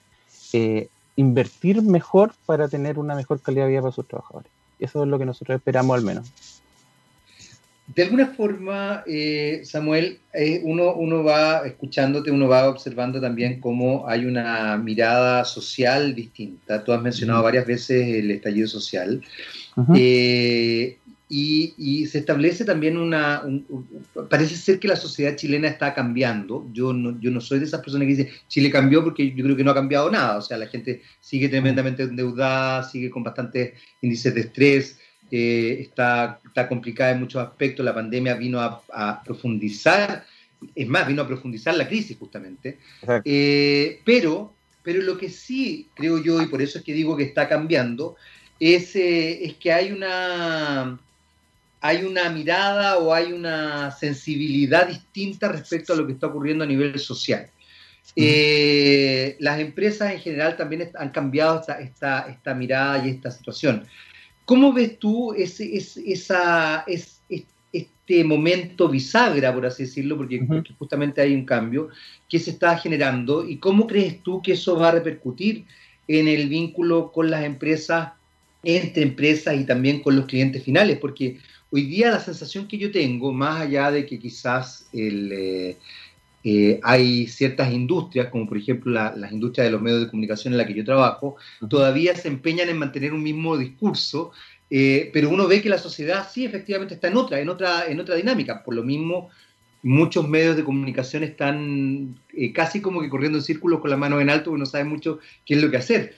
eh, 0.54 0.88
invertir 1.16 1.84
mejor 1.84 2.34
para 2.48 2.68
tener 2.68 2.98
una 2.98 3.14
mejor 3.14 3.42
calidad 3.42 3.66
de 3.66 3.72
vida 3.72 3.82
para 3.82 3.94
sus 3.94 4.08
trabajadores. 4.08 4.52
Eso 4.80 5.04
es 5.04 5.10
lo 5.10 5.20
que 5.20 5.26
nosotros 5.26 5.58
esperamos 5.58 5.96
al 5.96 6.04
menos. 6.04 6.32
De 7.88 8.02
alguna 8.02 8.28
forma, 8.28 9.04
eh, 9.06 9.62
Samuel, 9.64 10.18
eh, 10.34 10.60
uno, 10.64 10.96
uno 10.96 11.24
va 11.24 11.68
escuchándote, 11.68 12.32
uno 12.32 12.48
va 12.48 12.68
observando 12.68 13.22
también 13.22 13.60
cómo 13.60 14.08
hay 14.08 14.26
una 14.26 14.76
mirada 14.78 15.46
social 15.46 16.16
distinta. 16.16 16.84
Tú 16.84 16.94
has 16.94 17.02
mencionado 17.02 17.44
varias 17.44 17.68
veces 17.68 18.08
el 18.08 18.32
estallido 18.32 18.68
social. 18.68 19.22
Eh, 19.96 20.98
y, 21.30 22.06
se 22.08 22.20
establece 22.20 22.66
también 22.66 22.98
una... 22.98 23.44
parece 24.30 24.56
ser 24.56 24.80
que 24.80 24.88
la 24.88 24.96
sociedad 24.96 25.36
chilena 25.36 25.68
está 25.68 25.94
cambiando. 25.94 26.68
Yo 26.74 26.92
no, 26.92 27.20
yo 27.20 27.30
no 27.30 27.40
soy 27.40 27.60
de 27.60 27.66
esas 27.66 27.82
personas 27.82 28.08
que 28.08 28.16
dicen 28.16 28.30
Chile 28.48 28.72
cambió 28.72 29.04
porque 29.04 29.32
yo 29.32 29.44
creo 29.44 29.56
que 29.56 29.64
no 29.64 29.72
ha 29.72 29.76
cambiado 29.76 30.10
nada. 30.10 30.38
O 30.38 30.42
sea, 30.42 30.58
la 30.58 30.68
gente 30.68 31.04
sigue 31.20 31.50
tremendamente 31.50 32.02
endeudada, 32.02 32.82
sigue 32.82 33.12
con 33.12 33.24
bastantes 33.24 33.74
índices 34.02 34.34
de 34.34 34.42
estrés 34.42 35.00
está, 35.32 36.40
está 36.46 36.68
complicada 36.68 37.12
en 37.12 37.20
muchos 37.20 37.42
aspectos, 37.42 37.86
la 37.86 37.94
pandemia 37.94 38.36
vino 38.36 38.60
a, 38.60 39.24
profundizar, 39.24 40.26
es 40.74 40.88
más, 40.88 41.08
vino 41.08 41.22
a 41.22 41.28
profundizar 41.28 41.76
la 41.76 41.88
crisis 41.88 42.18
justamente, 42.18 42.80
eh, 43.24 44.02
pero, 44.06 44.54
pero 44.84 45.02
lo 45.02 45.18
que 45.18 45.30
sí 45.30 45.90
creo 45.94 46.24
yo, 46.24 46.42
y 46.42 46.48
por 46.48 46.62
eso 46.62 46.80
es 46.80 46.84
que 46.84 46.94
digo 46.94 47.18
que 47.18 47.24
está 47.24 47.48
cambiando, 47.48 48.16
es, 48.60 48.96
eh, 48.96 49.46
es 49.46 49.56
que 49.56 49.72
hay 49.72 49.92
una, 49.92 51.00
hay 51.82 52.04
una 52.04 52.30
mirada 52.30 52.98
o 52.98 53.14
hay 53.14 53.34
una 53.34 53.92
sensibilidad 53.92 54.88
distinta 54.88 55.50
respecto 55.50 55.94
a 55.94 55.96
lo 55.96 56.08
que 56.08 56.14
está 56.14 56.28
ocurriendo 56.28 56.64
a 56.64 56.68
nivel 56.68 56.98
social. 57.00 57.50
Eh, 58.16 59.36
las 59.40 59.60
empresas 59.60 60.14
en 60.14 60.20
general 60.20 60.56
también 60.56 60.90
han 60.96 61.10
cambiado 61.10 61.60
esta, 61.60 61.80
esta, 61.82 62.28
esta 62.30 62.54
mirada 62.54 63.06
y 63.06 63.10
esta 63.10 63.32
situación. 63.32 63.86
¿Cómo 64.46 64.72
ves 64.74 65.00
tú 65.00 65.34
ese, 65.34 65.76
esa, 65.76 66.86
este 68.08 68.24
momento 68.24 68.88
bisagra, 68.88 69.54
por 69.54 69.66
así 69.66 69.84
decirlo, 69.84 70.16
porque, 70.18 70.46
justamente 70.78 71.22
hay 71.22 71.34
un 71.34 71.46
cambio 71.46 71.90
que 72.30 72.40
se 72.40 72.52
está 72.52 72.78
generando. 72.78 73.48
Y 73.48 73.58
cómo 73.58 73.88
crees 73.88 74.22
tú 74.22 74.42
que 74.42 74.54
eso 74.54 74.78
va 74.78 74.90
a 74.90 74.92
repercutir 74.92 75.66
en 76.08 76.28
el 76.28 76.48
vínculo 76.48 77.12
con 77.12 77.32
las 77.32 77.44
empresas, 77.44 78.12
entre 78.64 79.04
empresas 79.04 79.60
y 79.60 79.66
también 79.66 80.02
con 80.02 80.16
los 80.16 80.26
clientes 80.26 80.64
finales? 80.64 81.00
Porque 81.00 81.40
hoy 81.72 81.88
día 81.88 82.12
la 82.12 82.20
sensación 82.20 82.68
que 82.68 82.78
yo 82.78 82.92
tengo, 82.92 83.34
más 83.34 83.62
allá 83.62 83.90
de 83.92 84.06
que 84.06 84.20
quizás 84.20 84.88
el... 84.94 85.32
Eh, 85.32 85.78
eh, 86.48 86.80
hay 86.84 87.26
ciertas 87.26 87.74
industrias, 87.74 88.28
como 88.28 88.48
por 88.48 88.60
ejemplo 88.60 88.92
las 88.92 89.32
industrias 89.32 89.66
de 89.66 89.72
los 89.72 89.82
medios 89.82 90.02
de 90.02 90.10
comunicación 90.12 90.54
en 90.54 90.60
la 90.60 90.68
que 90.68 90.76
yo 90.76 90.86
trabajo, 90.86 91.38
todavía 91.68 92.16
se 92.16 92.28
empeñan 92.28 92.70
en 92.70 92.78
mantener 92.78 93.14
un 93.14 93.24
mismo 93.24 93.58
discurso, 93.58 94.32
eh, 94.70 95.10
pero 95.12 95.32
uno 95.32 95.48
ve 95.48 95.64
que 95.64 95.70
la 95.70 95.80
sociedad 95.80 96.28
sí 96.32 96.46
efectivamente 96.46 96.94
está 96.94 97.08
en 97.08 97.18
otra, 97.18 97.40
en 97.40 97.50
otra, 97.50 97.88
en 97.88 98.00
otra 98.00 98.14
dinámica. 98.14 98.64
Por 98.64 98.76
lo 98.76 98.84
mismo, 98.84 99.32
muchos 99.82 100.30
medios 100.30 100.56
de 100.56 100.64
comunicación 100.64 101.24
están 101.24 102.20
eh, 102.32 102.54
casi 102.54 102.80
como 102.80 103.02
que 103.02 103.10
corriendo 103.10 103.40
en 103.40 103.44
círculos 103.44 103.80
con 103.80 103.90
la 103.90 103.98
mano 103.98 104.22
en 104.22 104.30
alto, 104.30 104.52
porque 104.52 104.60
no 104.60 104.66
saben 104.68 104.90
mucho 104.90 105.18
qué 105.48 105.56
es 105.56 105.64
lo 105.64 105.72
que 105.72 105.78
hacer. 105.78 106.16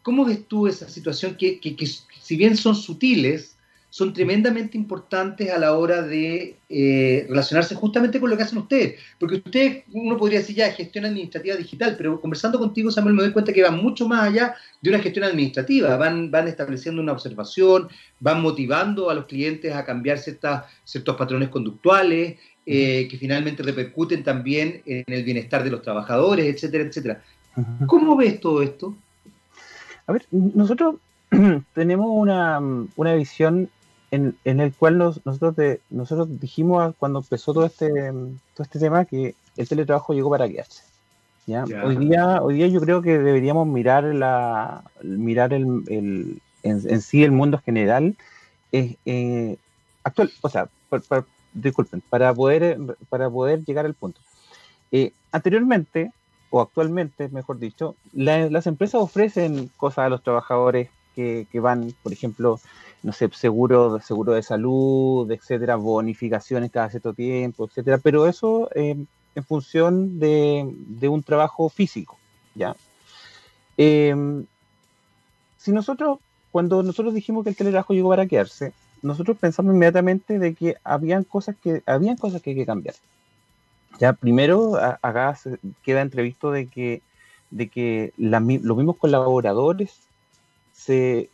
¿Cómo 0.00 0.24
ves 0.24 0.48
tú 0.48 0.68
esa 0.68 0.88
situación 0.88 1.34
que, 1.34 1.60
que, 1.60 1.76
que 1.76 1.86
si 1.86 2.36
bien 2.36 2.56
son 2.56 2.74
sutiles, 2.74 3.55
son 3.96 4.12
tremendamente 4.12 4.76
importantes 4.76 5.50
a 5.50 5.56
la 5.56 5.72
hora 5.72 6.02
de 6.02 6.58
eh, 6.68 7.24
relacionarse 7.30 7.74
justamente 7.74 8.20
con 8.20 8.28
lo 8.28 8.36
que 8.36 8.42
hacen 8.42 8.58
ustedes. 8.58 9.00
Porque 9.18 9.36
ustedes, 9.36 9.84
uno 9.90 10.18
podría 10.18 10.40
decir 10.40 10.54
ya 10.54 10.70
gestión 10.70 11.06
administrativa 11.06 11.56
digital, 11.56 11.94
pero 11.96 12.20
conversando 12.20 12.58
contigo, 12.58 12.90
Samuel, 12.90 13.14
me 13.14 13.22
doy 13.22 13.32
cuenta 13.32 13.54
que 13.54 13.62
van 13.62 13.82
mucho 13.82 14.06
más 14.06 14.28
allá 14.28 14.54
de 14.82 14.90
una 14.90 14.98
gestión 14.98 15.24
administrativa. 15.24 15.96
Van, 15.96 16.30
van 16.30 16.46
estableciendo 16.46 17.00
una 17.00 17.12
observación, 17.12 17.88
van 18.20 18.42
motivando 18.42 19.08
a 19.08 19.14
los 19.14 19.24
clientes 19.24 19.74
a 19.74 19.86
cambiar 19.86 20.18
ciertas, 20.18 20.64
ciertos 20.84 21.16
patrones 21.16 21.48
conductuales, 21.48 22.38
eh, 22.66 23.08
que 23.10 23.16
finalmente 23.16 23.62
repercuten 23.62 24.22
también 24.22 24.82
en 24.84 25.04
el 25.06 25.24
bienestar 25.24 25.64
de 25.64 25.70
los 25.70 25.80
trabajadores, 25.80 26.44
etcétera, 26.44 26.84
etcétera. 26.84 27.22
¿Cómo 27.86 28.14
ves 28.14 28.40
todo 28.40 28.60
esto? 28.60 28.94
A 30.06 30.12
ver, 30.12 30.26
nosotros 30.30 30.96
tenemos 31.72 32.08
una, 32.10 32.60
una 32.94 33.14
visión 33.14 33.70
en, 34.10 34.36
el 34.44 34.72
cual 34.74 34.98
nosotros, 34.98 35.54
nosotros 35.90 36.40
dijimos 36.40 36.94
cuando 36.98 37.20
empezó 37.20 37.52
todo 37.52 37.66
este, 37.66 37.90
todo 37.90 38.62
este 38.62 38.78
tema 38.78 39.04
que 39.04 39.34
el 39.56 39.68
teletrabajo 39.68 40.14
llegó 40.14 40.30
para 40.30 40.48
quedarse. 40.48 40.82
¿ya? 41.46 41.64
Hoy, 41.84 41.96
día, 41.96 42.42
hoy 42.42 42.54
día 42.54 42.68
yo 42.68 42.80
creo 42.80 43.02
que 43.02 43.18
deberíamos 43.18 43.66
mirar, 43.66 44.04
la, 44.04 44.82
mirar 45.02 45.52
el, 45.52 46.40
en, 46.62 47.00
sí 47.00 47.24
el 47.24 47.32
mundo 47.32 47.58
general 47.58 48.16
eh, 48.72 49.56
actual, 50.02 50.30
o 50.40 50.48
sea, 50.48 50.68
disculpen, 51.52 52.02
para 52.08 52.32
poder, 52.34 52.78
para 53.08 53.30
poder 53.30 53.64
llegar 53.64 53.86
al 53.86 53.94
punto. 53.94 54.20
Eh, 54.92 55.12
anteriormente, 55.32 56.12
o 56.50 56.60
actualmente, 56.60 57.28
mejor 57.28 57.58
dicho, 57.58 57.96
las 58.12 58.66
empresas 58.66 59.00
ofrecen 59.00 59.70
cosas 59.76 60.06
a 60.06 60.08
los 60.08 60.22
trabajadores 60.22 60.90
que, 61.16 61.60
van, 61.60 61.94
por 62.02 62.12
ejemplo, 62.12 62.60
no 63.02 63.12
sé, 63.12 63.30
seguro, 63.32 63.98
seguro 64.00 64.34
de 64.34 64.42
salud, 64.42 65.30
etcétera, 65.30 65.76
bonificaciones 65.76 66.70
cada 66.70 66.90
cierto 66.90 67.14
tiempo, 67.14 67.66
etcétera, 67.66 67.98
pero 67.98 68.26
eso 68.26 68.68
em, 68.74 69.06
en 69.34 69.44
función 69.44 70.18
de, 70.18 71.08
un 71.08 71.22
trabajo 71.22 71.68
físico, 71.70 72.18
¿ya? 72.54 72.76
Em, 73.76 74.44
si 75.56 75.72
nosotros, 75.72 76.18
cuando 76.52 76.82
nosotros 76.82 77.14
dijimos 77.14 77.44
que 77.44 77.50
el 77.50 77.56
teletrabajo 77.56 77.94
llegó 77.94 78.10
para 78.10 78.26
quedarse, 78.26 78.72
nosotros 79.02 79.36
pensamos 79.38 79.74
inmediatamente 79.74 80.38
de 80.38 80.54
que 80.54 80.76
habían 80.84 81.24
cosas 81.24 81.56
que, 81.62 81.82
habían 81.86 82.16
cosas 82.16 82.42
que 82.42 82.50
hay 82.50 82.56
que 82.56 82.66
cambiar. 82.66 82.94
Ya, 83.98 84.12
primero, 84.12 84.76
acá 84.76 85.38
queda 85.82 86.02
entrevisto 86.02 86.50
de 86.50 86.66
que, 86.66 87.02
de 87.50 87.68
que 87.68 88.12
los 88.16 88.42
mismos 88.42 88.96
colaboradores 88.96 90.05
se, 90.76 91.30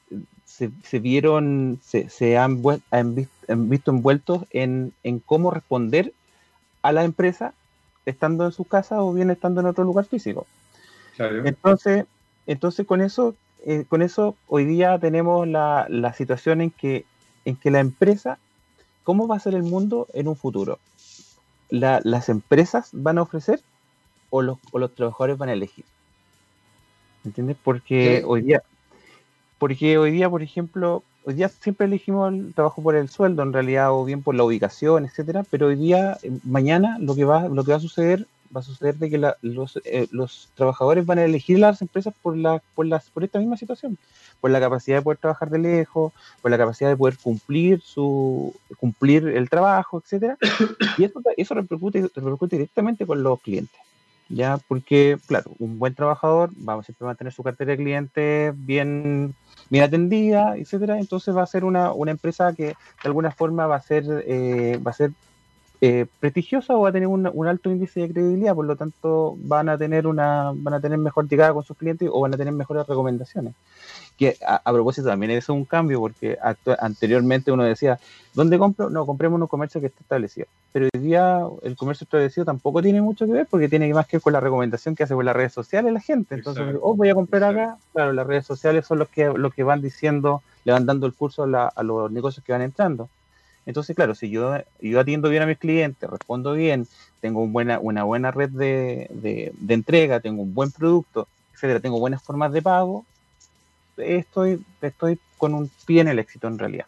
se, 0.47 0.99
vieron, 0.99 1.81
se, 1.83 2.39
han, 2.39 2.63
visto 2.63 3.91
envueltos 3.91 4.45
en, 4.51 4.93
cómo 5.27 5.51
responder 5.51 6.13
a 6.83 6.93
la 6.93 7.05
empresa 7.05 7.53
estando 8.07 8.47
en 8.47 8.53
su 8.53 8.65
casa 8.65 9.03
o 9.03 9.13
bien 9.13 9.31
estando 9.31 9.61
en 9.61 9.67
otro 9.67 9.85
lugar 9.85 10.05
físico. 10.05 10.47
Entonces, 11.19 12.07
entonces 12.47 12.87
con 12.87 13.01
eso, 13.01 13.35
eh, 13.65 13.85
con 13.89 14.03
eso 14.03 14.37
hoy 14.49 14.65
día 14.65 14.99
tenemos 14.99 15.47
la, 15.47 16.15
situación 16.17 16.61
en 16.61 16.71
que, 16.71 17.05
en 17.45 17.57
que 17.57 17.71
la 17.71 17.81
empresa, 17.81 18.39
¿cómo 19.05 19.27
va 19.27 19.37
a 19.37 19.41
ser 19.41 19.55
el 19.55 19.63
mundo 19.63 20.07
en 20.15 20.29
un 20.29 20.37
futuro? 20.37 20.79
¿Las 21.69 22.29
empresas 22.29 22.91
van 22.93 23.19
a 23.19 23.23
ofrecer 23.23 23.61
o 24.31 24.43
los, 24.43 24.59
los 24.73 24.95
trabajadores 24.95 25.39
van 25.39 25.49
a 25.49 25.55
elegir? 25.55 25.85
¿Entiendes? 27.25 27.57
Porque 27.63 28.25
hoy 28.27 28.43
día, 28.43 28.63
porque 29.63 29.97
hoy 29.97 30.11
día, 30.11 30.29
por 30.29 30.43
ejemplo, 30.43 31.05
hoy 31.25 31.35
día 31.35 31.49
siempre 31.49 31.87
elegimos 31.87 32.33
el 32.33 32.53
trabajo 32.53 32.83
por 32.83 32.97
el 32.97 33.09
sueldo, 33.09 33.45
en 33.45 33.53
realidad, 33.53 33.93
o 33.93 34.05
bien 34.05 34.21
por 34.21 34.35
la 34.35 34.43
ubicación, 34.43 35.05
etcétera, 35.05 35.45
pero 35.49 35.69
hoy 35.69 35.77
día, 35.77 36.19
eh, 36.25 36.33
mañana, 36.43 36.99
lo 36.99 37.15
que 37.15 37.23
va, 37.23 37.47
lo 37.47 37.63
que 37.63 37.71
va 37.71 37.77
a 37.77 37.81
suceder, 37.81 38.27
va 38.55 38.59
a 38.59 38.65
suceder 38.65 38.97
de 38.97 39.09
que 39.09 39.19
los, 39.19 39.81
eh, 39.85 40.09
los, 40.11 40.49
trabajadores 40.57 41.07
van 41.07 41.21
a 41.21 41.25
elegir 41.25 41.61
las 41.61 41.81
empresas 41.81 42.13
por 42.23 42.37
la, 42.37 42.61
por 42.75 42.87
las, 42.87 43.09
por 43.11 43.23
esta 43.23 43.39
misma 43.39 43.57
situación, 43.57 43.99
por 44.41 44.51
la 44.51 44.59
capacidad 44.59 44.97
de 44.97 45.03
poder 45.03 45.19
trabajar 45.19 45.49
de 45.49 45.61
lejos, 45.61 46.13
por 46.41 46.51
la 46.51 46.59
capacidad 46.59 46.91
de 46.91 46.97
poder 46.97 47.17
cumplir 47.23 47.81
su, 47.83 48.53
cumplir 48.79 49.29
el 49.29 49.49
trabajo, 49.49 50.03
etcétera, 50.05 50.39
y 50.99 51.05
eso, 51.05 51.21
eso 51.37 51.55
repercute, 51.55 52.11
repercute 52.17 52.57
directamente 52.57 53.07
con 53.07 53.23
los 53.23 53.41
clientes. 53.41 53.79
Ya, 54.29 54.59
porque, 54.67 55.19
claro, 55.27 55.53
un 55.59 55.79
buen 55.79 55.95
trabajador 55.95 56.51
va 56.67 56.75
a 56.75 56.83
siempre 56.83 57.07
mantener 57.07 57.33
su 57.33 57.43
cartera 57.43 57.73
de 57.73 57.77
clientes 57.77 58.55
bien 58.57 59.35
bien 59.73 59.85
atendida, 59.85 60.57
etcétera, 60.57 60.99
entonces 60.99 61.35
va 61.35 61.43
a 61.43 61.47
ser 61.47 61.65
una, 61.65 61.93
empresa 62.07 62.53
que 62.53 62.65
de 62.65 62.75
alguna 63.05 63.31
forma 63.31 63.67
va 63.67 63.77
a 63.77 63.81
ser, 63.81 64.05
eh, 64.27 64.79
va 64.87 64.91
a 64.91 64.95
ser 64.95 65.13
eh, 65.85 66.07
prestigiosa 66.21 66.77
o 66.77 66.83
va 66.83 66.91
a 66.91 66.93
tener 66.93 67.09
un, 67.09 67.29
un, 67.35 67.49
alto 67.49 67.69
índice 67.69 67.99
de 67.99 68.13
credibilidad, 68.13 68.55
por 68.55 68.65
lo 68.65 68.77
tanto 68.77 69.35
van 69.39 69.69
a 69.69 69.77
tener 69.77 70.07
una, 70.07 70.53
van 70.55 70.75
a 70.75 70.81
tener 70.81 70.97
mejor 70.97 71.29
llegada 71.29 71.53
con 71.53 71.65
sus 71.65 71.77
clientes 71.77 72.09
o 72.09 72.21
van 72.21 72.33
a 72.33 72.37
tener 72.37 72.55
mejores 72.55 72.87
recomendaciones. 72.87 73.55
Que 74.17 74.37
a, 74.47 74.73
propósito 74.73 75.09
también 75.09 75.33
es 75.33 75.49
un 75.49 75.65
cambio, 75.65 75.99
porque 75.99 76.39
anteriormente 76.79 77.51
uno 77.51 77.65
decía, 77.65 77.99
¿dónde 78.33 78.61
compro? 78.61 78.91
No, 78.91 79.05
compremos 79.07 79.41
un 79.41 79.49
comercio 79.49 79.81
que 79.81 79.89
esté 79.89 80.05
establecido. 80.05 80.47
Pero 80.73 80.87
hoy 80.95 81.01
día 81.01 81.41
el 81.63 81.75
comercio 81.75 82.05
establecido 82.05 82.45
tampoco 82.45 82.81
tiene 82.81 83.03
mucho 83.03 83.27
que 83.27 83.33
ver, 83.33 83.49
porque 83.51 83.69
tiene 83.69 83.93
más 83.93 84.07
que 84.07 84.19
ver 84.19 84.23
con 84.23 84.35
la 84.35 84.41
recomendación 84.41 84.95
que 84.95 85.03
hace 85.03 85.17
por 85.17 85.25
las 85.25 85.35
redes 85.35 85.53
sociales 85.53 85.93
la 85.93 86.01
gente. 86.01 86.37
Entonces, 86.37 86.77
oh, 86.81 86.95
voy 86.95 87.09
a 87.09 87.15
comprar 87.17 87.43
acá. 87.43 87.77
Claro, 87.93 88.13
las 88.13 88.29
redes 88.29 88.47
sociales 88.47 88.87
son 88.87 89.01
los 89.01 89.09
que, 89.09 89.25
los 89.25 89.53
que 89.53 89.65
van 89.65 89.83
diciendo, 89.83 90.43
le 90.63 90.71
van 90.71 90.87
dando 90.87 91.09
el 91.09 91.13
curso 91.13 91.43
a 91.43 91.83
los 91.83 92.13
negocios 92.13 92.45
que 92.47 92.53
van 92.53 92.63
entrando. 92.63 93.09
Entonces, 93.67 93.95
claro, 93.95 94.15
si 94.15 94.29
yo, 94.31 94.57
yo 94.81 95.01
atiendo 95.01 95.29
bien 95.29 95.43
a 95.43 95.47
mis 95.47 95.59
clientes, 95.59 96.09
respondo 96.09 96.53
bien, 96.55 96.87
tengo 97.21 97.47
buena, 97.47 97.79
una 97.79 98.03
buena 98.03 98.31
red 98.31 98.51
de, 98.51 99.09
de, 99.13 99.75
entrega, 99.75 100.21
tengo 100.21 100.43
un 100.43 100.53
buen 100.53 100.73
producto, 100.73 101.29
etcétera, 101.55 101.81
tengo 101.81 102.01
buenas 102.01 102.23
formas 102.23 102.53
de 102.53 102.61
pago, 102.61 103.05
estoy, 103.97 104.65
estoy 104.81 105.19
con 105.39 105.55
un 105.55 105.71
pie 105.87 106.01
en 106.01 106.09
el 106.09 106.19
éxito 106.19 106.49
en 106.49 106.59
realidad. 106.59 106.87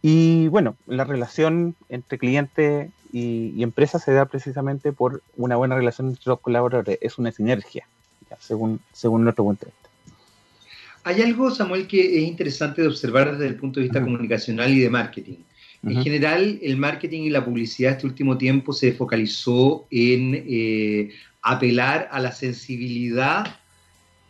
Y 0.00 0.48
bueno, 0.48 0.76
la 0.86 1.04
relación 1.04 1.74
entre 1.88 2.18
cliente 2.18 2.90
y, 3.12 3.62
empresa 3.62 3.98
se 3.98 4.12
da 4.12 4.26
precisamente 4.26 4.92
por 4.92 5.22
una 5.36 5.56
buena 5.56 5.74
relación 5.74 6.08
entre 6.08 6.22
los 6.26 6.40
colaboradores, 6.40 6.98
es 7.02 7.18
una 7.18 7.32
sinergia, 7.32 7.86
según, 8.38 8.80
según 8.92 9.24
nuestro 9.24 9.44
punto 9.44 9.66
de 9.66 9.72
vista. 9.72 9.86
Hay 11.04 11.22
algo, 11.22 11.50
Samuel, 11.50 11.86
que 11.86 12.18
es 12.18 12.24
interesante 12.24 12.82
de 12.82 12.88
observar 12.88 13.32
desde 13.32 13.46
el 13.46 13.56
punto 13.56 13.78
de 13.78 13.84
vista 13.84 14.02
comunicacional 14.02 14.72
y 14.72 14.80
de 14.80 14.90
marketing. 14.90 15.36
En 15.86 16.02
general, 16.02 16.58
el 16.62 16.76
marketing 16.76 17.22
y 17.22 17.30
la 17.30 17.44
publicidad 17.44 17.92
este 17.92 18.06
último 18.06 18.36
tiempo 18.36 18.72
se 18.72 18.92
focalizó 18.92 19.86
en 19.90 20.44
eh, 20.48 21.10
apelar 21.42 22.08
a 22.10 22.18
la 22.18 22.32
sensibilidad, 22.32 23.60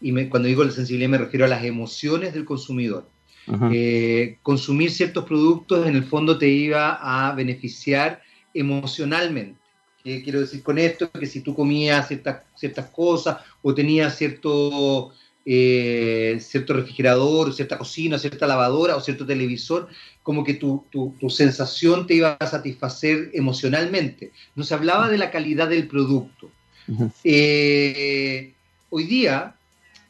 y 0.00 0.12
cuando 0.26 0.48
digo 0.48 0.62
la 0.64 0.70
sensibilidad 0.70 1.08
me 1.08 1.18
refiero 1.18 1.46
a 1.46 1.48
las 1.48 1.64
emociones 1.64 2.34
del 2.34 2.44
consumidor. 2.44 3.08
Eh, 3.72 4.38
consumir 4.42 4.90
ciertos 4.90 5.24
productos 5.24 5.86
en 5.86 5.94
el 5.94 6.04
fondo 6.04 6.36
te 6.36 6.48
iba 6.48 6.98
a 7.00 7.32
beneficiar 7.32 8.20
emocionalmente. 8.52 9.58
¿Qué 10.02 10.22
quiero 10.22 10.40
decir 10.40 10.62
con 10.62 10.78
esto? 10.78 11.10
Que 11.10 11.26
si 11.26 11.40
tú 11.40 11.54
comías 11.54 12.08
ciertas, 12.08 12.42
ciertas 12.54 12.86
cosas 12.90 13.38
o 13.62 13.74
tenías 13.74 14.16
cierto 14.16 15.12
eh, 15.48 16.38
cierto 16.40 16.72
refrigerador, 16.72 17.54
cierta 17.54 17.78
cocina, 17.78 18.18
cierta 18.18 18.48
lavadora 18.48 18.96
o 18.96 19.00
cierto 19.00 19.24
televisor, 19.24 19.88
como 20.24 20.42
que 20.42 20.54
tu, 20.54 20.84
sensación 21.28 22.08
te 22.08 22.14
iba 22.14 22.36
a 22.40 22.46
satisfacer 22.48 23.30
emocionalmente. 23.32 24.32
No 24.56 24.64
se 24.64 24.74
hablaba 24.74 25.08
de 25.08 25.18
la 25.18 25.30
calidad 25.30 25.68
del 25.68 25.86
producto. 25.86 26.50
Eh, 27.22 28.54
hoy 28.90 29.04
día, 29.04 29.54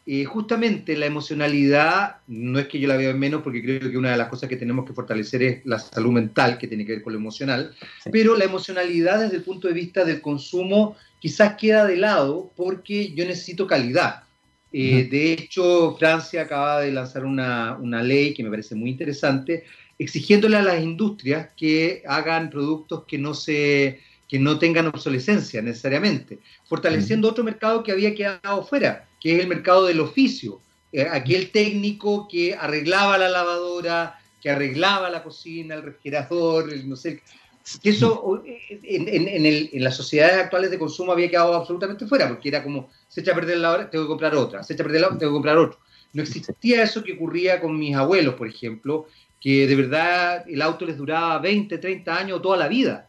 eh, 0.07 0.25
justamente 0.25 0.97
la 0.97 1.05
emocionalidad, 1.05 2.17
no 2.29 2.59
es 2.59 2.69
que 2.69 2.81
yo 2.81 2.89
la 2.89 2.97
vea 2.97 3.11
en 3.11 3.19
menos, 3.19 3.43
porque 3.43 3.63
creo 3.63 3.91
que 3.91 3.99
una 3.99 4.13
de 4.13 4.17
las 4.17 4.29
cosas 4.29 4.49
que 4.49 4.57
tenemos 4.57 4.87
que 4.87 4.95
fortalecer 4.95 5.43
es 5.43 5.67
la 5.67 5.79
salud 5.79 6.13
mental, 6.13 6.57
que 6.57 6.67
tiene 6.69 6.87
que 6.87 6.93
ver 6.93 7.03
con 7.03 7.13
lo 7.13 7.19
emocional, 7.19 7.75
pero 8.11 8.37
la 8.37 8.45
emocionalidad 8.45 9.21
desde 9.21 9.37
el 9.37 9.43
punto 9.43 9.69
de 9.69 9.75
vista 9.75 10.03
del 10.05 10.23
consumo 10.23 10.97
quizás 11.19 11.57
queda 11.57 11.85
de 11.85 11.97
lado 11.97 12.53
porque 12.57 13.13
yo 13.15 13.27
necesito 13.27 13.67
calidad. 13.67 14.26
Eh, 14.73 15.09
de 15.11 15.33
hecho, 15.33 15.97
Francia 15.99 16.43
acaba 16.43 16.81
de 16.81 16.93
lanzar 16.93 17.25
una, 17.25 18.03
ley 18.03 18.35
que 18.35 18.43
me 18.43 18.51
parece 18.51 18.75
muy 18.75 18.91
interesante, 18.91 19.65
exigiéndole 19.99 20.57
a 20.57 20.63
las 20.63 20.83
industrias 20.83 21.51
que 21.57 22.03
hagan 22.07 22.51
productos 22.51 23.05
que 23.07 23.19
no, 23.19 23.33
se, 23.33 24.01
que 24.29 24.39
no 24.39 24.59
tengan 24.59 24.87
obsolescencia 24.87 25.63
necesariamente, 25.63 26.41
fortaleciendo 26.67 27.29
otro 27.29 27.45
mercado 27.45 27.83
que 27.83 27.93
había 27.93 28.15
quedado 28.15 28.65
fuera, 28.67 29.09
que 29.21 29.37
es 29.37 29.41
el 29.41 29.49
mercado 29.49 29.87
del 29.87 30.01
oficio. 30.01 30.61
Eh, 30.93 31.07
aquel 31.11 31.51
técnico 31.51 32.29
que 32.29 32.55
arreglaba 32.55 33.19
la 33.19 33.29
lavadora, 33.29 34.19
que 34.41 34.51
arreglaba 34.51 35.11
la 35.11 35.23
cocina, 35.23 35.75
el 35.75 35.83
refrigerador, 35.83 36.73
el, 36.73 36.89
no 36.89 36.97
sé, 36.97 37.23
que 37.83 37.91
eso 37.91 38.43
en, 38.45 39.83
las 39.83 39.97
sociedades 39.97 40.37
actuales 40.37 40.71
de 40.71 40.79
consumo 40.79 41.13
había 41.13 41.29
quedado 41.29 41.55
absolutamente 41.55 42.07
fuera, 42.07 42.29
porque 42.29 42.49
era 42.49 42.63
como, 42.63 42.91
se 43.09 43.21
echa 43.21 43.33
a 43.33 43.35
perder 43.35 43.59
la 43.59 43.73
hora, 43.73 43.91
tengo 43.91 44.05
que 44.05 44.09
comprar 44.09 44.35
otra, 44.37 44.63
se 44.63 44.75
echa 44.75 44.85
a 44.85 44.87
perder 44.87 45.01
la 45.01 45.09
hora, 45.09 45.19
tengo 45.19 45.33
que 45.33 45.37
comprar 45.37 45.59
otro. 45.59 45.81
No 46.13 46.23
existía 46.23 46.83
eso 46.83 47.03
que 47.03 47.15
ocurría 47.15 47.61
con 47.61 47.77
mis 47.77 47.97
abuelos, 47.97 48.35
por 48.35 48.47
ejemplo, 48.47 49.07
que 49.41 49.67
de 49.67 49.75
verdad 49.75 50.49
el 50.49 50.63
auto 50.63 50.87
les 50.87 50.97
duraba 50.97 51.39
20, 51.41 51.77
30 51.79 52.17
años, 52.17 52.41
toda 52.41 52.57
la 52.57 52.69
vida. 52.69 53.09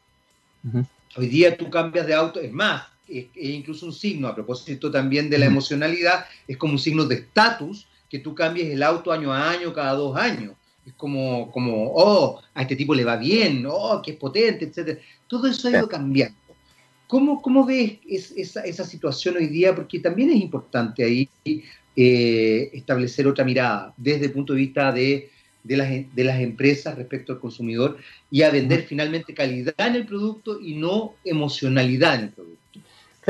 Hoy 1.15 1.27
día 1.27 1.55
tú 1.55 1.69
cambias 1.69 2.07
de 2.07 2.15
auto, 2.15 2.39
es 2.41 2.51
más, 2.51 2.87
es, 3.07 3.27
incluso 3.35 3.85
un 3.85 3.93
signo, 3.93 4.27
a 4.27 4.35
propósito 4.35 4.89
también 4.89 5.29
de 5.29 5.37
la 5.37 5.45
emocionalidad, 5.45 6.25
es 6.47 6.57
como 6.57 6.73
un 6.73 6.79
signo 6.79 7.05
de 7.05 7.15
estatus 7.15 7.87
que 8.09 8.19
tú 8.19 8.33
cambies 8.33 8.71
el 8.71 8.81
auto 8.81 9.11
año 9.11 9.31
a 9.31 9.51
año, 9.51 9.71
cada 9.71 9.93
dos 9.93 10.17
años 10.17 10.53
es 10.87 10.93
como, 10.93 11.51
como, 11.51 11.91
oh, 11.93 12.41
a 12.53 12.61
este 12.61 12.77
tipo 12.77 12.95
le 12.95 13.03
va 13.03 13.17
bien, 13.17 13.65
oh, 13.69 14.01
que 14.01 14.11
es 14.11 14.17
potente, 14.17 14.65
etc. 14.65 14.99
Todo 15.27 15.47
eso 15.47 15.67
ha 15.67 15.71
ido 15.71 15.89
cambiando. 15.89 16.37
¿Cómo, 17.07 17.41
cómo 17.41 17.65
ves 17.65 17.99
esa, 18.07 18.61
esa, 18.61 18.85
situación 18.85 19.35
hoy 19.35 19.47
día? 19.47 19.75
Porque 19.75 19.99
también 19.99 20.29
es 20.31 20.37
importante 20.37 21.03
ahí 21.03 21.29
eh, 21.95 22.69
establecer 22.73 23.27
otra 23.27 23.43
mirada 23.43 23.93
desde 23.97 24.25
el 24.25 24.31
punto 24.31 24.53
de 24.53 24.59
vista 24.59 24.91
de, 24.91 25.29
de, 25.63 25.77
las, 25.77 25.89
de 25.89 26.23
las 26.23 26.39
empresas 26.39 26.95
respecto 26.95 27.33
al 27.33 27.39
consumidor 27.39 27.97
y 28.31 28.41
a 28.41 28.49
vender 28.49 28.83
finalmente 28.83 29.33
calidad 29.33 29.73
en 29.77 29.95
el 29.95 30.05
producto 30.05 30.59
y 30.59 30.75
no 30.75 31.15
emocionalidad 31.23 32.15
en 32.15 32.21
el 32.21 32.29
producto 32.29 32.56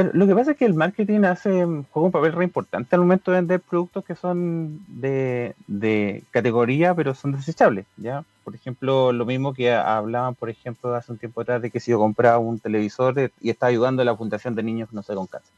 lo 0.03 0.27
que 0.27 0.35
pasa 0.35 0.51
es 0.51 0.57
que 0.57 0.65
el 0.65 0.75
marketing 0.75 1.21
hace, 1.21 1.65
juega 1.65 2.05
un 2.05 2.11
papel 2.11 2.33
re 2.33 2.43
importante 2.43 2.95
al 2.95 3.01
momento 3.01 3.31
de 3.31 3.37
vender 3.37 3.59
productos 3.61 4.05
que 4.05 4.13
son 4.13 4.79
de, 4.87 6.23
categoría, 6.29 6.93
pero 6.93 7.15
son 7.15 7.31
desechables, 7.31 7.87
¿ya? 7.97 8.23
Por 8.43 8.53
ejemplo, 8.53 9.11
lo 9.11 9.25
mismo 9.25 9.55
que 9.55 9.73
hablaban, 9.73 10.35
por 10.35 10.51
ejemplo, 10.51 10.93
hace 10.93 11.11
un 11.11 11.17
tiempo 11.17 11.41
atrás 11.41 11.63
de 11.63 11.71
que 11.71 11.79
si 11.79 11.91
yo 11.91 11.97
compraba 11.97 12.37
un 12.37 12.59
televisor 12.59 13.31
y 13.41 13.49
está 13.49 13.67
ayudando 13.67 14.03
a 14.03 14.05
la 14.05 14.15
fundación 14.15 14.53
de 14.53 14.63
niños 14.63 14.93
no 14.93 15.01
se 15.01 15.15
con 15.15 15.25
cáncer. 15.25 15.51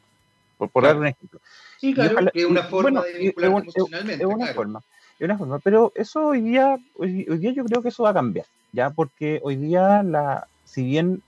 Por, 0.56 0.70
por 0.70 0.84
dar 0.84 0.96
un 0.96 1.06
ejemplo. 1.06 1.38
Sí, 1.78 1.92
claro, 1.92 2.30
es 2.32 2.44
una 2.46 2.62
forma 2.62 3.02
de 3.02 3.18
vincular 3.18 3.50
emocionalmente. 3.50 4.24
Es 4.24 4.30
una 4.30 4.46
forma, 4.48 4.80
es 5.18 5.24
una 5.24 5.36
forma. 5.38 5.58
Pero 5.58 5.92
eso 5.94 6.28
hoy 6.28 6.40
día, 6.40 6.78
hoy, 6.96 7.24
día 7.24 7.52
yo 7.52 7.64
creo 7.64 7.82
que 7.82 7.90
eso 7.90 8.04
va 8.04 8.10
a 8.10 8.14
cambiar, 8.14 8.46
¿ya? 8.72 8.88
Porque 8.88 9.40
hoy 9.42 9.56
día, 9.56 10.02
la, 10.02 10.46
si 10.64 10.82
bien 10.82 11.22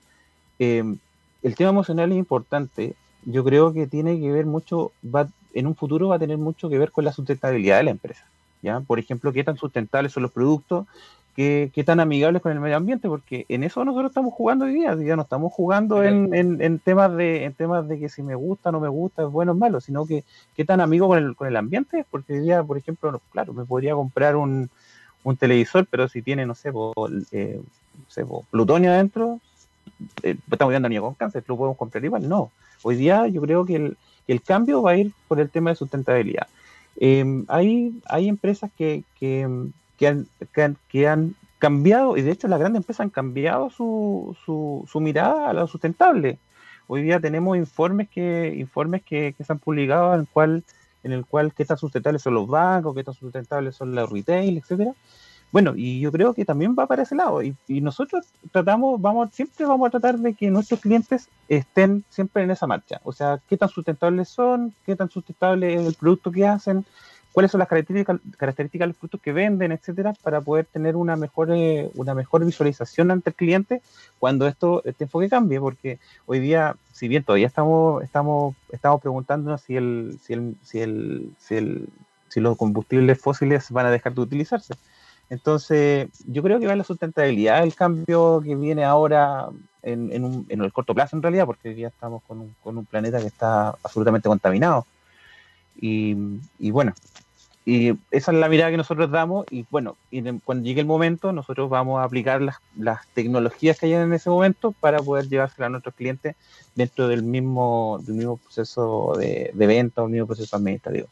eh, 0.57 0.83
el 1.43 1.55
tema 1.55 1.69
emocional 1.69 2.11
es 2.11 2.17
importante, 2.17 2.95
yo 3.25 3.43
creo 3.43 3.73
que 3.73 3.87
tiene 3.87 4.19
que 4.19 4.31
ver 4.31 4.45
mucho, 4.45 4.91
va, 5.03 5.27
en 5.53 5.67
un 5.67 5.75
futuro 5.75 6.09
va 6.09 6.15
a 6.15 6.19
tener 6.19 6.37
mucho 6.37 6.69
que 6.69 6.79
ver 6.79 6.91
con 6.91 7.05
la 7.05 7.13
sustentabilidad 7.13 7.77
de 7.77 7.83
la 7.83 7.91
empresa. 7.91 8.25
¿ya? 8.61 8.79
Por 8.79 8.99
ejemplo, 8.99 9.33
qué 9.33 9.43
tan 9.43 9.57
sustentables 9.57 10.11
son 10.11 10.23
los 10.23 10.31
productos, 10.31 10.87
qué, 11.35 11.71
qué 11.73 11.83
tan 11.83 11.99
amigables 11.99 12.41
con 12.41 12.51
el 12.51 12.59
medio 12.59 12.77
ambiente, 12.77 13.07
porque 13.07 13.45
en 13.49 13.63
eso 13.63 13.83
nosotros 13.85 14.11
estamos 14.11 14.33
jugando 14.33 14.65
hoy 14.65 14.73
día, 14.73 14.95
ya 14.95 15.15
no 15.15 15.23
estamos 15.23 15.53
jugando 15.53 16.03
en, 16.03 16.33
en, 16.33 16.79
temas 16.79 17.15
de, 17.15 17.45
en 17.45 17.53
temas 17.53 17.87
de 17.87 17.99
que 17.99 18.09
si 18.09 18.23
me 18.23 18.35
gusta, 18.35 18.71
no 18.71 18.79
me 18.79 18.89
gusta, 18.89 19.23
es 19.23 19.29
bueno 19.29 19.53
o 19.53 19.55
malo, 19.55 19.81
sino 19.81 20.05
que 20.05 20.23
qué 20.55 20.65
tan 20.65 20.81
amigo 20.81 21.07
con 21.07 21.17
el, 21.17 21.35
con 21.35 21.47
el 21.47 21.55
ambiente, 21.55 22.05
porque 22.09 22.33
hoy 22.33 22.39
día, 22.39 22.63
por 22.63 22.77
ejemplo, 22.77 23.21
claro, 23.31 23.53
me 23.53 23.65
podría 23.65 23.93
comprar 23.93 24.35
un, 24.35 24.69
un 25.23 25.37
televisor, 25.37 25.87
pero 25.89 26.07
si 26.07 26.21
tiene, 26.21 26.45
no 26.45 26.55
sé, 26.55 26.69
eh, 27.31 27.61
no 27.61 28.05
sé 28.09 28.25
plutonio 28.51 28.91
adentro, 28.91 29.39
eh, 30.23 30.35
estamos 30.51 30.71
viendo 30.71 30.87
a 30.87 31.01
con 31.01 31.13
cáncer, 31.15 31.43
¿lo 31.47 31.57
podemos 31.57 31.77
comprar 31.77 32.03
igual? 32.03 32.27
No. 32.27 32.51
Hoy 32.81 32.95
día 32.95 33.27
yo 33.27 33.41
creo 33.41 33.65
que 33.65 33.75
el, 33.75 33.97
el 34.27 34.41
cambio 34.41 34.81
va 34.81 34.91
a 34.91 34.97
ir 34.97 35.11
por 35.27 35.39
el 35.39 35.49
tema 35.49 35.69
de 35.69 35.75
sustentabilidad. 35.75 36.47
Em, 36.97 37.45
hay, 37.47 38.01
hay 38.05 38.27
empresas 38.27 38.71
que, 38.77 39.03
que, 39.19 39.47
que, 39.97 40.07
han, 40.07 40.27
que, 40.89 41.07
han, 41.07 41.35
cambiado, 41.59 42.17
y 42.17 42.21
de 42.21 42.31
hecho 42.31 42.49
las 42.49 42.59
grandes 42.59 42.81
empresas 42.81 43.05
han 43.05 43.09
cambiado 43.09 43.69
su, 43.69 44.35
su, 44.45 44.99
mirada 44.99 45.49
a 45.49 45.53
lo 45.53 45.65
sustentable. 45.67 46.37
Hoy 46.87 47.03
día 47.03 47.19
tenemos 47.21 47.55
informes 47.57 48.09
que, 48.09 48.53
informes 48.57 49.01
que 49.03 49.33
se 49.39 49.53
han 49.53 49.59
publicado 49.59 50.13
en 50.13 50.19
el 50.21 50.27
cual 50.27 50.63
en 51.03 51.11
el 51.11 51.25
cual 51.25 51.53
qué 51.53 51.65
tan 51.65 51.77
sustentables 51.77 52.21
son 52.21 52.33
los 52.33 52.47
bancos, 52.47 52.95
qué 52.95 53.03
tan 53.03 53.13
sustentables 53.13 53.75
son 53.75 53.93
los 53.93 54.09
retail, 54.09 54.57
etcétera. 54.57 54.93
Bueno, 55.53 55.73
y 55.75 55.99
yo 55.99 56.11
creo 56.11 56.33
que 56.33 56.45
también 56.45 56.75
va 56.77 56.87
para 56.87 57.03
ese 57.03 57.13
lado. 57.13 57.43
Y, 57.43 57.55
nosotros 57.67 58.25
tratamos, 58.51 58.99
vamos, 58.99 59.29
siempre 59.33 59.67
vamos 59.67 59.87
a 59.87 59.91
tratar 59.91 60.17
de 60.17 60.33
que 60.33 60.49
nuestros 60.49 60.79
clientes 60.79 61.29
estén 61.47 62.03
siempre 62.09 62.41
en 62.41 62.49
esa 62.49 62.65
marcha. 62.65 62.99
O 63.03 63.13
sea, 63.13 63.39
qué 63.47 63.55
tan 63.55 63.69
sustentables 63.69 64.29
son, 64.29 64.73
qué 64.83 64.95
tan 64.95 65.11
sustentable 65.11 65.75
es 65.75 65.85
el 65.85 65.93
producto 65.93 66.31
que 66.31 66.47
hacen, 66.47 66.83
cuáles 67.33 67.51
son 67.51 67.59
las 67.59 67.67
características, 67.67 68.19
características 68.35 68.85
de 68.85 68.87
los 68.87 68.95
productos 68.95 69.21
que 69.21 69.31
venden, 69.31 69.71
etcétera, 69.71 70.15
para 70.23 70.41
poder 70.41 70.65
tener 70.65 70.95
una 70.95 71.15
mejor, 71.15 71.51
eh, 71.51 71.91
una 71.93 72.15
mejor 72.15 72.43
visualización 72.43 73.11
ante 73.11 73.29
el 73.29 73.35
cliente 73.35 73.83
cuando 74.17 74.47
esto, 74.47 74.81
este 74.85 75.03
enfoque 75.03 75.29
cambie, 75.29 75.59
porque 75.59 75.99
hoy 76.25 76.39
día, 76.39 76.75
si 76.93 77.07
bien 77.07 77.23
todavía 77.23 77.45
estamos, 77.45 78.03
estamos, 78.03 78.55
estamos 78.71 78.99
preguntándonos 79.01 79.61
si 79.61 79.75
el, 79.75 80.17
si 80.19 80.33
el, 80.33 80.55
si 80.63 80.79
el, 80.79 81.29
si 81.37 81.55
el, 81.57 81.89
si 82.29 82.39
los 82.39 82.57
combustibles 82.57 83.21
fósiles 83.21 83.69
van 83.69 83.85
a 83.85 83.91
dejar 83.91 84.15
de 84.15 84.21
utilizarse. 84.21 84.73
Entonces, 85.29 86.09
yo 86.27 86.43
creo 86.43 86.59
que 86.59 86.67
va 86.67 86.73
en 86.73 86.77
la 86.77 86.83
sustentabilidad 86.83 87.63
el 87.63 87.75
cambio 87.75 88.41
que 88.43 88.55
viene 88.55 88.83
ahora 88.83 89.49
en, 89.81 90.45
el 90.49 90.73
corto 90.73 90.93
plazo 90.93 91.15
en 91.15 91.21
realidad, 91.21 91.45
porque 91.45 91.73
día 91.73 91.87
estamos 91.87 92.23
con 92.23 92.39
un, 92.39 92.55
con 92.63 92.77
un 92.77 92.85
planeta 92.85 93.19
que 93.19 93.27
está 93.27 93.69
absolutamente 93.69 94.29
contaminado. 94.29 94.85
Y, 95.75 96.71
bueno, 96.71 96.93
y 97.65 97.89
esa 98.11 98.31
es 98.31 98.37
la 98.37 98.47
mirada 98.47 98.71
que 98.71 98.77
nosotros 98.77 99.09
damos 99.09 99.45
y 99.49 99.65
bueno, 99.69 99.97
y 100.11 100.21
cuando 100.39 100.63
llegue 100.63 100.81
el 100.81 100.87
momento 100.87 101.31
nosotros 101.31 101.69
vamos 101.69 101.99
a 101.99 102.03
aplicar 102.03 102.41
las, 102.41 102.57
las 102.77 103.07
tecnologías 103.07 103.79
que 103.79 103.87
hay 103.87 103.93
en 103.93 104.13
ese 104.13 104.29
momento 104.29 104.71
para 104.71 104.99
poder 104.99 105.27
llevársela 105.27 105.67
a 105.67 105.69
nuestros 105.69 105.95
clientes 105.95 106.35
dentro 106.75 107.07
del 107.07 107.23
mismo, 107.23 107.99
del 108.03 108.15
mismo 108.15 108.37
proceso 108.37 109.15
de, 109.17 109.51
de 109.53 109.67
venta 109.67 110.03
o 110.03 110.05
el 110.05 110.11
mismo 110.11 110.27
proceso 110.27 110.55
administrativo. 110.55 111.07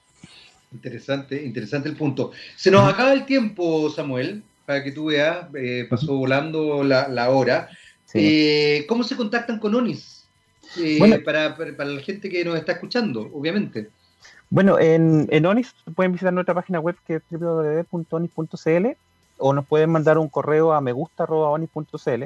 Interesante, 0.72 1.44
interesante 1.44 1.90
el 1.90 1.98
punto. 1.98 2.32
Se 2.56 2.72
nos 2.72 2.92
acaba 2.92 3.14
el 3.14 3.26
tiempo, 3.26 3.90
Samuel, 3.90 4.44
para 4.66 4.84
que 4.84 4.92
tú 4.92 5.06
veas, 5.06 5.48
eh, 5.56 5.86
pasó 5.90 6.16
volando 6.16 6.84
la, 6.84 7.30
hora. 7.30 7.70
Eh, 8.14 8.86
¿Cómo 8.88 9.04
se 9.04 9.16
contactan 9.16 9.60
con 9.60 9.76
ONIS? 9.76 10.26
Eh, 10.78 11.22
para, 11.26 11.58
para, 11.58 11.86
la 11.86 12.02
gente 12.02 12.30
que 12.30 12.46
nos 12.46 12.58
está 12.58 12.74
escuchando, 12.74 13.30
obviamente. 13.34 13.90
Bueno, 14.50 14.80
en, 14.80 15.28
en 15.30 15.46
ONIS 15.46 15.74
pueden 15.96 16.14
visitar 16.14 16.34
nuestra 16.34 16.56
página 16.56 16.80
web 16.80 16.96
que 17.06 17.16
es 17.16 17.22
www.onis.cl 17.30 18.88
o 19.38 19.54
nos 19.54 19.66
pueden 19.66 19.90
mandar 19.90 20.18
un 20.18 20.30
correo 20.30 20.72
a 20.72 20.82
megusta.onis.cl 20.82 22.24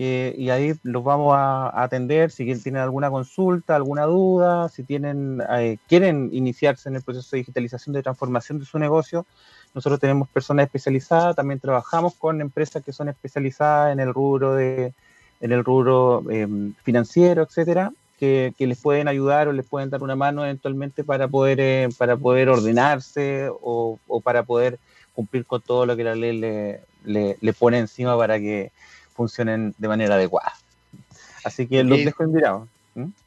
y 0.00 0.50
ahí 0.50 0.74
los 0.84 1.02
vamos 1.02 1.34
a, 1.36 1.82
atender 1.82 2.30
si 2.30 2.44
tienen 2.60 2.82
alguna 2.82 3.10
consulta, 3.10 3.74
alguna 3.74 4.04
duda, 4.04 4.68
si 4.68 4.84
tienen 4.84 5.42
eh, 5.50 5.76
quieren 5.88 6.30
iniciarse 6.32 6.88
en 6.88 6.94
el 6.94 7.02
proceso 7.02 7.30
de 7.32 7.38
digitalización 7.38 7.94
de 7.94 8.04
transformación 8.04 8.60
de 8.60 8.64
su 8.64 8.78
negocio. 8.78 9.26
Nosotros 9.74 9.98
tenemos 9.98 10.28
personas 10.28 10.66
especializadas, 10.66 11.34
también 11.34 11.58
trabajamos 11.58 12.14
con 12.14 12.40
empresas 12.40 12.84
que 12.84 12.92
son 12.92 13.08
especializadas 13.08 13.92
en 13.92 13.98
el 13.98 14.14
rubro 14.14 14.54
de 14.54 14.92
en 15.40 15.50
el 15.52 15.64
rubro 15.64 16.22
em, 16.30 16.74
financiero, 16.84 17.42
etcétera, 17.42 17.92
que, 18.20 18.54
les 18.56 18.80
pueden 18.80 19.08
ayudar 19.08 19.48
o 19.48 19.52
les 19.52 19.66
pueden 19.66 19.90
dar 19.90 20.04
una 20.04 20.14
mano 20.14 20.44
eventualmente 20.44 21.02
para 21.02 21.26
poder 21.26 21.58
eh, 21.58 21.88
para 21.98 22.16
poder 22.16 22.50
ordenarse 22.50 23.48
o, 23.50 23.98
para 24.22 24.44
poder 24.44 24.78
cumplir 25.12 25.44
con 25.44 25.60
todo 25.60 25.86
lo 25.86 25.96
que 25.96 26.04
la 26.04 26.14
ley 26.14 26.38
le, 26.38 26.82
le 27.04 27.52
pone 27.52 27.78
encima 27.78 28.16
para 28.16 28.38
que 28.38 28.70
funcionen 29.18 29.74
de 29.76 29.88
manera 29.88 30.14
adecuada. 30.14 30.52
Así 31.44 31.66
que 31.66 31.82
los 31.82 31.98
dejo 32.04 32.22
enviados. 32.22 32.68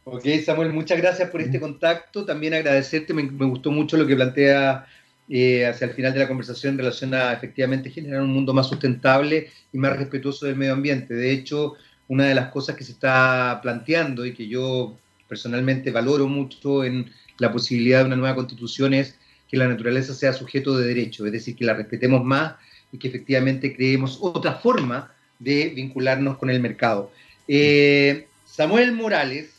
Ok, 0.05 0.25
Samuel, 0.45 0.71
muchas 0.73 0.97
gracias 0.97 1.29
por 1.29 1.41
este 1.41 1.59
contacto. 1.59 2.25
También 2.25 2.53
agradecerte, 2.53 3.13
me, 3.13 3.23
gustó 3.23 3.71
mucho 3.71 3.97
lo 3.97 4.07
que 4.07 4.15
plantea 4.15 4.85
eh, 5.29 5.65
hacia 5.65 5.87
el 5.87 5.93
final 5.93 6.13
de 6.13 6.19
la 6.19 6.27
conversación 6.27 6.73
en 6.73 6.79
relación 6.79 7.13
a 7.13 7.33
efectivamente 7.33 7.89
generar 7.89 8.21
un 8.21 8.33
mundo 8.33 8.53
más 8.53 8.67
sustentable 8.67 9.49
y 9.71 9.77
más 9.77 9.97
respetuoso 9.97 10.45
del 10.45 10.55
medio 10.55 10.73
ambiente. 10.73 11.13
De 11.13 11.31
hecho, 11.31 11.75
una 12.07 12.25
de 12.25 12.35
las 12.35 12.49
cosas 12.51 12.75
que 12.75 12.85
se 12.85 12.93
está 12.93 13.59
planteando 13.61 14.25
y 14.25 14.33
que 14.33 14.47
yo 14.47 14.97
personalmente 15.27 15.91
valoro 15.91 16.27
mucho 16.27 16.83
en 16.83 17.11
la 17.37 17.51
posibilidad 17.51 17.99
de 17.99 18.05
una 18.05 18.15
nueva 18.15 18.35
constitución 18.35 18.93
es 18.93 19.17
que 19.49 19.57
la 19.57 19.67
naturaleza 19.67 20.13
sea 20.13 20.31
sujeto 20.31 20.77
de 20.77 20.87
derecho, 20.87 21.25
es 21.25 21.31
decir, 21.33 21.55
que 21.55 21.65
la 21.65 21.73
respetemos 21.73 22.23
más 22.23 22.55
y 22.91 22.97
que 22.97 23.09
efectivamente 23.09 23.75
creemos 23.75 24.17
otra 24.21 24.53
forma 24.53 25.11
de 25.41 25.69
vincularnos 25.69 26.37
con 26.37 26.49
el 26.49 26.61
mercado. 26.61 27.11
Eh, 27.47 28.27
Samuel 28.45 28.93
Morales, 28.93 29.51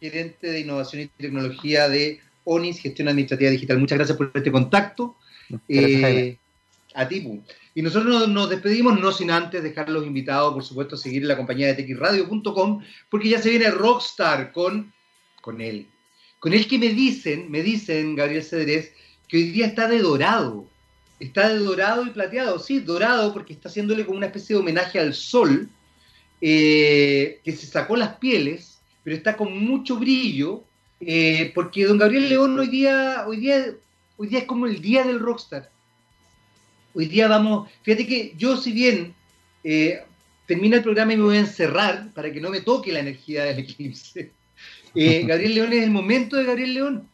gerente 0.00 0.50
de 0.50 0.60
innovación 0.60 1.02
y 1.02 1.06
tecnología 1.08 1.88
de 1.88 2.20
ONIS, 2.44 2.80
gestión 2.80 3.08
administrativa 3.08 3.50
digital. 3.50 3.78
Muchas 3.78 3.98
gracias 3.98 4.16
por 4.16 4.30
este 4.34 4.52
contacto. 4.52 5.16
Eh, 5.68 6.38
a 6.94 7.08
ti. 7.08 7.42
Y 7.74 7.82
nosotros 7.82 8.28
nos, 8.28 8.48
despedimos, 8.48 8.98
no 9.00 9.10
sin 9.10 9.30
antes 9.30 9.62
dejarlos 9.62 10.06
invitados, 10.06 10.54
por 10.54 10.64
supuesto, 10.64 10.94
a 10.94 10.98
seguir 10.98 11.24
la 11.24 11.36
compañía 11.36 11.66
de 11.66 11.74
texradio.com, 11.74 12.82
porque 13.10 13.28
ya 13.28 13.42
se 13.42 13.50
viene 13.50 13.70
Rockstar 13.70 14.52
con, 14.52 14.92
con 15.40 15.60
él. 15.60 15.88
Con 16.38 16.52
él 16.52 16.68
que 16.68 16.78
me 16.78 16.90
dicen, 16.90 17.50
me 17.50 17.62
dicen, 17.62 18.14
Gabriel 18.14 18.44
Cedrés, 18.44 18.92
que 19.26 19.38
hoy 19.38 19.50
día 19.50 19.66
está 19.66 19.88
de 19.88 19.98
dorado. 19.98 20.68
Está 21.24 21.48
de 21.48 21.58
dorado 21.58 22.06
y 22.06 22.10
plateado, 22.10 22.58
sí, 22.58 22.80
dorado 22.80 23.32
porque 23.32 23.54
está 23.54 23.70
haciéndole 23.70 24.04
como 24.04 24.18
una 24.18 24.26
especie 24.26 24.54
de 24.54 24.60
homenaje 24.60 24.98
al 24.98 25.14
sol, 25.14 25.70
eh, 26.40 27.40
que 27.42 27.52
se 27.52 27.66
sacó 27.66 27.96
las 27.96 28.16
pieles, 28.16 28.78
pero 29.02 29.16
está 29.16 29.34
con 29.34 29.58
mucho 29.64 29.96
brillo, 29.96 30.64
eh, 31.00 31.50
porque 31.54 31.86
don 31.86 31.96
Gabriel 31.96 32.28
León 32.28 32.58
hoy 32.58 32.68
día, 32.68 33.24
hoy 33.26 33.38
día, 33.38 33.74
hoy 34.18 34.28
día 34.28 34.40
es 34.40 34.44
como 34.44 34.66
el 34.66 34.82
día 34.82 35.02
del 35.04 35.18
rockstar. 35.18 35.70
Hoy 36.92 37.06
día 37.06 37.26
vamos, 37.26 37.70
fíjate 37.82 38.06
que 38.06 38.34
yo 38.36 38.58
si 38.58 38.72
bien 38.72 39.14
eh, 39.64 40.02
termina 40.46 40.76
el 40.76 40.82
programa 40.82 41.14
y 41.14 41.16
me 41.16 41.22
voy 41.22 41.36
a 41.38 41.40
encerrar 41.40 42.12
para 42.12 42.30
que 42.30 42.40
no 42.40 42.50
me 42.50 42.60
toque 42.60 42.92
la 42.92 43.00
energía 43.00 43.44
del 43.44 43.60
eclipse, 43.60 44.30
Gabriel 44.94 45.54
León 45.54 45.72
es 45.72 45.82
el 45.84 45.90
momento 45.90 46.36
de 46.36 46.44
Gabriel 46.44 46.74
León, 46.74 47.08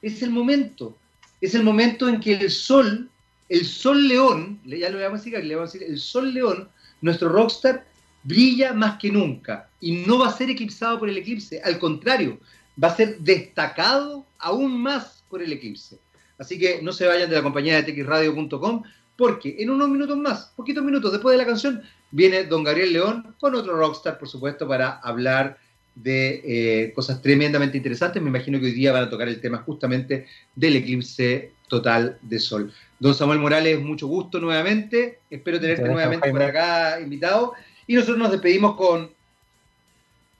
es 0.00 0.22
el 0.22 0.30
momento, 0.30 0.96
es 1.42 1.54
el 1.54 1.62
momento 1.62 2.08
en 2.08 2.18
que 2.18 2.32
el 2.32 2.50
sol 2.50 3.10
el 3.52 3.66
Sol 3.66 4.08
León, 4.08 4.60
ya 4.64 4.88
lo 4.88 4.98
vamos 4.98 5.20
a 5.20 5.24
decir, 5.24 5.44
le 5.44 5.54
vamos 5.54 5.68
a 5.68 5.72
decir, 5.74 5.86
el 5.86 5.98
Sol 5.98 6.32
León, 6.32 6.70
nuestro 7.02 7.28
rockstar, 7.28 7.84
brilla 8.22 8.72
más 8.72 8.98
que 8.98 9.12
nunca 9.12 9.68
y 9.78 9.92
no 10.06 10.20
va 10.20 10.28
a 10.28 10.32
ser 10.32 10.48
eclipsado 10.48 10.98
por 10.98 11.10
el 11.10 11.18
eclipse, 11.18 11.60
al 11.62 11.78
contrario, 11.78 12.38
va 12.82 12.88
a 12.88 12.96
ser 12.96 13.18
destacado 13.18 14.24
aún 14.38 14.80
más 14.80 15.22
por 15.28 15.42
el 15.42 15.52
eclipse. 15.52 15.98
Así 16.38 16.58
que 16.58 16.80
no 16.80 16.92
se 16.92 17.06
vayan 17.06 17.28
de 17.28 17.36
la 17.36 17.42
compañía 17.42 17.76
de 17.76 17.82
texradio.com 17.82 18.84
porque 19.18 19.56
en 19.58 19.68
unos 19.68 19.90
minutos 19.90 20.16
más, 20.16 20.50
poquitos 20.56 20.82
minutos 20.82 21.12
después 21.12 21.34
de 21.34 21.38
la 21.38 21.46
canción, 21.46 21.82
viene 22.10 22.44
don 22.44 22.64
Gabriel 22.64 22.94
León 22.94 23.34
con 23.38 23.54
otro 23.54 23.76
rockstar, 23.76 24.18
por 24.18 24.30
supuesto, 24.30 24.66
para 24.66 24.92
hablar 25.00 25.58
de 25.94 26.40
eh, 26.42 26.92
cosas 26.94 27.20
tremendamente 27.20 27.76
interesantes. 27.76 28.22
Me 28.22 28.30
imagino 28.30 28.58
que 28.58 28.64
hoy 28.64 28.72
día 28.72 28.92
van 28.92 29.04
a 29.04 29.10
tocar 29.10 29.28
el 29.28 29.42
tema 29.42 29.58
justamente 29.58 30.26
del 30.56 30.76
eclipse 30.76 31.52
total 31.68 32.18
de 32.22 32.38
sol. 32.38 32.72
Don 33.02 33.16
Samuel 33.16 33.40
Morales, 33.40 33.80
mucho 33.82 34.06
gusto 34.06 34.38
nuevamente. 34.38 35.18
Espero 35.28 35.58
tenerte 35.58 35.88
nuevamente 35.88 36.30
por 36.30 36.40
acá 36.40 37.00
invitado. 37.00 37.52
Y 37.88 37.94
nosotros 37.94 38.16
nos 38.16 38.30
despedimos 38.30 38.76
con 38.76 39.10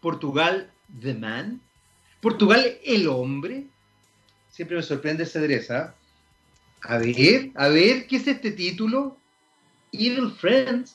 Portugal 0.01 0.71
The 1.01 1.13
Man. 1.13 1.61
Portugal 2.21 2.79
el 2.85 3.09
hombre. 3.09 3.65
Siempre 4.49 4.77
me 4.77 4.85
sorprende 4.85 5.25
esa 5.25 5.41
adresa. 5.41 5.97
A 6.83 6.99
ver, 6.99 7.51
a 7.57 7.67
ver, 7.67 8.07
¿qué 8.07 8.15
es 8.15 8.29
este 8.29 8.53
título? 8.53 9.17
Evil 9.91 10.31
Friends. 10.31 10.95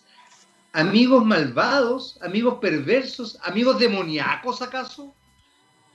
Amigos 0.72 1.26
malvados, 1.26 2.18
amigos 2.22 2.60
perversos, 2.62 3.38
amigos 3.44 3.78
demoníacos 3.78 4.62
acaso. 4.62 5.14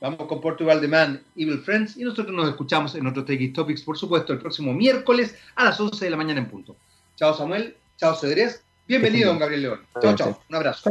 Vamos 0.03 0.27
con 0.27 0.41
Portugal 0.41 0.81
The 0.81 0.89
Man, 0.89 1.23
Evil 1.37 1.61
Friends, 1.61 1.97
y 1.97 2.03
nosotros 2.03 2.35
nos 2.35 2.49
escuchamos 2.49 2.97
en 2.97 3.07
otros 3.07 3.25
TX 3.25 3.53
Topics, 3.53 3.83
por 3.83 3.97
supuesto, 3.97 4.33
el 4.33 4.41
próximo 4.41 4.75
miércoles 4.75 5.37
a 5.55 5.67
las 5.67 5.79
11 5.79 6.05
de 6.05 6.11
la 6.11 6.17
mañana 6.17 6.41
en 6.41 6.49
punto. 6.49 6.75
Chao 7.15 7.33
Samuel, 7.33 7.77
chao 7.97 8.17
Cedrés, 8.17 8.65
bienvenido 8.89 9.29
don 9.29 9.39
Gabriel 9.39 9.63
León. 9.63 9.81
Chao, 10.01 10.17
chao, 10.17 10.43
un 10.49 10.57
abrazo. 10.57 10.91